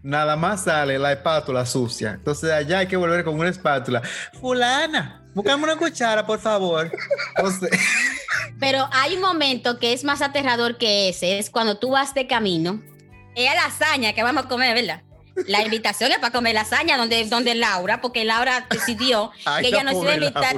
nada 0.03 0.35
más 0.35 0.65
sale 0.65 0.99
la 0.99 1.13
espátula 1.13 1.65
sucia. 1.65 2.15
Entonces 2.15 2.51
allá 2.51 2.79
hay 2.79 2.87
que 2.87 2.97
volver 2.97 3.23
con 3.23 3.39
una 3.39 3.47
espátula. 3.47 4.01
Fulana, 4.41 5.23
buscame 5.33 5.63
una 5.63 5.77
cuchara, 5.77 6.25
por 6.25 6.41
favor. 6.41 6.91
Pero 8.59 8.89
hay 8.91 9.15
un 9.15 9.21
momento 9.21 9.79
que 9.79 9.93
es 9.93 10.03
más 10.03 10.21
aterrador 10.21 10.77
que 10.77 11.07
ese, 11.07 11.39
es 11.39 11.49
cuando 11.49 11.77
tú 11.77 11.91
vas 11.91 12.13
de 12.13 12.27
camino. 12.27 12.83
Es 13.35 13.55
lasaña 13.55 14.11
que 14.11 14.21
vamos 14.21 14.43
a 14.43 14.49
comer, 14.49 14.75
¿verdad? 14.75 15.01
La 15.47 15.61
invitación 15.61 16.11
es 16.11 16.19
para 16.19 16.31
comer 16.31 16.53
lasaña 16.53 16.97
donde, 16.97 17.25
donde 17.25 17.55
Laura, 17.55 18.01
porque 18.01 18.25
Laura 18.25 18.67
decidió 18.69 19.31
que 19.61 19.67
ella 19.67 19.83
no 19.83 19.91
se 19.91 19.97
iba 19.97 20.11
a 20.11 20.15
invitar. 20.15 20.55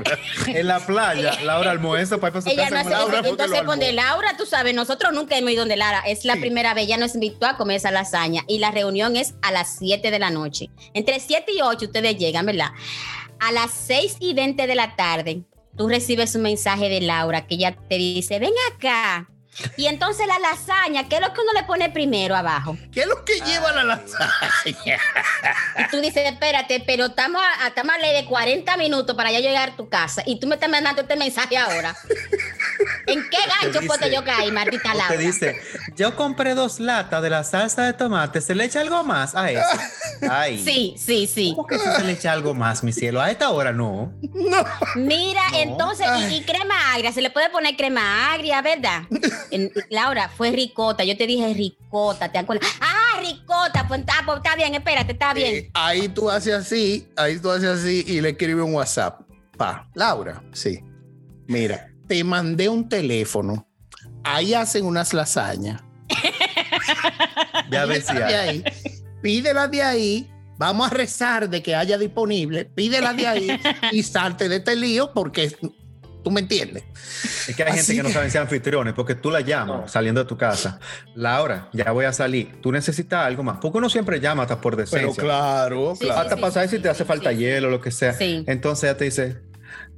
en 0.48 0.67
la 0.67 0.80
playa, 0.80 1.39
Laura 1.44 1.72
almuerzo 1.72 2.20
para 2.20 2.38
ir 2.38 2.44
para 2.44 2.84
su 2.84 2.89
Laura 2.89 3.22
Entonces, 3.24 3.65
donde 3.65 3.94
Laura, 3.94 4.36
tú 4.38 4.46
sabes, 4.46 4.74
nosotros 4.74 5.13
nunca 5.13 5.38
hemos 5.38 5.52
ido 5.52 5.62
donde 5.62 5.78
Laura. 5.78 6.02
Es 6.06 6.26
la 6.26 6.36
primera 6.36 6.74
vez, 6.74 6.86
ella 6.86 6.98
nos 6.98 7.15
invitó 7.15 7.46
a 7.46 7.58
comer 7.58 7.78
esa 7.78 7.91
lasaña 7.91 8.44
y 8.48 8.60
la 8.60 8.72
reunión 8.72 9.15
es 9.15 9.36
a 9.41 9.52
las 9.52 9.76
7 9.78 10.12
de 10.12 10.20
la 10.20 10.30
noche. 10.30 10.70
Entre 10.94 11.20
7 11.20 11.52
y 11.54 11.62
8 11.62 11.86
ustedes 11.86 12.17
llegan, 12.17 12.46
¿verdad? 12.46 12.72
A 13.39 13.52
las 13.52 13.72
6 13.72 14.17
y 14.20 14.34
20 14.34 14.67
de 14.67 14.76
la 14.76 14.96
tarde, 14.96 15.44
tú 15.78 15.88
recibes 15.88 16.36
un 16.36 16.44
mensaje 16.44 16.89
de 16.89 17.02
Laura 17.02 17.48
que 17.48 17.56
ella 17.56 17.76
te 17.89 17.96
dice, 17.96 18.39
ven 18.39 18.54
acá 18.74 19.28
y 19.78 19.88
entonces 19.88 20.26
la 20.28 20.40
lasaña, 20.40 21.08
¿qué 21.10 21.16
es 21.16 21.22
lo 21.22 21.34
que 21.34 21.42
uno 21.42 21.54
le 21.54 21.64
pone 21.64 21.90
primero 21.90 22.36
abajo? 22.36 22.78
¿Qué 22.92 23.02
es 23.02 23.08
lo 23.08 23.24
que 23.26 23.40
lleva 23.42 23.72
la 23.74 23.84
lasaña? 23.84 25.00
Y 25.78 25.88
tú 25.90 26.00
dices, 26.00 26.24
espérate, 26.26 26.84
pero 26.86 27.08
estamos 27.08 27.42
a, 27.60 27.68
estamos 27.68 27.94
a 27.94 27.98
ley 27.98 28.22
de 28.22 28.26
40 28.28 28.78
minutos 28.78 29.16
para 29.16 29.32
ya 29.32 29.40
llegar 29.40 29.70
a 29.70 29.76
tu 29.76 29.90
casa 29.90 30.24
y 30.26 30.40
tú 30.40 30.48
me 30.48 30.56
estás 30.56 30.70
mandando 30.70 31.02
este 31.02 31.16
mensaje 31.16 31.58
ahora. 31.58 31.96
¿En 33.12 33.30
qué 33.30 33.38
gancho 33.62 33.88
puedo 33.88 34.08
yo 34.08 34.24
caer, 34.24 34.52
maldita 34.52 34.93
Laura? 34.93 35.08
Te 35.10 35.17
dice, 35.17 35.62
yo 35.95 36.15
compré 36.15 36.54
dos 36.54 36.80
latas 36.80 37.21
de 37.21 37.30
la 37.30 37.43
salsa 37.43 37.86
de 37.86 37.93
tomate, 37.93 38.41
¿se 38.41 38.56
le 38.56 38.65
echa 38.65 38.82
algo 38.82 39.04
más 39.04 39.36
a 39.36 39.52
eso? 39.52 39.62
Ay. 40.30 40.63
Sí, 40.63 40.95
sí, 40.97 41.28
sí. 41.28 41.54
¿Cómo 41.56 41.67
que 41.67 41.78
se 41.80 42.04
le 42.04 42.13
echa 42.13 42.32
algo 42.32 42.54
más, 42.54 42.84
mi 42.84 42.93
cielo? 42.93 43.21
A 43.21 43.32
esta 43.32 43.50
hora 43.50 43.71
no. 43.71 44.13
No. 44.21 44.65
Mira, 44.95 45.41
entonces, 45.56 46.08
y, 46.32 46.43
crema 46.43 46.93
agria, 46.93 47.12
se 47.12 47.21
le 47.21 47.30
puede 47.30 47.50
poner 47.50 47.76
crema 47.76 48.34
agria, 48.34 48.62
¿verdad? 48.62 49.04
Laura, 49.89 50.30
fue 50.30 50.52
ricota. 50.52 51.04
Yo 51.04 51.17
te 51.17 51.28
dije 51.28 51.54
ricota, 51.54 52.32
¿te 52.32 52.38
acuerdas? 52.38 52.69
Ah, 52.80 53.19
ricota, 53.21 53.88
pues 53.88 54.02
está, 54.02 54.13
pues, 54.26 54.38
está 54.38 54.56
bien, 54.56 54.74
espérate, 54.76 55.12
está 55.13 55.34
bien. 55.34 55.69
ahí 55.74 56.08
tú 56.10 56.30
haces 56.30 56.54
así, 56.54 57.08
ahí 57.15 57.39
tú 57.39 57.50
haces 57.50 57.69
así 57.69 58.04
y 58.08 58.21
le 58.21 58.30
escribes 58.30 58.63
un 58.63 58.74
WhatsApp. 58.74 59.21
Pa, 59.58 59.89
Laura, 59.93 60.41
sí. 60.54 60.84
Mira, 61.47 61.90
te 62.12 62.26
mandé 62.26 62.67
un 62.67 62.89
teléfono. 62.89 63.65
Ahí 64.26 64.54
hacen 64.54 64.84
unas 64.84 65.13
lasañas. 65.13 65.82
ya 67.71 67.86
decía. 67.86 68.26
De 68.26 68.36
ahí, 68.36 68.63
pídela 69.21 69.69
de 69.69 69.82
ahí. 69.82 70.30
Vamos 70.58 70.91
a 70.91 70.93
rezar 70.93 71.50
de 71.50 71.63
que 71.63 71.74
haya 71.74 71.97
disponible. 71.97 72.65
Pídela 72.65 73.13
de 73.13 73.28
ahí 73.28 73.62
y 73.93 74.04
salte 74.04 74.50
de 74.50 74.58
este 74.58 74.76
lío 74.76 75.13
porque 75.13 75.56
¿Tú 76.21 76.32
me 76.32 76.41
entiendes? 76.41 76.84
Es 77.47 77.56
que 77.56 77.63
hay 77.63 77.78
gente 77.78 77.95
que, 77.95 78.04
no 78.04 78.10
sabe 78.10 78.30
ser 78.30 78.41
anfitriones 78.41 78.93
porque 78.93 79.15
tú 79.15 79.32
la 79.32 79.39
llamas 79.39 79.89
saliendo 79.89 80.21
de 80.21 80.28
tu 80.28 80.38
casa. 80.38 80.82
Laura, 81.15 81.69
ya 81.71 81.91
voy 81.91 82.04
a 82.04 82.12
salir. 82.12 82.60
Tú 82.62 82.74
necesitas 82.74 83.26
algo 83.26 83.41
más. 83.41 83.58
Porque 83.62 83.78
uno 83.78 83.89
siempre 83.89 84.19
llama 84.19 84.43
hasta 84.43 84.60
por 84.60 84.76
decencia. 84.76 85.08
Pero 85.08 85.15
claro, 85.15 85.93
claro. 85.97 86.19
hasta 86.19 86.36
pasar 86.36 86.67
si 86.67 86.78
te 86.78 86.89
hace 86.89 87.06
falta 87.06 87.32
hielo 87.32 87.69
o 87.69 87.71
lo 87.71 87.80
que 87.80 87.89
sea. 87.89 88.15
Entonces 88.19 88.84
ella 88.84 88.97
te 88.97 89.06
dice, 89.06 89.51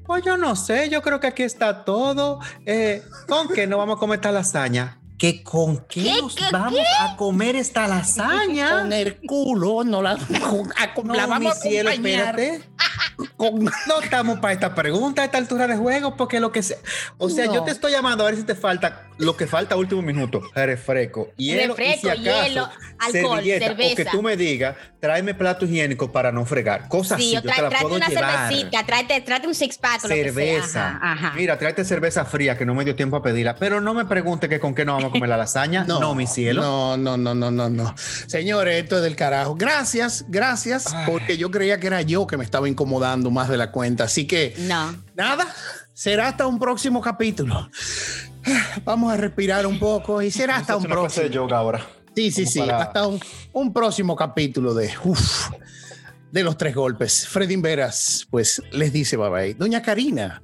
Pues 0.05 0.23
yo 0.23 0.37
no 0.37 0.55
sé, 0.55 0.89
yo 0.89 1.01
creo 1.01 1.19
que 1.19 1.27
aquí 1.27 1.43
está 1.43 1.85
todo. 1.85 2.39
Eh, 2.65 3.03
¿Con 3.27 3.47
qué 3.47 3.67
no 3.67 3.77
vamos 3.77 3.97
a 3.97 3.99
comer 3.99 4.17
esta 4.17 4.31
lasaña? 4.31 4.99
¿Que 5.17 5.43
con 5.43 5.85
qué, 5.87 6.11
nos 6.21 6.35
vamos 6.51 6.81
a 6.99 7.15
comer 7.15 7.55
esta 7.55 7.87
lasaña? 7.87 8.81
Con 8.81 8.91
el 8.91 9.21
culo, 9.21 9.83
no 9.85 10.01
la, 10.01 10.17
la 11.13 11.27
vamos 11.27 11.59
cielo, 11.59 11.89
espérate. 11.91 12.61
No 13.37 14.01
estamos 14.01 14.39
para 14.39 14.53
esta 14.53 14.73
pregunta 14.73 15.21
a 15.21 15.25
esta 15.25 15.37
altura 15.37 15.67
de 15.67 15.77
juego, 15.77 16.17
porque 16.17 16.39
lo 16.39 16.51
que 16.51 16.63
sea. 16.63 16.77
O 17.17 17.29
sea, 17.29 17.45
yo 17.45 17.63
te 17.63 17.71
estoy 17.71 17.91
llamando 17.91 18.23
a 18.23 18.27
ver 18.27 18.37
si 18.37 18.43
te 18.43 18.55
falta 18.55 19.07
lo 19.17 19.35
que 19.37 19.47
falta 19.47 19.75
último 19.75 20.01
minuto: 20.01 20.41
refresco, 20.53 21.31
hielo, 21.37 21.75
refresco, 21.75 22.07
y 22.07 22.11
si 22.11 22.27
acaso, 22.29 22.47
hielo, 22.47 22.69
alcohol, 22.99 23.43
cerveza. 23.43 23.93
O 23.93 23.95
que 23.95 24.05
tú 24.05 24.21
me 24.21 24.37
digas, 24.37 24.75
tráeme 24.99 25.33
plato 25.33 25.65
higiénico 25.65 26.11
para 26.11 26.31
no 26.31 26.45
fregar. 26.45 26.87
Cosas 26.87 27.19
sí, 27.19 27.35
así. 27.35 27.47
Yo 27.47 27.53
te 27.53 27.61
la 27.61 27.85
una 27.85 28.09
cervecita, 28.09 28.85
tráete, 28.85 29.21
tráete, 29.21 29.47
un 29.47 29.55
six 29.55 29.77
pack. 29.77 30.01
Cerveza. 30.01 30.99
Mira, 31.35 31.57
tráete 31.57 31.83
cerveza 31.83 32.25
fría 32.25 32.57
que 32.57 32.65
no 32.65 32.73
me 32.73 32.83
dio 32.83 32.95
tiempo 32.95 33.17
a 33.17 33.21
pedirla. 33.21 33.55
Pero 33.55 33.81
no 33.81 33.93
me 33.93 34.05
pregunte 34.05 34.49
que 34.49 34.59
con 34.59 34.73
qué 34.73 34.85
no 34.85 34.93
vamos 34.93 35.09
a 35.09 35.11
comer 35.11 35.29
la 35.29 35.37
lasaña. 35.37 35.83
no, 35.87 36.15
mi 36.15 36.27
cielo. 36.27 36.61
No, 36.61 36.97
no, 36.97 37.17
no, 37.17 37.35
no, 37.35 37.51
no, 37.51 37.69
no. 37.69 37.93
Señores, 37.97 38.83
esto 38.83 38.97
es 38.97 39.03
del 39.03 39.15
carajo. 39.15 39.55
Gracias, 39.55 40.25
gracias, 40.27 40.95
porque 41.05 41.37
yo 41.37 41.51
creía 41.51 41.79
que 41.79 41.87
era 41.87 42.01
yo 42.01 42.27
que 42.27 42.37
me 42.37 42.43
estaba 42.43 42.67
incomodando 42.67 43.31
más 43.31 43.49
de 43.49 43.57
la 43.57 43.71
cuenta. 43.71 44.05
Así 44.05 44.25
que, 44.27 44.55
no. 44.59 44.95
nada, 45.15 45.47
será 45.93 46.27
hasta 46.29 46.47
un 46.47 46.59
próximo 46.59 47.01
capítulo. 47.01 47.69
Vamos 48.83 49.13
a 49.13 49.17
respirar 49.17 49.65
un 49.65 49.79
poco 49.79 50.21
y 50.21 50.31
será 50.31 50.57
hasta 50.57 50.75
un 50.75 50.83
próximo. 50.83 51.27
yoga 51.27 51.57
ahora. 51.57 51.85
Sí, 52.15 52.31
sí, 52.31 52.45
sí, 52.45 52.59
hasta 52.59 53.07
un, 53.53 53.73
próximo 53.73 54.15
capítulo 54.15 54.75
de, 54.75 54.91
de 56.31 56.43
los 56.43 56.57
tres 56.57 56.75
golpes. 56.75 57.27
Freddy 57.27 57.55
Veras, 57.55 58.27
pues 58.29 58.61
les 58.71 58.93
dice 58.93 59.17
bye 59.17 59.29
bye. 59.29 59.53
Doña 59.55 59.81
Karina. 59.81 60.43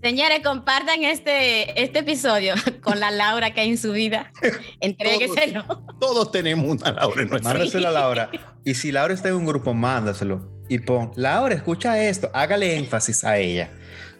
Señores, 0.00 0.40
compartan 0.44 1.02
este, 1.02 1.82
este 1.82 2.00
episodio 2.00 2.54
con 2.82 3.00
la 3.00 3.10
Laura 3.10 3.52
que 3.52 3.62
hay 3.62 3.70
en 3.70 3.78
su 3.78 3.92
vida. 3.92 4.32
Entrégueselo. 4.80 5.64
Todos, 5.64 5.98
todos 5.98 6.30
tenemos 6.30 6.66
una 6.66 6.92
Laura 6.92 7.22
en 7.22 7.28
nuestra 7.30 7.52
Mándaselo 7.52 7.88
a 7.88 7.90
Laura. 7.90 8.30
Y 8.64 8.74
si 8.74 8.92
Laura 8.92 9.12
está 9.12 9.28
en 9.30 9.34
un 9.34 9.46
grupo, 9.46 9.74
mándaselo. 9.74 10.48
Y 10.68 10.78
pon, 10.78 11.10
Laura, 11.16 11.54
escucha 11.54 12.00
esto. 12.00 12.30
Hágale 12.32 12.76
énfasis 12.76 13.24
a 13.24 13.38
ella 13.38 13.70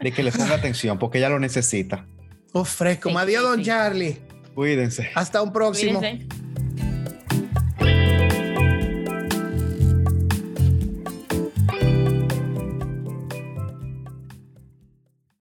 de 0.01 0.13
que 0.13 0.25
le 0.25 0.33
ponga 0.33 0.55
atención 0.55 0.99
porque 0.99 1.19
ella 1.19 1.29
lo 1.29 1.39
necesita. 1.39 2.07
Oh, 2.53 2.65
fresco. 2.65 3.11
Sí, 3.11 3.17
Adiós, 3.17 3.43
don 3.43 3.63
Charlie. 3.63 4.19
Cuídense. 4.55 5.11
Hasta 5.15 5.43
un 5.43 5.53
próximo. 5.53 6.01